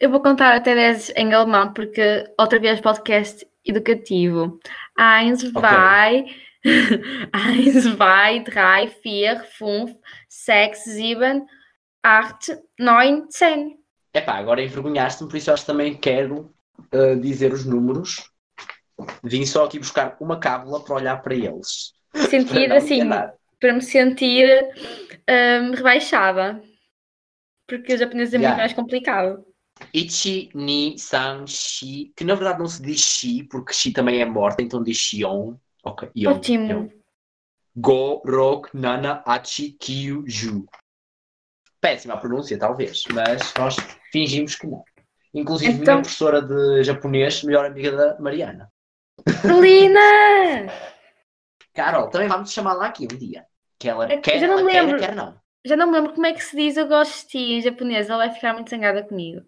Eu 0.00 0.10
vou 0.10 0.20
contar 0.20 0.54
até 0.54 0.74
10 0.74 1.10
em 1.16 1.32
alemão, 1.32 1.72
porque 1.72 2.24
outra 2.38 2.58
vez 2.58 2.80
podcast 2.80 3.46
educativo. 3.64 4.58
Eins, 4.98 5.40
zwei, 5.40 6.26
eins, 7.32 7.82
zwei, 7.84 8.40
drei, 8.40 8.88
vier, 9.02 9.44
fünf, 9.58 9.92
sechs, 10.28 10.84
sieben, 10.84 11.46
acht, 12.02 12.52
neun, 12.78 13.26
zehn. 13.30 13.78
Epá, 14.14 14.34
agora 14.34 14.62
envergonhaste-me, 14.62 15.30
por 15.30 15.36
isso 15.36 15.50
acho 15.52 15.62
que 15.62 15.66
também 15.72 15.94
quero 15.96 16.52
uh, 16.94 17.18
dizer 17.20 17.52
os 17.52 17.64
números. 17.64 18.30
Vim 19.24 19.44
só 19.46 19.64
aqui 19.64 19.78
buscar 19.78 20.16
uma 20.20 20.38
cábula 20.38 20.84
para 20.84 20.94
olhar 20.94 21.22
para 21.22 21.34
eles. 21.34 21.92
Para 22.12 22.28
Sentir 22.28 22.68
me 22.68 22.76
assim, 22.76 22.94
enganar. 22.96 23.34
para 23.58 23.72
me 23.72 23.80
sentir 23.80 24.46
hum, 25.28 25.72
rebaixada. 25.74 26.62
Porque 27.66 27.94
o 27.94 27.98
japonês 27.98 28.34
é 28.34 28.38
muito 28.38 28.42
Yeah. 28.42 28.56
mais 28.58 28.72
complicado. 28.74 29.44
Ichi, 29.92 30.50
ni, 30.54 30.98
san, 30.98 31.46
shi, 31.46 32.12
que 32.16 32.24
na 32.24 32.34
verdade 32.34 32.58
não 32.60 32.66
se 32.66 32.82
diz 32.82 33.00
shi, 33.00 33.44
porque 33.44 33.72
shi 33.72 33.92
também 33.92 34.20
é 34.20 34.24
morta, 34.24 34.62
então 34.62 34.82
diz 34.82 34.96
shion. 34.96 35.54
Ok, 35.84 36.10
yon, 36.14 36.30
yon. 36.32 36.36
Ótimo. 36.38 36.92
Go, 37.76 38.22
rok, 38.26 38.68
nana, 38.74 39.22
achi, 39.26 39.72
kyu, 39.72 40.24
ju. 40.26 40.66
Péssima 41.80 42.14
a 42.14 42.16
pronúncia, 42.18 42.58
talvez, 42.58 43.02
mas 43.12 43.52
nós 43.58 43.76
fingimos 44.12 44.54
que 44.54 44.66
não. 44.66 44.84
Inclusive, 45.34 45.72
Então- 45.72 45.94
minha 45.94 46.02
professora 46.02 46.42
de 46.42 46.84
japonês, 46.84 47.42
melhor 47.42 47.64
amiga 47.64 47.90
da 47.96 48.20
Mariana. 48.20 48.70
Lina! 49.44 50.70
Carol, 51.74 52.08
também 52.10 52.28
vamos 52.28 52.54
lá 52.56 52.86
aqui 52.86 53.04
um 53.10 53.16
dia. 53.18 53.46
Que 53.78 53.88
ela 53.88 54.12
Eu 54.12 54.20
quer, 54.20 54.38
já 54.38 54.46
não 54.46 54.58
ela 54.58 54.64
me 54.64 54.70
quer, 54.72 54.82
lembro. 54.82 54.98
quer 54.98 55.14
não. 55.14 55.40
Já 55.64 55.76
não 55.76 55.86
me 55.86 55.92
lembro 55.94 56.12
como 56.12 56.26
é 56.26 56.32
que 56.32 56.44
se 56.44 56.56
diz 56.56 56.76
eu 56.76 56.86
gosto 56.86 57.22
de 57.22 57.28
ti 57.28 57.38
em 57.54 57.60
japonês. 57.62 58.08
Ela 58.10 58.26
vai 58.26 58.34
ficar 58.34 58.52
muito 58.52 58.68
zangada 58.70 59.02
comigo. 59.02 59.42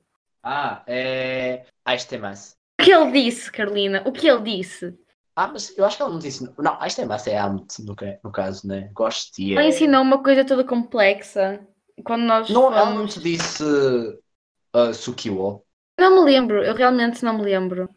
Ah, 0.44 0.84
é. 0.86 1.66
Aishitemasu. 1.84 2.56
O 2.80 2.84
que 2.84 2.92
ele 2.92 3.10
disse, 3.12 3.50
Carolina? 3.50 4.02
O 4.06 4.12
que 4.12 4.28
ele 4.28 4.42
disse? 4.42 4.96
Ah, 5.36 5.48
mas 5.48 5.76
eu 5.76 5.84
acho 5.84 5.96
que 5.96 6.02
ela 6.02 6.12
não 6.12 6.18
disse. 6.20 6.44
Não, 6.58 6.80
Aishitemasu 6.80 7.30
é 7.30 7.38
amo-te, 7.38 7.82
no, 7.82 7.96
no 8.22 8.32
caso, 8.32 8.66
né? 8.68 8.90
Gosto 8.92 9.34
de. 9.36 9.54
Ela 9.54 9.64
É... 9.64 9.68
ensinou 9.68 10.02
uma 10.02 10.22
coisa 10.22 10.44
toda 10.44 10.64
complexa. 10.64 11.66
Quando 12.04 12.22
nós 12.24 12.48
Não, 12.48 12.72
ela 12.72 12.90
não 12.90 12.96
fomos... 12.98 13.14
te 13.14 13.20
disse 13.20 13.64
uh, 13.64 14.94
Sukiwo. 14.94 15.64
Não 15.98 16.16
me 16.16 16.30
lembro, 16.30 16.62
eu 16.64 16.74
realmente 16.74 17.24
não 17.24 17.36
me 17.38 17.42
lembro. 17.44 17.88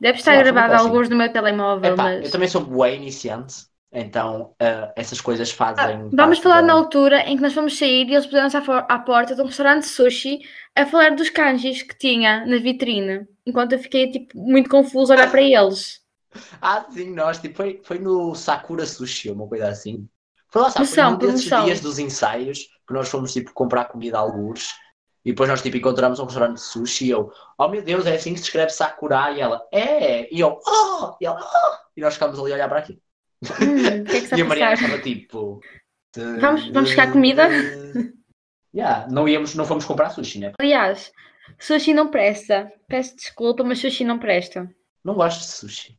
Deve 0.00 0.18
estar 0.18 0.36
Não, 0.36 0.42
gravado 0.42 0.74
alguns 0.74 1.08
no 1.08 1.16
meu 1.16 1.32
telemóvel, 1.32 1.94
Epá, 1.94 2.02
mas... 2.02 2.26
eu 2.26 2.30
também 2.30 2.48
sou 2.48 2.64
bué 2.64 2.94
iniciante, 2.94 3.66
então 3.92 4.54
uh, 4.60 4.92
essas 4.96 5.20
coisas 5.20 5.50
fazem. 5.50 5.84
Ah, 5.84 5.86
vamos 6.12 6.38
falar 6.38 6.62
da- 6.62 6.66
na 6.66 6.72
altura 6.74 7.20
em 7.28 7.36
que 7.36 7.42
nós 7.42 7.52
fomos 7.54 7.76
sair 7.78 8.08
e 8.08 8.14
eles 8.14 8.26
puseram-se 8.26 8.56
à, 8.56 8.60
à 8.60 8.98
porta 8.98 9.34
de 9.34 9.40
um 9.42 9.46
restaurante 9.46 9.82
de 9.82 9.88
sushi 9.88 10.40
a 10.76 10.86
falar 10.86 11.14
dos 11.16 11.30
kanjis 11.30 11.82
que 11.82 11.96
tinha 11.98 12.44
na 12.46 12.58
vitrine. 12.58 13.26
Enquanto 13.46 13.72
eu 13.72 13.78
fiquei 13.78 14.10
tipo, 14.10 14.38
muito 14.38 14.68
confusa 14.70 15.14
a 15.14 15.16
olhar 15.16 15.30
para 15.30 15.42
eles. 15.42 16.00
Ah, 16.62 16.86
sim, 16.90 17.12
nós, 17.14 17.38
tipo, 17.40 17.56
foi, 17.56 17.80
foi 17.84 17.98
no 17.98 18.34
Sakura 18.34 18.86
Sushi, 18.86 19.30
uma 19.30 19.48
coisa 19.48 19.68
assim. 19.68 20.08
Foi 20.48 20.62
lá, 20.62 20.70
sabe, 20.70 20.88
foi 20.88 20.98
Promoção, 20.98 21.10
num 21.12 21.18
desses 21.18 21.50
promoção. 21.50 21.64
dias 21.64 21.80
dos 21.80 21.98
ensaios 21.98 22.60
que 22.86 22.94
nós 22.94 23.08
fomos, 23.08 23.32
tipo, 23.32 23.52
comprar 23.52 23.86
comida 23.86 24.16
a 24.18 24.20
algures. 24.20 24.70
E 25.24 25.30
depois 25.32 25.48
nós, 25.50 25.60
tipo, 25.62 25.76
encontramos 25.76 26.18
um 26.18 26.24
restaurante 26.24 26.54
de 26.56 26.62
sushi 26.62 27.06
e 27.06 27.10
eu, 27.10 27.30
oh 27.58 27.68
meu 27.68 27.82
Deus, 27.82 28.06
é 28.06 28.14
assim 28.14 28.32
que 28.32 28.38
se 28.40 28.44
escreve 28.46 28.70
Sakura? 28.70 29.30
E 29.32 29.40
ela, 29.40 29.62
é! 29.72 30.32
E 30.34 30.40
eu, 30.40 30.58
oh! 30.66 31.16
E 31.20 31.26
ela, 31.26 31.40
oh! 31.40 31.76
E 31.96 32.00
nós 32.00 32.14
ficámos 32.14 32.38
ali 32.38 32.52
a 32.52 32.54
olhar 32.54 32.68
para 32.68 32.78
aqui. 32.78 33.00
Hum, 33.42 34.04
que 34.04 34.16
é 34.16 34.20
que 34.20 34.34
E 34.36 34.42
a 34.42 34.44
Mariana 34.44 34.74
estava 34.74 34.98
tipo. 34.98 35.60
Vamos- 36.16 36.66
vamos 36.68 36.90
buscar 36.90 37.10
comida? 37.10 37.48
Yeah, 38.74 39.08
não, 39.10 39.28
íamos, 39.28 39.54
não 39.54 39.64
fomos 39.64 39.84
comprar 39.84 40.10
sushi, 40.10 40.38
né? 40.38 40.52
Aliás, 40.60 41.12
sushi 41.58 41.92
não 41.92 42.08
presta. 42.08 42.70
Peço 42.86 43.16
desculpa, 43.16 43.64
mas 43.64 43.78
sushi 43.80 44.04
não 44.04 44.18
presta. 44.18 44.70
Não 45.04 45.14
gosto 45.14 45.40
de 45.40 45.46
sushi. 45.46 45.98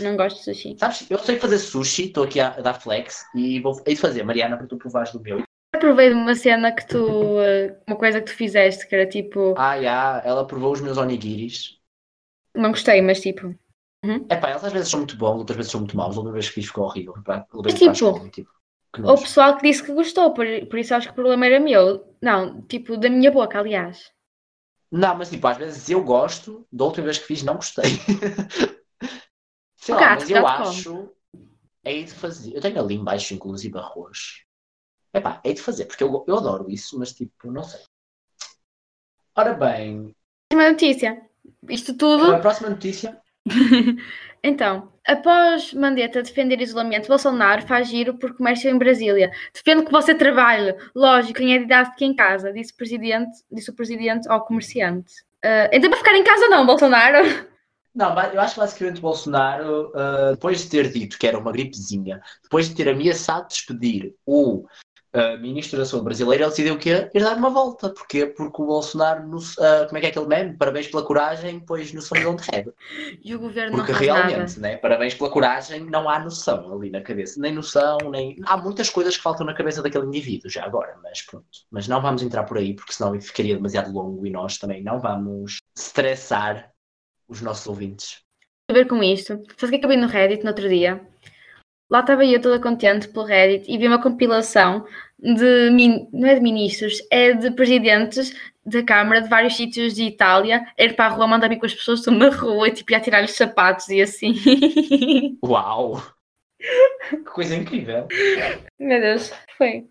Não 0.00 0.16
gosto 0.16 0.38
de 0.38 0.44
sushi. 0.44 0.76
Sabes, 0.78 1.10
eu 1.10 1.18
sei 1.18 1.38
fazer 1.38 1.58
sushi, 1.58 2.04
estou 2.06 2.24
aqui 2.24 2.40
a, 2.40 2.48
a 2.48 2.60
dar 2.60 2.74
flex 2.80 3.24
e 3.34 3.60
vou 3.60 3.82
hei 3.86 3.94
de 3.94 4.00
fazer, 4.00 4.22
Mariana, 4.22 4.56
para 4.56 4.66
tu 4.66 4.78
provares 4.78 5.12
do 5.12 5.20
meu. 5.20 5.42
Provei 5.78 6.08
de 6.10 6.14
uma 6.14 6.34
cena 6.34 6.72
que 6.72 6.86
tu. 6.86 7.40
eh, 7.40 7.76
Uma 7.86 7.96
coisa 7.96 8.20
que 8.20 8.26
tu 8.30 8.36
fizeste, 8.36 8.86
que 8.86 8.94
era 8.94 9.06
tipo. 9.06 9.54
Ah, 9.58 9.80
já, 9.80 10.22
ela 10.24 10.46
provou 10.46 10.72
os 10.72 10.80
meus 10.80 10.96
onigiris. 10.96 11.78
Não 12.54 12.70
gostei, 12.70 13.02
mas 13.02 13.20
tipo. 13.20 13.54
Epá, 14.02 14.48
elas 14.48 14.64
às 14.64 14.72
vezes 14.72 14.88
são 14.88 15.00
muito 15.00 15.16
bons, 15.16 15.38
outras 15.38 15.56
vezes 15.56 15.72
são 15.72 15.80
muito 15.80 15.96
maus. 15.96 16.14
A 16.16 16.18
última 16.18 16.32
vez 16.32 16.48
que 16.48 16.54
fiz 16.54 16.66
ficou 16.66 16.84
horrível. 16.84 17.14
Pá, 17.24 17.36
a 17.36 17.72
tipo, 17.72 18.30
tipo, 18.30 18.50
O 19.04 19.14
pessoal 19.16 19.56
que 19.56 19.62
disse 19.68 19.82
que 19.82 19.92
gostou, 19.92 20.32
por, 20.32 20.46
por 20.68 20.78
isso 20.78 20.94
acho 20.94 21.08
que 21.08 21.12
o 21.12 21.16
problema 21.16 21.46
era 21.46 21.60
meu. 21.60 22.16
Não, 22.22 22.62
tipo, 22.62 22.96
da 22.96 23.10
minha 23.10 23.30
boca, 23.30 23.58
aliás. 23.58 24.10
Não, 24.90 25.16
mas 25.16 25.30
tipo, 25.30 25.46
às 25.46 25.56
vezes 25.56 25.88
eu 25.88 26.02
gosto, 26.02 26.66
da 26.72 26.84
última 26.84 27.04
vez 27.04 27.18
que 27.18 27.26
fiz 27.26 27.42
não 27.42 27.56
gostei. 27.56 27.84
Sei 29.76 29.94
O 29.94 29.98
lá, 29.98 30.08
gato, 30.08 30.20
mas 30.20 30.30
eu 30.30 30.46
acho. 30.46 31.10
Hei 31.84 32.04
de 32.04 32.12
fazer. 32.12 32.54
Eu 32.54 32.60
tenho 32.60 32.78
ali 32.80 32.94
embaixo, 32.94 33.32
inclusive, 33.34 33.78
arroz. 33.78 34.44
Epá, 35.14 35.40
hei 35.44 35.54
de 35.54 35.62
fazer, 35.62 35.86
porque 35.86 36.04
eu, 36.04 36.24
eu 36.28 36.36
adoro 36.36 36.70
isso, 36.70 36.98
mas 36.98 37.12
tipo, 37.12 37.50
não 37.50 37.62
sei. 37.62 37.80
Ora 39.34 39.54
bem, 39.54 40.14
Última 40.52 40.70
notícia. 40.70 41.22
Isto 41.68 41.92
a 41.92 41.96
tudo. 41.96 42.40
próxima 42.40 42.70
notícia. 42.70 43.20
Então, 44.42 44.90
após 45.06 45.74
Mandetta 45.74 46.22
defender 46.22 46.60
isolamento, 46.62 47.08
Bolsonaro 47.08 47.60
faz 47.66 47.88
giro 47.88 48.14
por 48.14 48.34
comércio 48.34 48.70
em 48.70 48.78
Brasília. 48.78 49.30
Defende 49.52 49.84
que 49.84 49.92
você 49.92 50.14
trabalhe, 50.14 50.74
lógico, 50.94 51.42
em 51.42 51.58
didática 51.58 52.04
em 52.04 52.14
casa, 52.14 52.50
disse 52.52 52.72
o 52.72 52.76
presidente, 52.76 53.32
disse 53.52 53.70
o 53.70 53.74
presidente 53.74 54.26
ao 54.30 54.44
comerciante. 54.44 55.12
Ah, 55.44 55.68
então 55.72 55.90
para 55.90 55.98
ficar 55.98 56.14
em 56.14 56.24
casa 56.24 56.48
não, 56.48 56.66
Bolsonaro. 56.66 57.18
Não, 57.92 58.10
eu 58.32 58.40
acho 58.40 58.54
que 58.54 58.60
basicamente 58.60 59.00
Bolsonaro, 59.00 59.90
ah, 59.96 60.30
depois 60.30 60.62
de 60.62 60.70
ter 60.70 60.92
dito 60.92 61.18
que 61.18 61.26
era 61.26 61.36
uma 61.36 61.50
gripezinha, 61.50 62.22
depois 62.40 62.68
de 62.68 62.76
ter 62.76 62.88
ameaçado 62.88 63.48
despedir 63.48 64.14
o 64.24 64.64
ministro 65.40 65.78
da 65.78 65.84
Saúde 65.84 66.04
brasileiro, 66.04 66.44
ele 66.44 66.50
decidiu 66.50 66.78
que 66.78 66.88
ia 66.90 67.10
ir 67.12 67.20
dar 67.20 67.36
uma 67.36 67.50
volta. 67.50 67.90
Porquê? 67.90 68.26
Porque 68.26 68.62
o 68.62 68.66
Bolsonaro, 68.66 69.26
no- 69.26 69.38
ah, 69.58 69.84
como 69.86 69.98
é 69.98 70.00
que 70.00 70.06
é 70.06 70.10
aquele 70.10 70.26
meme? 70.26 70.56
Parabéns 70.56 70.86
pela 70.88 71.02
coragem, 71.02 71.60
pois 71.60 71.92
no 71.92 72.00
São 72.00 72.16
João 72.20 72.36
de 72.36 72.42
Rebe. 72.50 72.72
E 73.24 73.34
o 73.34 73.38
governo 73.40 73.76
Porque 73.76 73.92
não 73.92 73.98
realmente, 73.98 74.58
nada. 74.60 74.60
né? 74.60 74.76
Parabéns 74.76 75.14
pela 75.14 75.30
coragem, 75.30 75.80
não 75.84 76.08
há 76.08 76.18
noção 76.18 76.72
ali 76.72 76.90
na 76.90 77.00
cabeça. 77.00 77.40
Nem 77.40 77.52
noção, 77.52 77.98
nem. 78.10 78.36
Há 78.46 78.56
muitas 78.56 78.88
coisas 78.88 79.16
que 79.16 79.22
faltam 79.22 79.44
na 79.46 79.54
cabeça 79.54 79.82
daquele 79.82 80.06
indivíduo 80.06 80.48
já 80.50 80.64
agora, 80.64 80.96
mas 81.02 81.22
pronto. 81.22 81.46
Mas 81.70 81.88
não 81.88 82.00
vamos 82.00 82.22
entrar 82.22 82.44
por 82.44 82.58
aí, 82.58 82.74
porque 82.74 82.92
senão 82.92 83.20
ficaria 83.20 83.56
demasiado 83.56 83.92
longo 83.92 84.26
e 84.26 84.30
nós 84.30 84.58
também 84.58 84.82
não 84.82 85.00
vamos 85.00 85.58
estressar 85.76 86.70
os 87.28 87.40
nossos 87.40 87.66
ouvintes. 87.66 88.22
a 88.68 88.72
ver 88.72 88.86
com 88.86 89.02
isto. 89.02 89.42
Sabes 89.58 89.68
o 89.68 89.70
que 89.70 89.76
é 89.76 89.84
eu 89.84 89.88
vi 89.88 89.96
no 89.96 90.06
Reddit 90.06 90.42
no 90.44 90.50
outro 90.50 90.68
dia? 90.68 91.04
Lá 91.90 92.00
estava 92.00 92.24
eu 92.24 92.40
toda 92.40 92.60
contente 92.60 93.08
pelo 93.08 93.24
Reddit 93.26 93.70
e 93.70 93.76
vi 93.76 93.88
uma 93.88 94.00
compilação 94.00 94.86
de, 95.18 95.70
não 96.12 96.28
é 96.28 96.34
de 96.36 96.40
ministros, 96.40 97.02
é 97.10 97.32
de 97.32 97.50
presidentes 97.50 98.32
da 98.64 98.82
Câmara 98.84 99.22
de 99.22 99.28
vários 99.28 99.56
sítios 99.56 99.94
de 99.94 100.04
Itália, 100.04 100.64
a 100.78 100.82
ir 100.84 100.94
para 100.94 101.06
a 101.06 101.08
rua, 101.08 101.26
mandar 101.26 101.48
vir 101.48 101.58
com 101.58 101.66
as 101.66 101.74
pessoas 101.74 101.98
estão 101.98 102.14
na 102.14 102.28
rua 102.28 102.68
e 102.68 102.72
tipo, 102.72 102.92
ia 102.92 103.00
tirar-lhes 103.00 103.32
sapatos 103.32 103.88
e 103.88 104.00
assim. 104.00 104.34
Uau! 105.44 106.00
Que 107.08 107.16
coisa 107.24 107.56
incrível! 107.56 108.06
Meu 108.78 109.00
Deus, 109.00 109.32
foi, 109.58 109.88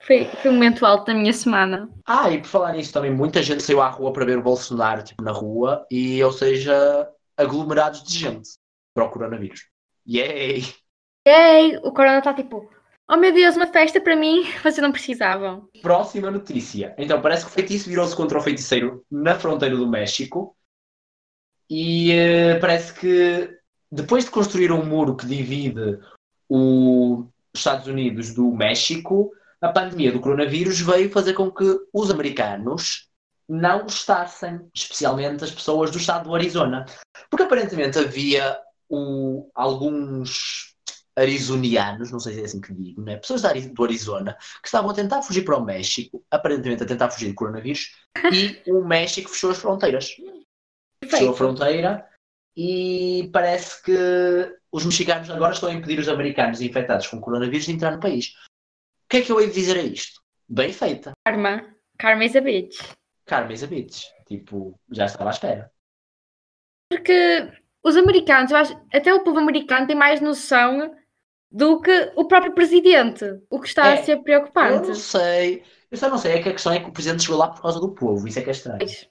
foi, 0.00 0.24
foi 0.24 0.50
um 0.50 0.54
momento 0.54 0.84
alto 0.84 1.06
da 1.06 1.14
minha 1.14 1.32
semana. 1.32 1.88
Ah, 2.04 2.30
e 2.30 2.38
por 2.38 2.48
falar 2.48 2.72
nisso 2.72 2.92
também, 2.92 3.12
muita 3.12 3.42
gente 3.42 3.62
saiu 3.62 3.80
à 3.80 3.88
rua 3.88 4.12
para 4.12 4.24
ver 4.24 4.38
o 4.38 4.42
Bolsonaro, 4.42 5.04
tipo, 5.04 5.22
na 5.22 5.30
rua, 5.30 5.86
e, 5.90 6.22
ou 6.24 6.32
seja, 6.32 7.08
aglomerados 7.36 8.02
de 8.02 8.18
gente 8.18 8.48
para 8.94 9.04
o 9.04 9.10
coronavírus. 9.10 9.66
Yay! 10.08 10.64
Ei, 11.26 11.76
o 11.78 11.90
Corona 11.90 12.18
está 12.18 12.32
tipo, 12.32 12.70
oh 13.10 13.16
meu 13.16 13.32
Deus, 13.32 13.56
uma 13.56 13.66
festa 13.66 14.00
para 14.00 14.14
mim, 14.14 14.44
vocês 14.62 14.78
não 14.78 14.92
precisavam. 14.92 15.68
Próxima 15.82 16.30
notícia. 16.30 16.94
Então, 16.96 17.20
parece 17.20 17.44
que 17.44 17.50
o 17.50 17.54
feitiço 17.54 17.88
virou-se 17.88 18.14
contra 18.14 18.38
o 18.38 18.40
feiticeiro 18.42 19.04
na 19.10 19.34
fronteira 19.36 19.74
do 19.76 19.88
México. 19.88 20.56
E 21.68 22.12
eh, 22.12 22.58
parece 22.60 22.94
que 22.94 23.58
depois 23.90 24.24
de 24.24 24.30
construir 24.30 24.70
um 24.70 24.84
muro 24.86 25.16
que 25.16 25.26
divide 25.26 25.98
os 26.48 27.26
Estados 27.52 27.88
Unidos 27.88 28.32
do 28.32 28.52
México, 28.52 29.32
a 29.60 29.72
pandemia 29.72 30.12
do 30.12 30.20
coronavírus 30.20 30.80
veio 30.80 31.10
fazer 31.10 31.32
com 31.34 31.50
que 31.50 31.64
os 31.92 32.08
americanos 32.08 33.08
não 33.48 33.82
gostassem, 33.82 34.60
especialmente 34.72 35.42
as 35.42 35.50
pessoas 35.50 35.90
do 35.90 35.98
estado 35.98 36.28
do 36.28 36.34
Arizona. 36.36 36.86
Porque 37.28 37.42
aparentemente 37.42 37.98
havia 37.98 38.56
o- 38.88 39.50
alguns 39.52 40.75
arizonianos, 41.16 42.10
não 42.10 42.20
sei 42.20 42.34
se 42.34 42.40
é 42.42 42.44
assim 42.44 42.60
que 42.60 42.74
digo, 42.74 43.02
né? 43.02 43.16
pessoas 43.16 43.42
do 43.42 43.84
Arizona, 43.84 44.36
que 44.60 44.68
estavam 44.68 44.90
a 44.90 44.94
tentar 44.94 45.22
fugir 45.22 45.42
para 45.42 45.56
o 45.56 45.64
México, 45.64 46.22
aparentemente 46.30 46.82
a 46.82 46.86
tentar 46.86 47.10
fugir 47.10 47.28
do 47.28 47.34
coronavírus, 47.34 47.96
e 48.32 48.70
o 48.70 48.84
México 48.84 49.30
fechou 49.30 49.50
as 49.50 49.58
fronteiras. 49.58 50.14
Fechou 51.04 51.30
a 51.30 51.36
fronteira 51.36 52.08
e 52.56 53.30
parece 53.32 53.82
que 53.82 54.58
os 54.70 54.84
mexicanos 54.84 55.30
agora 55.30 55.52
estão 55.52 55.68
a 55.68 55.72
impedir 55.72 55.98
os 55.98 56.08
americanos 56.08 56.60
infectados 56.60 57.06
com 57.06 57.20
coronavírus 57.20 57.66
de 57.66 57.72
entrar 57.72 57.92
no 57.92 58.00
país. 58.00 58.34
O 59.04 59.08
que 59.08 59.18
é 59.18 59.22
que 59.22 59.32
eu 59.32 59.40
hei 59.40 59.46
de 59.48 59.54
dizer 59.54 59.78
a 59.78 59.82
isto? 59.82 60.20
Bem 60.48 60.72
feita. 60.72 61.12
Karma, 61.24 61.74
Karma 61.98 62.24
is 62.24 62.36
a 62.36 62.40
bitch. 62.40 62.76
Carmen 63.24 63.54
is 63.54 63.62
a 63.62 63.66
bitch. 63.66 64.04
Tipo, 64.26 64.78
já 64.90 65.06
estava 65.06 65.30
à 65.30 65.32
espera. 65.32 65.72
Porque 66.90 67.50
os 67.84 67.96
americanos, 67.96 68.50
eu 68.50 68.56
acho, 68.56 68.86
até 68.92 69.14
o 69.14 69.22
povo 69.22 69.38
americano 69.38 69.86
tem 69.86 69.96
mais 69.96 70.20
noção 70.20 70.94
do 71.50 71.80
que 71.80 72.12
o 72.16 72.26
próprio 72.26 72.52
presidente, 72.54 73.24
o 73.50 73.60
que 73.60 73.68
está 73.68 73.88
É, 73.88 74.00
a 74.00 74.04
ser 74.04 74.12
Eu 74.12 74.22
preocupante. 74.22 74.88
não 74.88 74.94
sei. 74.94 75.62
Eu 75.90 75.96
só 75.98 76.08
não 76.10 76.18
sei. 76.18 76.32
É 76.32 76.42
que 76.42 76.48
a 76.48 76.52
questão 76.52 76.72
é 76.72 76.80
que 76.80 76.88
o 76.88 76.92
presidente 76.92 77.22
chegou 77.22 77.38
lá 77.38 77.48
por 77.48 77.62
causa 77.62 77.80
do 77.80 77.94
povo. 77.94 78.26
Isso 78.26 78.38
é 78.38 78.42
que 78.42 78.48
é 78.50 78.52
estranho. 78.52 78.78
Pois. 78.78 79.08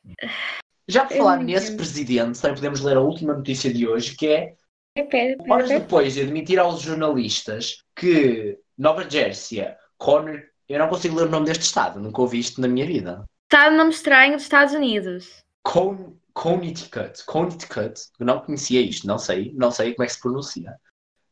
Já 0.87 1.05
por 1.05 1.13
Eu 1.13 1.23
falar 1.23 1.37
nesse 1.37 1.67
entendo. 1.67 1.77
presidente, 1.77 2.41
também 2.41 2.55
podemos 2.55 2.81
ler 2.81 2.97
a 2.97 3.01
última 3.01 3.33
notícia 3.33 3.73
de 3.73 3.87
hoje, 3.87 4.15
que 4.15 4.27
é 4.27 4.53
Espera, 4.97 5.31
espera, 5.31 5.53
Horas 5.53 5.65
espera. 5.65 5.79
depois 5.81 6.13
de 6.13 6.21
admitir 6.21 6.59
aos 6.59 6.79
jornalistas 6.81 7.77
que 7.95 8.57
Nova 8.77 9.09
Jersey, 9.09 9.65
Conner, 9.97 10.49
eu 10.69 10.79
não 10.79 10.87
consigo 10.87 11.15
ler 11.15 11.27
o 11.27 11.29
nome 11.29 11.45
deste 11.47 11.63
estado, 11.63 11.99
nunca 11.99 12.21
ouvi 12.21 12.39
isto 12.39 12.61
na 12.61 12.67
minha 12.67 12.85
vida. 12.85 13.25
Está 13.51 13.69
no 13.71 13.77
nome 13.77 13.89
estranho 13.91 14.33
dos 14.33 14.43
Estados 14.43 14.73
Unidos. 14.73 15.43
Con 15.63 16.17
Connecticut, 16.33 17.23
Connecticut, 17.25 17.99
eu 18.19 18.25
não 18.25 18.39
conhecia 18.41 18.81
isto, 18.81 19.07
não 19.07 19.17
sei, 19.17 19.51
não 19.55 19.71
sei 19.71 19.93
como 19.95 20.03
é 20.03 20.07
que 20.07 20.13
se 20.13 20.21
pronuncia. 20.21 20.75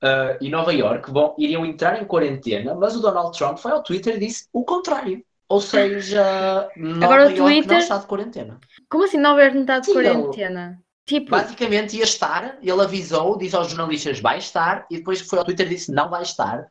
Ah, 0.04 0.38
e 0.42 0.50
Nova 0.50 0.74
York 0.74 1.10
vão, 1.12 1.34
iriam 1.40 1.66
entrar 1.66 2.02
em 2.02 2.06
quarentena, 2.06 2.76
mas 2.76 2.96
o 2.96 3.00
Donald 3.00 3.38
Trump 3.38 3.58
foi 3.58 3.72
ao 3.72 3.82
Twitter 3.82 4.16
e 4.18 4.20
disse 4.20 4.48
o 4.52 4.66
contrário. 4.66 5.24
Ou 5.48 5.62
seja, 5.62 6.68
Nova 6.76 7.06
Agora 7.06 7.22
York 7.24 7.40
não 7.40 7.46
Twitter- 7.48 7.78
está 7.78 7.98
de 7.98 8.06
quarentena. 8.08 8.60
Como 8.90 9.04
assim 9.06 9.18
Nova 9.18 9.40
York 9.42 9.56
não 9.56 9.62
está 9.64 9.80
de 9.80 9.86
Sim, 9.86 9.98
ele- 10.00 10.10
quarentena? 10.10 10.80
Tipo, 11.06 11.32
Basicamente 11.32 11.98
ia 11.98 12.04
estar, 12.06 12.58
ele 12.62 12.82
avisou, 12.82 13.38
disse 13.38 13.56
aos 13.58 13.68
jornalistas 13.70 14.22
vai 14.22 14.38
estar, 14.38 14.86
e 14.90 14.98
depois 14.98 15.20
foi 15.22 15.38
ao 15.40 15.44
Twitter 15.46 15.66
e 15.68 15.70
disse 15.72 15.92
não 15.92 16.10
vai 16.10 16.22
estar. 16.24 16.66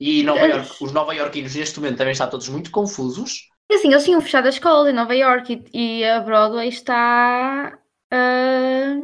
E 0.00 0.22
Nova 0.22 0.40
York, 0.46 0.76
os 0.82 0.92
nova-iorquinos 0.92 1.54
neste 1.54 1.78
momento 1.80 1.98
também 1.98 2.12
estão 2.12 2.30
todos 2.30 2.48
muito 2.48 2.70
confusos. 2.70 3.48
assim, 3.70 3.90
eles 3.90 4.04
tinham 4.04 4.20
fechado 4.22 4.46
a 4.46 4.48
escola 4.50 4.90
em 4.90 4.94
Nova 4.94 5.14
York 5.14 5.64
e, 5.74 5.98
e 6.00 6.04
a 6.04 6.20
Broadway 6.20 6.68
está. 6.68 7.78
ah, 8.10 8.94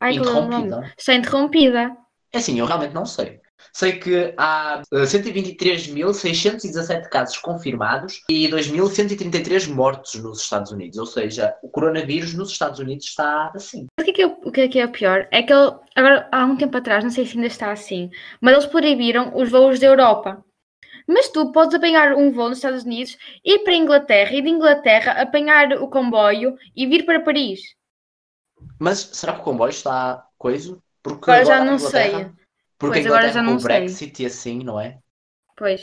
ai, 0.00 0.12
é? 0.12 0.16
Interrompida. 0.16 0.92
Está 0.98 1.14
interrompida. 1.14 1.96
É 2.32 2.38
assim, 2.38 2.58
eu 2.58 2.66
realmente 2.66 2.94
não 2.94 3.06
sei. 3.06 3.40
Sei 3.72 3.98
que 3.98 4.34
há 4.36 4.82
eh, 4.92 5.02
123.617 5.02 7.08
casos 7.08 7.38
confirmados 7.38 8.22
e 8.28 8.46
2.133 8.48 9.68
mortos 9.68 10.14
nos 10.16 10.42
Estados 10.42 10.70
Unidos. 10.70 10.98
Ou 10.98 11.06
seja, 11.06 11.56
o 11.62 11.68
coronavírus 11.68 12.34
nos 12.34 12.50
Estados 12.50 12.78
Unidos 12.78 13.06
está 13.06 13.50
assim. 13.54 13.86
O 13.98 14.04
que, 14.04 14.10
é 14.10 14.12
que 14.12 14.22
é, 14.22 14.26
o 14.26 14.52
que 14.52 14.60
é 14.60 14.68
que 14.68 14.78
é 14.78 14.84
o 14.84 14.92
pior? 14.92 15.26
É 15.30 15.42
que 15.42 15.52
ele, 15.52 15.72
agora, 15.94 16.28
há 16.30 16.44
um 16.44 16.56
tempo 16.56 16.76
atrás, 16.76 17.02
não 17.02 17.10
sei 17.10 17.24
se 17.26 17.36
ainda 17.36 17.46
está 17.46 17.72
assim, 17.72 18.10
mas 18.40 18.54
eles 18.54 18.66
proibiram 18.66 19.32
os 19.34 19.50
voos 19.50 19.80
da 19.80 19.86
Europa. 19.86 20.44
Mas 21.06 21.28
tu 21.28 21.50
podes 21.52 21.74
apanhar 21.74 22.14
um 22.14 22.30
voo 22.30 22.50
nos 22.50 22.58
Estados 22.58 22.84
Unidos, 22.84 23.16
ir 23.42 23.60
para 23.60 23.72
a 23.72 23.76
Inglaterra 23.76 24.34
e 24.34 24.42
de 24.42 24.50
Inglaterra 24.50 25.12
apanhar 25.12 25.72
o 25.80 25.88
comboio 25.88 26.54
e 26.76 26.86
vir 26.86 27.06
para 27.06 27.20
Paris. 27.20 27.60
Mas 28.78 28.98
será 29.12 29.32
que 29.32 29.40
o 29.40 29.44
comboio 29.44 29.70
está 29.70 30.26
coisa? 30.36 30.78
Porque 31.08 31.30
Agora 31.30 31.44
já 31.44 31.56
a 31.60 31.64
não 31.64 31.78
sei. 31.78 32.12
Porque 32.78 33.00
Pois, 33.00 33.06
agora 33.06 33.28
já 33.32 33.42
não 33.42 33.56
o 33.56 33.60
sei. 33.60 33.68
Brexit 33.80 34.22
e 34.22 34.26
assim, 34.26 34.62
não 34.64 34.80
é? 34.80 35.00
Pois. 35.58 35.82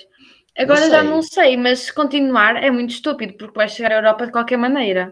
Agora 0.58 0.90
já 0.90 1.02
sei. 1.02 1.10
não 1.12 1.22
sei, 1.22 1.56
mas 1.58 1.80
se 1.82 1.94
continuar 1.94 2.56
é 2.64 2.72
muito 2.72 2.92
estúpido, 2.92 3.38
porque 3.38 3.58
vais 3.60 3.74
chegar 3.74 3.92
à 3.92 3.96
Europa 3.96 4.26
de 4.26 4.32
qualquer 4.32 4.58
maneira. 4.58 5.04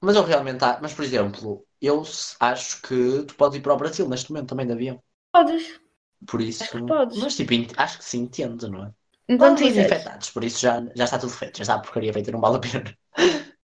Mas 0.00 0.16
eu 0.16 0.24
realmente. 0.24 0.64
Mas, 0.82 0.92
por 0.94 1.04
exemplo, 1.04 1.64
eu 1.80 2.02
acho 2.40 2.82
que 2.82 3.24
tu 3.26 3.34
podes 3.36 3.58
ir 3.58 3.62
para 3.62 3.74
o 3.74 3.76
Brasil 3.76 4.08
neste 4.08 4.30
momento 4.32 4.48
também 4.50 4.66
de 4.66 4.72
avião. 4.72 5.02
Podes, 5.32 5.80
Por 6.26 6.40
isso. 6.40 6.62
Acho 6.64 6.72
que 6.72 6.86
podes. 6.86 7.18
Mas, 7.18 7.36
tipo, 7.36 7.52
acho 7.76 7.98
que 7.98 8.04
sim, 8.04 8.20
entendo, 8.22 8.68
não 8.70 8.86
é? 8.86 8.92
enquanto 9.28 9.58
quiseres. 9.62 9.92
infectados, 9.92 10.30
por 10.30 10.42
isso 10.44 10.60
já, 10.60 10.80
já 10.96 11.04
está 11.04 11.18
tudo 11.18 11.32
feito. 11.32 11.58
Já 11.58 11.62
está 11.62 11.74
a 11.74 11.80
porcaria 11.80 12.12
feita, 12.12 12.30
não 12.32 12.40
vale 12.40 12.56
a 12.56 12.60
pena. 12.60 12.98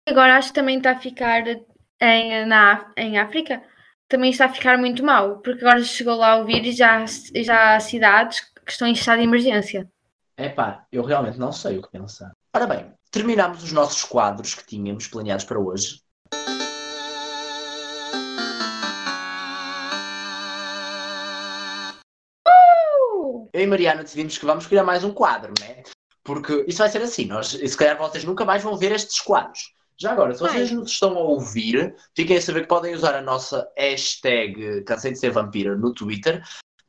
Agora 0.05 0.37
acho 0.37 0.49
que 0.49 0.55
também 0.55 0.77
está 0.77 0.91
a 0.91 0.99
ficar 0.99 1.43
em, 2.01 2.45
na, 2.45 2.91
em 2.97 3.17
África. 3.17 3.63
Também 4.09 4.31
está 4.31 4.45
a 4.45 4.53
ficar 4.53 4.77
muito 4.77 5.05
mal, 5.05 5.37
porque 5.37 5.63
agora 5.63 5.83
chegou 5.83 6.15
lá 6.15 6.37
o 6.37 6.45
vírus 6.45 6.69
e 6.69 6.71
já, 6.73 7.05
já 7.05 7.75
há 7.75 7.79
cidades 7.79 8.41
que 8.65 8.71
estão 8.71 8.87
em 8.87 8.93
estado 8.93 9.19
de 9.19 9.25
emergência. 9.25 9.87
Epá, 10.35 10.85
eu 10.91 11.03
realmente 11.03 11.37
não 11.37 11.51
sei 11.51 11.77
o 11.77 11.81
que 11.81 11.91
pensar. 11.91 12.31
Ora 12.53 12.65
bem, 12.65 12.91
terminamos 13.11 13.63
os 13.63 13.71
nossos 13.71 14.03
quadros 14.03 14.55
que 14.55 14.65
tínhamos 14.65 15.07
planeados 15.07 15.45
para 15.45 15.59
hoje. 15.59 16.01
Uh! 22.47 23.47
Eu 23.53 23.61
e 23.61 23.67
Mariana 23.67 24.01
decidimos 24.01 24.37
que 24.37 24.45
vamos 24.45 24.65
criar 24.65 24.83
mais 24.83 25.03
um 25.03 25.13
quadro, 25.13 25.53
né? 25.59 25.83
Porque 26.23 26.65
isso 26.67 26.79
vai 26.79 26.89
ser 26.89 27.01
assim, 27.01 27.25
nós, 27.25 27.49
se 27.49 27.77
calhar 27.77 27.97
vocês 27.97 28.23
nunca 28.23 28.43
mais 28.43 28.63
vão 28.63 28.75
ver 28.75 28.91
estes 28.91 29.21
quadros. 29.21 29.73
Já 30.01 30.13
agora, 30.13 30.33
se 30.33 30.39
vocês 30.39 30.71
nos 30.71 30.91
estão 30.91 31.17
a 31.17 31.21
ouvir, 31.21 31.93
fiquem 32.15 32.37
a 32.37 32.41
saber 32.41 32.61
que 32.61 32.67
podem 32.67 32.93
usar 32.95 33.15
a 33.15 33.21
nossa 33.21 33.69
hashtag 33.77 34.81
Cansei 34.85 35.11
de 35.11 35.19
Ser 35.19 35.31
Vampira 35.31 35.75
no 35.75 35.93
Twitter 35.93 36.41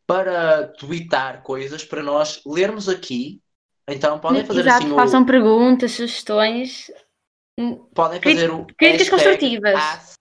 para 0.06 0.68
tweetar 0.74 1.42
coisas 1.42 1.84
para 1.84 2.02
nós 2.02 2.40
lermos 2.46 2.88
aqui. 2.88 3.42
Então 3.88 4.20
podem 4.20 4.44
fazer 4.46 4.60
Exato, 4.60 4.84
assim 4.84 4.92
o, 4.92 4.94
façam 4.94 5.26
perguntas, 5.26 5.90
sugestões. 5.90 6.88
podem 7.92 8.20
cri- 8.20 8.34
fazer 8.34 8.50
o 8.52 8.64
críticas 8.78 9.08
construtivas. 9.10 9.74
Ask... 9.74 10.14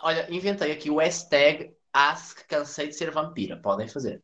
Olha, 0.00 0.34
inventei 0.34 0.72
aqui 0.72 0.90
o 0.90 0.96
hashtag 0.98 1.76
Ask 1.92 2.46
Cansei 2.48 2.88
de 2.88 2.94
Ser 2.94 3.10
Vampira. 3.10 3.58
Podem 3.58 3.86
fazer. 3.86 4.22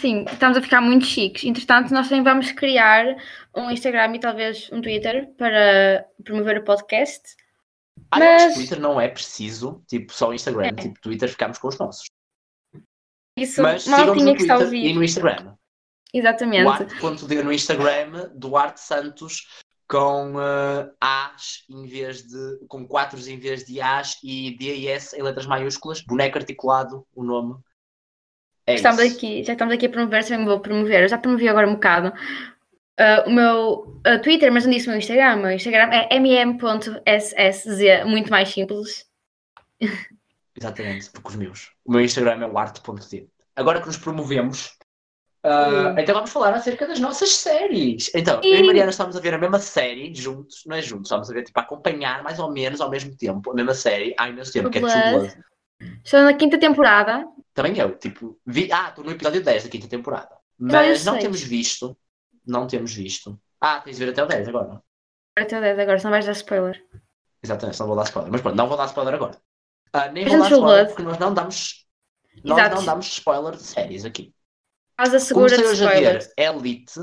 Sim, 0.00 0.24
estamos 0.32 0.56
a 0.56 0.62
ficar 0.62 0.80
muito 0.80 1.04
chiques. 1.04 1.44
Entretanto, 1.44 1.92
nós 1.92 2.08
também 2.08 2.24
vamos 2.24 2.50
criar 2.52 3.04
um 3.54 3.70
Instagram 3.70 4.14
e 4.16 4.20
talvez 4.20 4.70
um 4.72 4.80
Twitter 4.80 5.30
para 5.36 6.06
promover 6.24 6.58
o 6.58 6.64
podcast. 6.64 7.36
Ah, 8.10 8.18
Mas- 8.18 8.54
Twitter 8.54 8.80
não 8.80 9.00
é 9.00 9.08
preciso, 9.08 9.84
tipo, 9.86 10.12
só 10.12 10.30
o 10.30 10.34
Instagram. 10.34 10.68
É. 10.68 10.72
Tipo, 10.72 11.00
Twitter 11.00 11.28
ficamos 11.28 11.58
com 11.58 11.68
os 11.68 11.78
nossos. 11.78 12.06
Isso, 13.36 13.62
Mas 13.62 13.86
mal 13.86 14.14
tinha 14.14 14.34
que 14.34 14.42
estar 14.42 14.54
a 14.54 14.58
Twitter 14.58 14.74
e 14.74 14.82
ouvir. 14.82 14.94
no 14.94 15.04
Instagram. 15.04 15.54
Exatamente. 16.12 16.64
Duarte.d 16.64 17.42
no 17.42 17.52
Instagram, 17.52 18.30
Duarte 18.34 18.80
Santos 18.80 19.46
com 19.86 20.34
eh, 20.40 20.90
As 21.00 21.64
em 21.68 21.86
vez 21.86 22.22
de. 22.22 22.58
com 22.68 22.86
quatro 22.86 23.18
em 23.28 23.38
vez 23.38 23.64
de 23.64 23.80
As 23.80 24.18
e 24.22 24.56
D 24.56 24.76
e 24.76 24.88
S 24.88 25.16
em 25.16 25.22
letras 25.22 25.46
maiúsculas, 25.46 26.00
boneco 26.02 26.38
articulado, 26.38 27.06
o 27.14 27.22
nome. 27.22 27.56
É 28.66 28.74
Estamos 28.74 29.02
isso. 29.02 29.16
aqui, 29.16 29.44
já 29.44 29.52
estamos 29.52 29.74
aqui 29.74 29.86
a 29.86 29.90
promover, 29.90 30.26
também 30.26 30.46
vou 30.46 30.60
promover. 30.60 31.02
Eu 31.02 31.08
já 31.08 31.18
promovi 31.18 31.48
agora 31.48 31.68
um 31.68 31.74
bocado 31.74 32.12
ah, 32.98 33.24
o 33.26 33.30
meu 33.30 34.00
ah, 34.04 34.18
Twitter, 34.18 34.52
mas 34.52 34.64
não 34.64 34.72
disse 34.72 34.86
o 34.86 34.90
meu 34.90 34.98
Instagram. 34.98 35.36
O 35.36 35.42
meu 35.42 35.50
Instagram 35.52 35.90
é 35.92 36.18
mm.ssz, 36.18 38.04
muito 38.06 38.30
mais 38.30 38.48
simples. 38.48 39.06
Exatamente, 40.54 41.10
porque 41.10 41.28
os 41.28 41.36
meus. 41.36 41.72
O 41.84 41.92
meu 41.92 42.00
Instagram 42.02 42.42
é 42.42 42.46
o 42.46 42.58
arte.d. 42.58 43.28
Agora 43.56 43.80
que 43.80 43.86
nos 43.86 43.96
promovemos, 43.96 44.78
Hum. 45.42 45.98
então 45.98 46.14
vamos 46.14 46.30
falar 46.30 46.52
acerca 46.52 46.86
das 46.86 47.00
nossas 47.00 47.30
séries. 47.30 48.10
Então, 48.14 48.42
eu 48.44 48.58
e. 48.58 48.66
Mariana 48.66 48.90
estamos 48.90 49.16
a 49.16 49.20
ver 49.20 49.32
a 49.32 49.38
mesma 49.38 49.58
série 49.58 50.14
juntos, 50.14 50.64
não 50.66 50.76
é 50.76 50.82
juntos, 50.82 51.06
estamos 51.06 51.30
a 51.30 51.32
ver, 51.32 51.44
tipo, 51.44 51.58
a 51.58 51.62
acompanhar 51.62 52.22
mais 52.22 52.38
ou 52.38 52.52
menos 52.52 52.78
ao 52.78 52.90
mesmo 52.90 53.16
tempo 53.16 53.50
a 53.50 53.54
mesma 53.54 53.72
série, 53.72 54.14
há 54.18 54.28
imenso 54.28 54.52
tempo, 54.52 54.68
que 54.68 54.78
é 54.78 54.80
True. 54.82 55.32
Estou 56.04 56.22
na 56.24 56.34
quinta 56.34 56.58
temporada. 56.58 57.26
Também 57.54 57.76
eu, 57.78 57.96
tipo, 57.98 58.40
vi. 58.46 58.70
Ah, 58.72 58.88
estou 58.88 59.04
no 59.04 59.10
episódio 59.10 59.42
10 59.42 59.64
da 59.64 59.70
quinta 59.70 59.88
temporada. 59.88 60.36
Mas 60.58 61.04
não 61.04 61.18
temos 61.18 61.40
visto. 61.40 61.96
Não 62.46 62.66
temos 62.66 62.92
visto. 62.92 63.40
Ah, 63.60 63.80
tens 63.80 63.96
de 63.96 64.04
ver 64.04 64.12
até 64.12 64.22
o 64.22 64.26
10 64.26 64.48
agora. 64.48 64.82
Até 65.36 65.58
o 65.58 65.60
10 65.60 65.78
agora, 65.78 65.98
senão 65.98 66.10
vais 66.10 66.26
dar 66.26 66.32
spoiler. 66.32 66.82
Exatamente, 67.42 67.80
não 67.80 67.86
vou 67.86 67.96
dar 67.96 68.04
spoiler. 68.04 68.32
Mas 68.32 68.40
pronto, 68.40 68.56
não 68.56 68.68
vou 68.68 68.76
dar 68.76 68.86
spoiler 68.86 69.14
agora. 69.14 69.40
Ah, 69.92 70.08
nem 70.08 70.24
Mas 70.24 70.32
vou 70.32 70.42
dar 70.42 70.50
spoiler 70.50 70.86
porque 70.86 71.02
nós 71.02 71.18
não 71.18 71.34
damos. 71.34 71.86
Nós 72.44 72.58
Exato. 72.58 72.76
não 72.76 72.84
damos 72.84 73.06
spoiler 73.06 73.56
de 73.56 73.62
séries 73.62 74.04
aqui. 74.04 74.34
Faz 74.96 75.14
a 75.14 75.18
segura 75.18 75.56
Comecei 75.56 75.72
hoje 75.72 75.86
a 75.86 75.90
ver 75.90 76.32
Elite, 76.36 77.00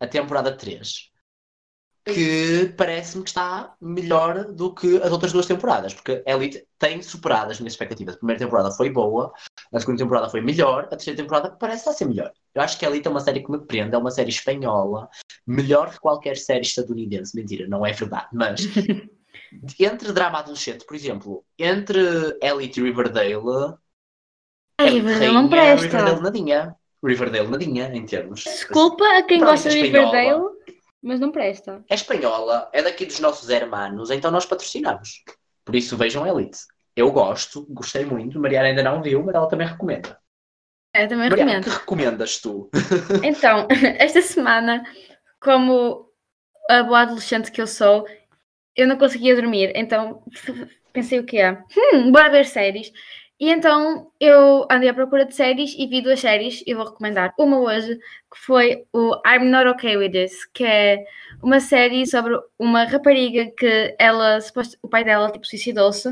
a 0.00 0.06
temporada 0.06 0.56
3, 0.56 1.10
que 2.14 2.74
parece-me 2.76 3.22
que 3.22 3.30
está 3.30 3.74
melhor 3.80 4.44
do 4.52 4.74
que 4.74 4.96
as 5.02 5.10
outras 5.12 5.32
duas 5.32 5.46
temporadas, 5.46 5.94
porque 5.94 6.22
Elite 6.26 6.66
tem 6.78 7.02
superado 7.02 7.50
as 7.50 7.60
minhas 7.60 7.74
expectativas. 7.74 8.14
A 8.14 8.18
primeira 8.18 8.38
temporada 8.38 8.70
foi 8.70 8.90
boa, 8.90 9.32
a 9.72 9.80
segunda 9.80 9.98
temporada 9.98 10.28
foi 10.28 10.40
melhor, 10.40 10.84
a 10.84 10.88
terceira 10.88 11.16
temporada 11.16 11.50
parece 11.50 11.80
estar 11.80 11.90
a 11.90 11.94
ser 11.94 12.06
melhor. 12.06 12.32
Eu 12.54 12.62
acho 12.62 12.78
que 12.78 12.84
Elite 12.86 13.06
é 13.06 13.10
uma 13.10 13.20
série 13.20 13.42
que 13.42 13.50
me 13.50 13.58
prende, 13.58 13.94
é 13.94 13.98
uma 13.98 14.10
série 14.10 14.30
espanhola, 14.30 15.08
melhor 15.46 15.90
que 15.90 16.00
qualquer 16.00 16.36
série 16.36 16.62
estadunidense. 16.62 17.36
Mentira, 17.36 17.66
não 17.68 17.84
é 17.84 17.92
verdade, 17.92 18.28
mas 18.32 18.60
entre 19.78 20.12
drama 20.12 20.38
adolescente, 20.38 20.84
por 20.84 20.96
exemplo, 20.96 21.44
entre 21.58 22.00
Elite 22.42 22.80
e 22.80 22.84
Riverdale, 22.84 23.76
Ai, 24.78 24.88
Elite 24.88 25.06
Riverdale 25.06 25.32
não 25.32 25.48
rainha, 25.48 25.74
Riverdale 25.74 26.04
presta. 26.04 26.22
nadinha. 26.22 26.76
Riverdale 27.04 27.48
nadinha, 27.48 27.90
em 27.94 28.04
termos. 28.06 28.44
Desculpa 28.44 29.04
a 29.18 29.22
quem 29.22 29.40
gosta 29.40 29.70
de. 29.70 29.82
Riverdale, 29.82 30.42
mas 31.02 31.20
não 31.20 31.30
presta. 31.30 31.84
É 31.88 31.94
espanhola, 31.94 32.68
é 32.72 32.82
daqui 32.82 33.06
dos 33.06 33.20
nossos 33.20 33.48
hermanos, 33.48 34.10
então 34.10 34.30
nós 34.30 34.46
patrocinamos. 34.46 35.22
Por 35.64 35.74
isso 35.74 35.96
vejam 35.96 36.26
Elite. 36.26 36.58
Eu 36.96 37.12
gosto, 37.12 37.66
gostei 37.70 38.04
muito. 38.04 38.40
Mariana 38.40 38.68
ainda 38.68 38.82
não 38.82 39.02
viu, 39.02 39.22
mas 39.22 39.34
ela 39.34 39.48
também 39.48 39.66
recomenda. 39.66 40.18
É, 40.92 41.06
também 41.06 41.28
Mariana, 41.28 41.52
recomendo. 41.52 41.64
que 41.64 41.78
recomendas 41.78 42.40
tu? 42.40 42.70
Então, 43.22 43.68
esta 43.98 44.20
semana, 44.22 44.82
como 45.40 46.08
a 46.68 46.82
boa 46.82 47.02
adolescente 47.02 47.52
que 47.52 47.60
eu 47.60 47.66
sou, 47.66 48.06
eu 48.74 48.86
não 48.86 48.98
conseguia 48.98 49.36
dormir. 49.36 49.72
Então 49.74 50.22
pensei 50.92 51.18
o 51.18 51.24
quê? 51.24 51.42
Hum, 51.94 52.10
bora 52.10 52.30
ver 52.30 52.46
séries. 52.46 52.92
E 53.40 53.50
então 53.50 54.10
eu 54.18 54.66
andei 54.70 54.88
à 54.88 54.94
procura 54.94 55.24
de 55.24 55.34
séries 55.34 55.74
e 55.78 55.86
vi 55.86 56.02
duas 56.02 56.18
séries. 56.20 56.62
Eu 56.66 56.76
vou 56.76 56.86
recomendar 56.86 57.32
uma 57.38 57.60
hoje, 57.60 57.96
que 57.96 58.38
foi 58.38 58.84
o 58.92 59.14
I'm 59.24 59.48
Not 59.48 59.68
Okay 59.68 59.96
With 59.96 60.10
This, 60.10 60.44
que 60.46 60.64
é 60.64 61.04
uma 61.40 61.60
série 61.60 62.04
sobre 62.06 62.36
uma 62.58 62.84
rapariga 62.84 63.50
que 63.56 63.94
ela, 63.98 64.38
o 64.82 64.88
pai 64.88 65.04
dela 65.04 65.30
tipo 65.30 65.46
suicidou-se 65.46 66.10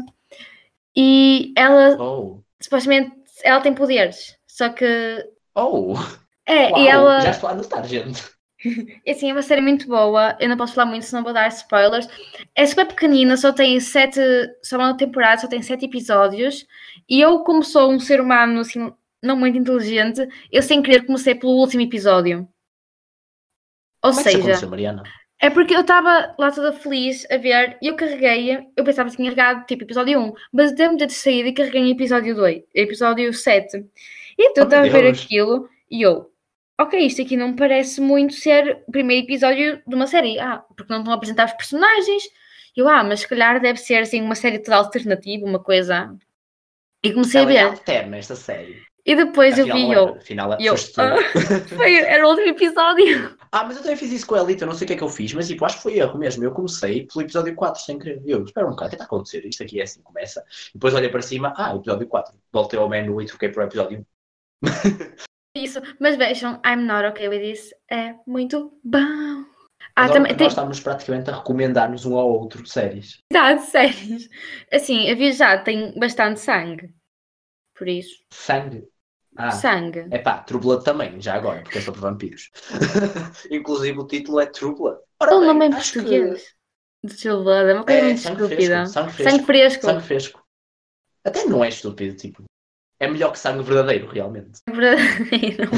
e 0.97 1.53
ela 1.57 1.97
Oh, 2.01 2.39
supostamente 2.61 3.13
ela 3.43 3.61
tem 3.61 3.75
poderes. 3.75 4.37
Só 4.47 4.69
que 4.69 5.29
oh, 5.55 5.95
é, 6.47 6.71
uau, 6.71 6.81
e 6.81 6.89
ela 6.89 7.21
já 7.21 7.31
estou 7.31 7.49
a 7.49 7.53
anotar, 7.53 7.85
gente. 7.87 8.36
E, 9.05 9.11
Assim, 9.11 9.31
é 9.31 9.33
uma 9.33 9.43
série 9.43 9.61
muito 9.61 9.87
boa. 9.87 10.37
Eu 10.41 10.49
não 10.49 10.57
posso 10.57 10.75
falar 10.75 10.87
muito, 10.91 11.05
senão 11.07 11.23
vou 11.23 11.33
dar 11.33 11.49
spoilers. 11.49 12.09
É 12.55 12.67
super 12.67 12.87
pequenina, 12.87 13.37
só 13.37 13.53
tem 13.53 13.79
sete. 13.81 14.21
Só 14.63 14.77
uma 14.79 14.97
temporada, 14.97 15.41
só 15.41 15.49
tem 15.49 15.63
sete 15.63 15.85
episódios. 15.87 16.67
E 17.09 17.21
eu, 17.21 17.41
como 17.41 17.63
sou 17.63 17.91
um 17.93 18.01
ser 18.01 18.21
humano 18.21 18.61
assim, 18.61 18.93
não 19.23 19.37
muito 19.37 19.59
inteligente, 19.59 20.27
eu 20.51 20.63
sem 20.63 20.83
querer 20.83 21.07
comecei 21.07 21.35
pelo 21.35 21.53
último 21.53 21.83
episódio. 21.83 22.49
Ou 24.03 24.13
Como 24.13 24.21
é 24.21 24.25
seja, 24.25 24.67
Mariana? 24.67 25.13
é 25.41 25.51
porque 25.51 25.75
eu 25.75 25.83
estava 25.83 26.35
lá 26.39 26.51
toda 26.51 26.73
feliz 26.73 27.27
a 27.31 27.37
ver 27.37 27.79
e 27.83 27.89
eu 27.89 27.97
carreguei, 27.97 28.67
eu 28.77 28.85
pensava 28.85 29.11
que 29.11 29.17
tinha 29.17 29.31
carregado 29.35 29.67
tipo 29.67 29.85
episódio 29.85 30.19
1, 30.21 30.33
mas 30.53 30.73
deu-me 30.75 30.97
de 30.97 31.13
saída 31.13 31.49
e 31.49 31.55
carreguei 31.55 31.83
em 31.83 31.91
episódio 31.91 32.35
2, 32.35 32.63
episódio 32.75 33.33
7. 33.33 33.79
E 34.39 34.49
então 34.51 34.65
Oh, 34.65 34.65
estava 34.65 34.87
a 34.87 34.89
ver 34.89 35.07
aquilo 35.07 35.69
e 35.91 36.03
eu, 36.03 36.31
ok, 36.81 37.07
isto 37.07 37.23
aqui 37.23 37.37
não 37.37 37.55
parece 37.55 38.01
muito 38.01 38.35
ser 38.35 38.83
o 38.87 38.93
primeiro 38.93 39.27
episódio 39.27 39.83
de 39.87 39.95
uma 39.95 40.07
série. 40.07 40.39
Ah, 40.39 40.59
porque 40.77 40.93
não 40.93 41.01
estão 41.01 41.13
a 41.13 41.17
apresentar 41.17 41.47
os 41.47 41.53
personagens. 41.53 42.25
Eu, 42.77 42.89
ah, 42.89 43.03
mas 43.03 43.21
se 43.21 43.29
calhar 43.29 43.61
deve 43.61 43.79
ser 43.79 43.97
assim 43.97 44.21
uma 44.21 44.35
série 44.35 44.59
toda 44.59 44.77
alternativa, 44.77 45.47
uma 45.47 45.63
coisa. 45.63 46.15
E 47.03 47.13
comecei 47.13 47.41
Ela 47.41 47.51
a 47.51 47.53
é 47.53 47.57
ver. 47.57 47.71
alterna 47.71 48.17
esta 48.19 48.37
série. 48.37 48.85
E 49.07 49.15
depois 49.15 49.57
eu 49.57 49.65
Afinal, 49.65 49.79
vi 49.79 49.85
não 49.85 49.93
eu. 49.93 50.15
Afinal, 50.17 50.57
e 50.61 50.67
eu, 50.67 50.77
foste 50.77 50.93
tu. 50.93 51.01
ah, 51.01 51.17
foi, 51.77 51.95
era 51.95 52.27
o 52.27 52.31
último 52.31 52.49
episódio. 52.49 53.39
Ah, 53.53 53.63
mas 53.63 53.77
eu 53.77 53.83
também 53.83 53.97
fiz 53.97 54.11
isso 54.11 54.27
com 54.27 54.35
a 54.35 54.41
Elite, 54.41 54.63
eu 54.63 54.67
não 54.67 54.75
sei 54.75 54.85
o 54.85 54.89
que 54.89 54.95
é 54.95 54.97
que 54.97 55.05
eu 55.05 55.09
fiz, 55.09 55.33
mas 55.33 55.47
tipo, 55.47 55.65
acho 55.65 55.77
que 55.77 55.83
foi 55.85 55.99
erro 55.99 56.19
mesmo. 56.19 56.43
Eu 56.43 56.51
comecei 56.51 57.07
pelo 57.07 57.23
episódio 57.23 57.55
4 57.55 57.83
sem 57.83 57.99
querer. 58.01 58.21
Eu, 58.27 58.43
espera 58.43 58.67
um 58.67 58.71
bocado, 58.71 58.89
o 58.89 58.91
que 58.91 58.95
está 58.97 59.05
a 59.05 59.07
acontecer? 59.07 59.47
Isto 59.47 59.63
aqui 59.63 59.79
é 59.81 59.85
assim, 59.85 60.03
começa. 60.03 60.45
Depois 60.75 60.93
olhei 60.93 61.09
para 61.09 61.23
cima, 61.23 61.55
ah, 61.57 61.77
episódio 61.77 62.09
4. 62.09 62.35
Voltei 62.53 62.79
ao 62.81 62.89
menu 62.89 63.23
e 63.23 63.27
troquei 63.27 63.49
para 63.49 63.63
o 63.63 63.67
episódio 63.67 64.05
1. 64.63 64.67
Isso, 65.57 65.81
mas 65.99 66.17
vejam, 66.17 66.61
I'm 66.65 66.85
not 66.85 67.07
okay 67.07 67.29
with 67.29 67.41
this. 67.41 67.73
É 67.91 68.15
muito 68.27 68.79
bom. 68.85 69.45
Ah, 69.95 70.09
também 70.09 70.33
que 70.33 70.39
tem 70.39 70.45
nós 70.45 70.53
estamos 70.53 70.81
praticamente 70.81 71.31
a 71.31 71.37
recomendar-nos 71.37 72.05
um 72.05 72.17
ao 72.17 72.29
outro 72.29 72.67
séries. 72.67 73.23
verdade, 73.33 73.63
séries. 73.71 74.29
Assim, 74.71 75.11
a 75.11 75.33
já 75.33 75.59
tem 75.59 75.99
bastante 75.99 76.41
sangue. 76.41 76.95
Por 77.75 77.89
isso, 77.89 78.15
Sangue. 78.33 78.85
Ah, 79.39 79.51
sangue. 79.51 80.07
é 80.11 80.19
pá, 80.19 80.39
True 80.39 80.61
Blood 80.61 80.83
também, 80.85 81.21
já 81.21 81.35
agora, 81.35 81.63
porque 81.63 81.79
é 81.79 81.81
sobre 81.83 82.01
vampiros. 82.01 82.51
Inclusive 83.51 83.99
o 83.99 84.07
título 84.07 84.41
é 84.41 84.47
True 84.47 84.75
Blood. 84.75 84.99
Ora 85.21 85.37
O 85.37 85.41
nome 85.45 85.67
em 85.67 85.75
acho 85.75 85.93
que 85.93 85.99
português. 86.01 86.55
De 87.05 87.15
True 87.17 87.43
Blood, 87.45 87.71
é 87.71 87.75
uma 87.75 87.85
coisa 87.85 88.01
É, 88.01 88.05
muito 88.05 88.21
sangue 88.21 88.43
estúpida. 88.43 88.87
fresco, 88.87 88.93
sangue 88.93 89.13
fresco. 89.13 89.31
Sangue 89.31 89.45
fresco. 89.47 89.83
Sangue 89.87 90.03
fresco. 90.05 90.47
Até 91.25 91.45
não 91.45 91.65
é 91.65 91.69
estúpido, 91.69 92.17
tipo. 92.17 92.45
É 92.99 93.07
melhor 93.07 93.33
que 93.33 93.39
sangue 93.39 93.63
verdadeiro, 93.63 94.09
realmente. 94.09 94.61
Verdadeiro. 94.71 95.71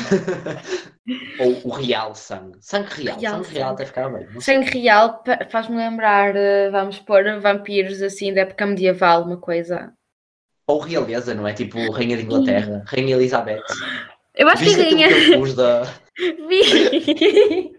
Ou 1.40 1.60
o 1.64 1.70
real 1.70 2.14
sangue. 2.14 2.58
Sangue 2.60 2.88
real. 2.90 3.18
Real 3.18 3.32
sangue 3.34 3.54
real 3.54 3.72
até 3.72 3.86
ficar 3.86 4.08
bem. 4.08 4.40
Sangue 4.40 4.70
real 4.70 5.22
faz-me 5.50 5.76
lembrar, 5.76 6.36
eh, 6.36 6.70
vamos 6.70 6.98
pôr, 7.00 7.24
vampiros 7.40 8.02
assim 8.02 8.32
da 8.32 8.42
época 8.42 8.66
medieval, 8.66 9.24
uma 9.24 9.36
coisa. 9.36 9.92
Ou 10.68 10.78
realeza, 10.80 11.34
não 11.34 11.48
é? 11.48 11.54
Tipo 11.54 11.90
Rainha 11.90 12.16
de 12.16 12.24
Inglaterra, 12.24 12.84
Rainha 12.86 13.16
Elizabeth. 13.16 13.62
Eu 14.34 14.48
acho 14.48 14.62
que 14.62 14.68
Viste 14.68 14.82
Rainha. 14.82 15.08
que 15.08 15.32
eu 15.32 15.38
pus 15.40 15.54
da 15.54 15.82
Vi. 16.48 17.72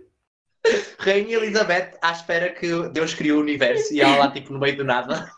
Rainha 1.00 1.38
Elizabeth 1.38 1.98
à 2.02 2.12
espera 2.12 2.50
que 2.50 2.90
Deus 2.90 3.14
criou 3.14 3.40
o 3.40 3.42
universo 3.42 3.94
e 3.94 4.02
ela 4.02 4.18
lá 4.18 4.32
tipo 4.32 4.52
no 4.54 4.60
meio 4.60 4.76
do 4.78 4.84
nada. 4.84 5.32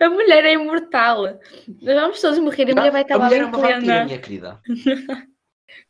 A 0.00 0.10
mulher 0.10 0.44
é 0.44 0.52
imortal. 0.54 1.38
Nós 1.80 1.94
vamos 1.94 2.20
todos 2.20 2.38
morrer 2.38 2.68
e 2.68 2.72
a 2.72 2.74
mulher 2.74 2.92
vai 2.92 3.02
estar 3.02 3.14
a 3.14 3.18
lá 3.18 3.24
mulher 3.26 3.40
é 3.40 3.44
bem 3.44 3.54
uma 3.54 3.58
vampira, 3.58 4.04
minha 4.04 4.18
querida. 4.18 4.60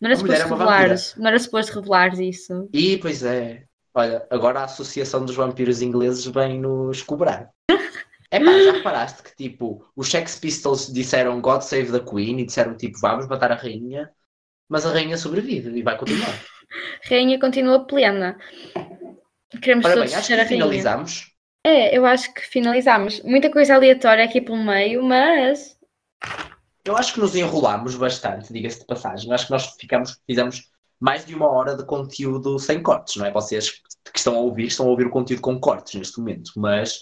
Não 0.00 0.10
era 0.10 0.18
a 0.18 0.22
mulher 0.22 0.36
suposto 0.36 0.54
é 0.54 0.58
revelares. 0.58 1.14
Não 1.16 1.26
era 1.28 1.38
suposto 1.38 1.74
revelares 1.74 2.18
isso. 2.18 2.68
E 2.72 2.98
pois 2.98 3.22
é, 3.22 3.64
olha, 3.94 4.26
agora 4.30 4.60
a 4.60 4.64
Associação 4.64 5.24
dos 5.24 5.34
Vampiros 5.34 5.82
Ingleses 5.82 6.24
vem 6.26 6.60
nos 6.60 7.02
cobrar. 7.02 7.50
É 8.34 8.40
pá, 8.40 8.50
já 8.50 8.72
reparaste 8.72 9.22
que 9.22 9.36
tipo, 9.36 9.86
os 9.94 10.08
Sex 10.08 10.38
Pistols 10.38 10.90
disseram 10.90 11.38
God 11.38 11.60
Save 11.60 11.92
the 11.92 12.00
Queen 12.00 12.40
e 12.40 12.46
disseram 12.46 12.74
tipo, 12.74 12.98
vamos 12.98 13.28
matar 13.28 13.52
a 13.52 13.54
rainha, 13.54 14.10
mas 14.66 14.86
a 14.86 14.90
rainha 14.90 15.18
sobrevive 15.18 15.68
e 15.78 15.82
vai 15.82 15.98
continuar. 15.98 16.40
Rainha 17.08 17.38
continua 17.38 17.86
plena. 17.86 18.38
Queremos 19.60 19.84
Ora 19.84 19.94
todos 19.94 20.10
bem, 20.10 20.14
acho 20.14 20.26
ser 20.26 20.34
que 20.34 20.40
a 20.40 20.44
rainha. 20.44 20.48
finalizamos. 20.48 21.32
É, 21.64 21.96
eu 21.96 22.04
acho 22.06 22.32
que 22.34 22.40
finalizamos. 22.42 23.20
Muita 23.22 23.50
coisa 23.50 23.74
aleatória 23.74 24.24
aqui 24.24 24.40
pelo 24.40 24.62
meio, 24.62 25.02
mas 25.04 25.76
Eu 26.84 26.96
acho 26.96 27.14
que 27.14 27.20
nos 27.20 27.34
enrolámos 27.36 27.94
bastante, 27.94 28.52
diga-se 28.52 28.80
de 28.80 28.86
passagem. 28.86 29.28
Eu 29.28 29.34
acho 29.34 29.46
que 29.46 29.52
nós 29.52 29.66
ficamos, 29.78 30.20
fizemos 30.26 30.70
mais 30.98 31.24
de 31.24 31.34
uma 31.34 31.48
hora 31.48 31.76
de 31.76 31.84
conteúdo 31.84 32.58
sem 32.58 32.82
cortes, 32.82 33.16
não 33.16 33.26
é? 33.26 33.30
Vocês 33.32 33.70
que 34.12 34.18
estão 34.18 34.34
a 34.36 34.40
ouvir, 34.40 34.66
estão 34.66 34.86
a 34.86 34.90
ouvir 34.90 35.06
o 35.06 35.10
conteúdo 35.10 35.42
com 35.42 35.58
cortes 35.60 35.94
neste 35.94 36.18
momento, 36.18 36.52
mas 36.56 37.00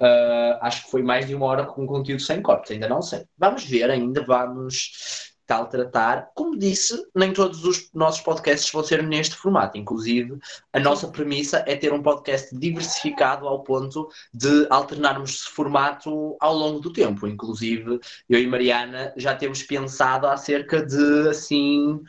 ah, 0.00 0.58
acho 0.62 0.84
que 0.84 0.90
foi 0.90 1.02
mais 1.02 1.26
de 1.26 1.34
uma 1.34 1.46
hora 1.46 1.64
com 1.66 1.86
conteúdo 1.86 2.20
sem 2.22 2.42
cortes, 2.42 2.70
ainda 2.70 2.88
não 2.88 3.02
sei. 3.02 3.24
Vamos 3.36 3.64
ver, 3.64 3.90
ainda 3.90 4.24
vamos 4.24 5.34
tal 5.46 5.68
tratar. 5.68 6.30
Como 6.34 6.58
disse, 6.58 7.00
nem 7.14 7.32
todos 7.32 7.64
os 7.64 7.90
nossos 7.94 8.20
podcasts 8.20 8.70
vão 8.72 8.82
ser 8.82 9.02
neste 9.02 9.36
formato, 9.36 9.78
inclusive 9.78 10.38
a 10.72 10.80
nossa 10.80 11.08
premissa 11.08 11.62
é 11.66 11.76
ter 11.76 11.92
um 11.92 12.02
podcast 12.02 12.56
diversificado 12.56 13.46
ao 13.46 13.62
ponto 13.62 14.08
de 14.32 14.66
alternarmos 14.70 15.42
formato 15.42 16.36
ao 16.40 16.54
longo 16.54 16.80
do 16.80 16.92
tempo. 16.92 17.26
Inclusive, 17.26 18.00
eu 18.28 18.40
e 18.40 18.46
Mariana 18.46 19.12
já 19.16 19.34
temos 19.34 19.62
pensado 19.62 20.26
acerca 20.26 20.84
de 20.84 21.28
assim. 21.28 22.00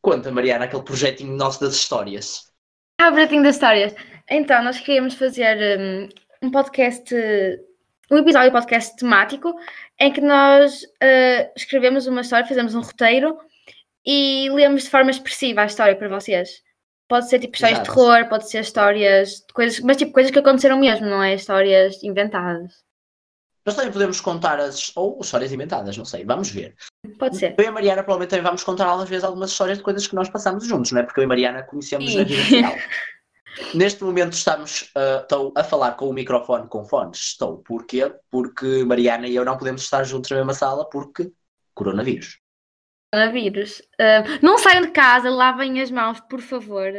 Conta, 0.00 0.30
Mariana, 0.30 0.66
aquele 0.66 0.82
projetinho 0.82 1.34
nosso 1.36 1.60
das 1.60 1.74
histórias. 1.74 2.52
Ah, 3.00 3.10
Breaking 3.10 3.42
das 3.42 3.56
Histórias. 3.56 3.94
Então, 4.30 4.62
nós 4.62 4.78
queríamos 4.78 5.14
fazer 5.14 5.78
hum, 5.78 6.08
um 6.42 6.50
podcast, 6.50 7.14
um 8.10 8.18
episódio 8.18 8.50
de 8.50 8.56
podcast 8.56 8.96
temático 8.96 9.54
em 9.98 10.12
que 10.12 10.20
nós 10.20 10.82
eh, 11.00 11.52
escrevemos 11.56 12.06
uma 12.06 12.20
história, 12.20 12.46
fazemos 12.46 12.74
um 12.74 12.80
roteiro 12.80 13.38
e 14.04 14.48
lemos 14.50 14.84
de 14.84 14.90
forma 14.90 15.10
expressiva 15.10 15.62
a 15.62 15.66
história 15.66 15.96
para 15.96 16.08
vocês. 16.08 16.62
Pode 17.08 17.28
ser 17.28 17.38
tipo 17.38 17.54
histórias 17.54 17.78
de 17.80 17.84
Exato. 17.84 18.00
terror, 18.00 18.28
pode 18.28 18.48
ser 18.48 18.60
histórias 18.60 19.36
de 19.46 19.52
coisas, 19.52 19.80
mas 19.80 19.96
tipo 19.96 20.12
coisas 20.12 20.30
que 20.30 20.38
aconteceram 20.38 20.78
mesmo, 20.78 21.06
não 21.06 21.22
é 21.22 21.34
histórias 21.34 22.02
inventadas. 22.02 22.84
Nós 23.64 23.76
também 23.76 23.92
podemos 23.92 24.20
contar 24.20 24.60
as. 24.60 24.92
ou 24.94 25.18
histórias 25.22 25.50
inventadas, 25.50 25.96
não 25.96 26.04
sei, 26.04 26.24
vamos 26.24 26.50
ver. 26.50 26.74
Pode 27.18 27.38
ser. 27.38 27.54
Eu 27.56 27.64
e 27.64 27.66
a 27.66 27.72
Mariana 27.72 28.02
provavelmente 28.02 28.30
também 28.30 28.44
vamos 28.44 28.62
contar 28.62 28.92
às 28.92 29.08
vezes 29.08 29.24
algumas 29.24 29.50
histórias 29.50 29.78
de 29.78 29.84
coisas 29.84 30.06
que 30.06 30.14
nós 30.14 30.28
passamos 30.28 30.66
juntos, 30.66 30.92
não 30.92 31.00
é? 31.00 31.02
Porque 31.02 31.20
eu 31.20 31.22
e 31.22 31.24
a 31.24 31.28
Mariana 31.28 31.62
conhecemos 31.62 32.10
Sim. 32.10 32.18
na 32.18 32.24
vida 32.24 32.42
real. 32.42 32.74
Neste 33.74 34.02
momento 34.04 34.32
estamos 34.32 34.90
estou 35.22 35.52
a 35.56 35.62
falar 35.64 35.92
com 35.92 36.08
o 36.08 36.12
microfone 36.12 36.68
com 36.68 36.84
fones. 36.84 37.18
Estou. 37.20 37.58
Porquê? 37.58 38.12
Porque 38.30 38.84
Mariana 38.84 39.26
e 39.28 39.34
eu 39.34 39.44
não 39.44 39.56
podemos 39.56 39.82
estar 39.82 40.04
juntos 40.04 40.30
na 40.30 40.36
mesma 40.38 40.54
sala 40.54 40.88
porque 40.88 41.30
coronavírus. 41.74 42.38
Coronavírus. 43.12 43.82
Ah, 44.00 44.24
não 44.42 44.58
saiam 44.58 44.82
de 44.82 44.90
casa, 44.90 45.30
lavem 45.30 45.80
as 45.80 45.90
mãos, 45.90 46.20
por 46.20 46.40
favor. 46.40 46.90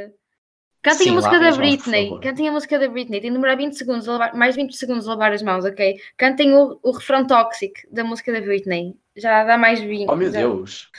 Cantem 0.81 1.09
a 1.09 1.13
música 1.13 1.39
da 1.39 1.45
mãos, 1.45 1.57
Britney. 1.57 2.09
favor. 2.09 2.21
Cantem 2.21 2.47
a 2.47 2.51
música 2.51 2.77
da 2.79 2.87
Britney. 2.87 3.19
Tem 3.19 3.31
de 3.31 3.35
demorar 3.35 3.55
20 3.55 3.73
segundos, 3.75 4.05
lavar- 4.05 4.35
mais 4.35 4.55
20 4.55 4.75
segundos 4.77 5.07
a 5.07 5.11
lavar 5.11 5.33
as 5.33 5.41
mãos, 5.41 5.65
ok? 5.65 5.99
Cantem 6.15 6.53
o, 6.53 6.79
o 6.83 6.91
refrão 6.91 7.25
tóxico 7.25 7.81
da 7.91 8.03
música 8.03 8.31
da 8.31 8.39
Britney. 8.39 8.95
Já 9.15 9.43
dá 9.43 9.57
mais 9.57 9.79
20. 9.81 10.07
Oh 10.09 10.15
meu 10.15 10.31
já- 10.31 10.39
Deus! 10.39 10.89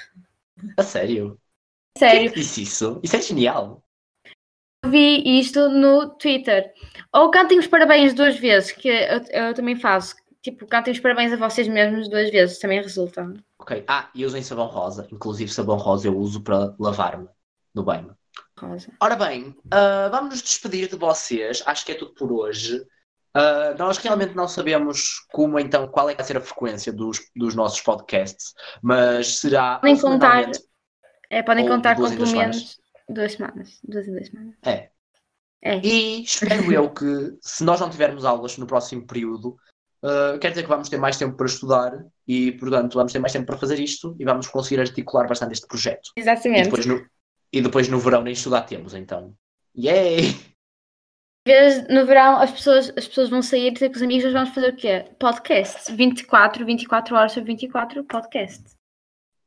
A 0.77 0.83
sério? 0.83 1.39
Quem 1.97 2.09
é 2.09 2.11
Sério, 2.11 2.33
disse 2.35 2.63
isso? 2.63 2.99
Isso 3.03 3.15
é 3.17 3.23
genial! 3.23 3.83
Vi 4.91 5.39
isto 5.41 5.69
no 5.69 6.11
Twitter. 6.11 6.73
Ou 7.13 7.31
cantem 7.31 7.59
os 7.59 7.67
parabéns 7.67 8.15
duas 8.15 8.39
vezes, 8.39 8.73
que 8.73 8.89
eu, 8.89 9.23
eu 9.31 9.55
também 9.55 9.77
faço. 9.77 10.15
Tipo, 10.43 10.67
cantem 10.67 10.93
os 10.93 11.01
parabéns 11.01 11.33
a 11.33 11.37
vocês 11.37 11.67
mesmos 11.67 12.09
duas 12.09 12.31
vezes, 12.31 12.59
também 12.59 12.81
resulta. 12.81 13.33
Ok. 13.59 13.85
Ah, 13.89 14.09
e 14.15 14.25
usem 14.25 14.43
sabão 14.43 14.67
rosa. 14.67 15.07
Inclusive 15.11 15.51
sabão 15.51 15.77
rosa 15.77 16.07
eu 16.09 16.17
uso 16.17 16.41
para 16.43 16.75
lavar-me 16.79 17.29
no 17.75 17.83
banho. 17.83 18.17
Rosa. 18.59 18.89
Ora 19.01 19.17
bem, 19.17 19.55
ah, 19.71 20.09
vamos 20.11 20.31
nos 20.31 20.43
despedir 20.43 20.89
de 20.89 20.97
vocês. 20.97 21.63
Acho 21.67 21.85
que 21.85 21.93
é 21.93 21.95
tudo 21.97 22.15
por 22.15 22.31
hoje. 22.33 22.81
Ah, 23.35 23.75
nós 23.79 23.99
realmente 23.99 24.35
não 24.35 24.49
sabemos 24.49 25.27
como 25.33 25.59
então, 25.59 25.87
qual 25.89 26.09
é 26.09 26.13
que 26.15 26.19
vai 26.19 26.27
ser 26.27 26.37
a 26.37 26.41
frequência 26.41 26.93
dos, 26.93 27.21
dos 27.37 27.55
nossos 27.55 27.81
podcasts, 27.83 28.55
mas 28.83 29.39
será 29.41 29.77
Podem 29.79 29.97
semanalmente- 29.97 30.61
É, 31.29 31.43
podem 31.43 31.69
contar 31.69 31.97
com 31.97 32.09
pelo 32.09 32.31
menos 32.31 32.79
duas 33.09 33.33
semanas. 33.33 33.79
Duas 33.85 34.07
em 34.07 34.13
duas 34.13 34.27
semanas. 34.29 34.55
É. 34.65 34.91
É. 35.63 35.81
E 35.85 36.23
espero 36.23 36.73
eu 36.73 36.91
que, 36.91 37.37
se 37.41 37.65
nós 37.65 37.81
não 37.81 37.91
tivermos 37.91 38.25
aulas 38.25 38.57
no 38.59 38.67
próximo 38.67 39.07
período, 39.07 39.57
ah, 40.07 40.39
quer 40.41 40.51
dizer 40.51 40.63
que 40.63 40.69
vamos 40.69 40.89
ter 40.89 40.99
mais 40.99 41.17
tempo 41.17 41.37
para 41.37 41.47
estudar 41.47 41.93
e, 42.27 42.53
portanto, 42.53 42.95
vamos 42.95 43.13
ter 43.13 43.19
mais 43.19 43.33
tempo 43.33 43.47
para 43.47 43.59
fazer 43.59 43.79
isto 43.81 44.17
e 44.19 44.25
vamos 44.25 44.47
conseguir 44.47 44.81
articular 44.81 45.27
bastante 45.27 45.55
este 45.55 45.67
projeto. 45.67 46.13
E 46.17 46.21
Exatamente. 46.21 46.65
depois 46.65 46.87
no, 46.87 47.05
e 47.53 47.61
depois 47.61 47.89
no 47.89 47.99
verão 47.99 48.23
nem 48.23 48.33
estudar 48.33 48.63
temos, 48.63 48.95
então. 48.95 49.35
Yay! 49.77 50.37
Vezes, 51.47 51.87
no 51.89 52.05
verão, 52.05 52.41
as 52.41 52.51
pessoas, 52.51 52.93
as 52.97 53.07
pessoas 53.07 53.31
vão 53.31 53.41
sair 53.41 53.69
e 53.69 53.71
dizer 53.71 53.89
com 53.89 53.97
os 53.97 54.03
amigos, 54.03 54.25
nós 54.25 54.33
vamos 54.33 54.51
fazer 54.51 54.69
o 54.69 54.77
quê? 54.77 55.05
Podcast. 55.19 55.93
24, 55.95 56.67
24 56.67 57.15
horas 57.15 57.33
sobre 57.33 57.53
24, 57.53 58.05
podcast. 58.05 58.76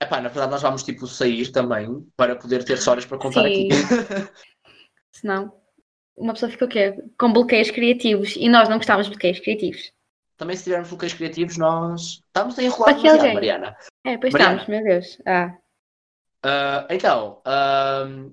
Epá, 0.02 0.22
na 0.22 0.30
verdade 0.30 0.52
nós 0.52 0.62
vamos 0.62 0.84
tipo 0.84 1.06
sair 1.08 1.52
também 1.52 2.06
para 2.16 2.36
poder 2.36 2.64
ter 2.64 2.74
histórias 2.78 3.06
para 3.06 3.18
contar 3.18 3.44
Sim. 3.44 3.68
aqui. 3.72 4.32
Senão, 5.12 5.54
uma 6.16 6.34
pessoa 6.34 6.52
fica 6.52 6.66
o 6.66 6.70
quê? 6.70 6.96
Com 7.18 7.34
bloqueios 7.34 7.70
criativos. 7.72 8.36
E 8.38 8.48
nós 8.48 8.70
não 8.70 8.78
gostávamos 8.78 9.08
de 9.08 9.12
bloqueios 9.12 9.40
criativos. 9.40 9.92
também 10.38 10.56
se 10.56 10.64
tivermos 10.64 10.90
bloqueios 10.90 11.14
criativos, 11.14 11.58
nós 11.58 12.22
estamos 12.26 12.58
a 12.58 12.64
enrolar 12.64 12.96
demasiado. 12.96 13.34
Mariana. 13.34 13.78
É, 14.06 14.18
pois 14.18 14.32
Mariana. 14.32 14.62
estamos, 14.62 14.70
meu 14.70 14.84
Deus. 14.84 15.18
Ah, 15.26 15.58
Ah, 16.42 16.88
então, 16.90 17.42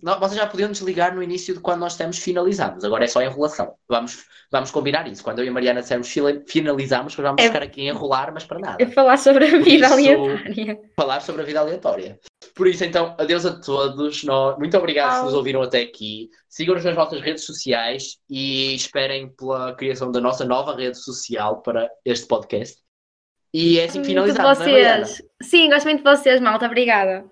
não- 0.01 0.21
vocês 0.21 0.39
já 0.39 0.47
podiam 0.47 0.71
desligar 0.71 1.13
no 1.15 1.23
início 1.23 1.53
de 1.55 1.61
quando 1.61 1.81
nós 1.81 1.97
temos 1.97 2.19
finalizamos. 2.19 2.85
Agora 2.85 3.05
é 3.05 3.09
só 3.09 3.21
enrolação. 3.21 3.75
Vamos, 3.89 4.25
vamos 4.51 4.71
combinar 4.71 5.09
isso. 5.09 5.25
Quando 5.25 5.41
eu 5.41 5.45
e 5.45 5.49
a 5.49 5.53
Mariana 5.53 5.81
dissermos 5.83 6.13
finalizamos, 6.47 7.15
vamos 7.17 7.43
É. 7.43 7.47
ficar 7.49 7.63
aqui 7.65 7.81
a 7.89 7.93
enrolar, 7.93 8.33
mas 8.33 8.45
para 8.45 8.61
nada. 8.61 8.77
eu 8.81 8.91
falar 8.93 9.17
sobre 9.19 9.47
a 9.47 9.59
vida 9.59 9.87
isso- 9.87 9.93
aleatória. 9.93 10.79
Falar 10.95 11.21
sobre 11.21 11.43
a 11.43 11.45
vida 11.45 11.59
aleatória. 11.61 12.19
Por 12.55 12.69
isso, 12.69 12.85
então, 12.85 13.15
adeus 13.19 13.45
a 13.45 13.59
todos. 13.61 14.23
Nós- 14.23 14.57
Muito 14.57 14.77
obrigado 14.79 15.11
se 15.11 15.17
Tchau. 15.17 15.25
nos 15.25 15.35
ouviram 15.35 15.63
até 15.63 15.81
aqui. 15.83 16.31
Sigam-nos 16.49 16.85
nas 16.85 16.95
nossas 16.95 17.21
redes 17.21 17.45
sociais 17.45 18.19
e 18.31 18.75
esperem 18.75 19.29
pela 19.31 19.75
criação 19.75 20.11
da 20.13 20.21
nossa 20.21 20.45
nova 20.45 20.75
rede 20.77 20.97
social 20.99 21.61
para 21.61 21.91
este 22.05 22.27
podcast. 22.29 22.79
E 23.53 23.79
é 23.81 23.85
assim 23.87 24.01
que 24.01 24.09
finalizamos, 24.09 24.61
é, 24.61 25.01
vocês. 25.01 25.23
Sim, 25.43 25.69
gosto 25.71 25.85
muito 25.87 26.05
de 26.05 26.17
vocês, 26.17 26.41
malta. 26.41 26.67
Obrigada. 26.67 27.25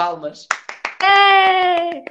Palmas. 0.00 0.48
É! 1.02 2.02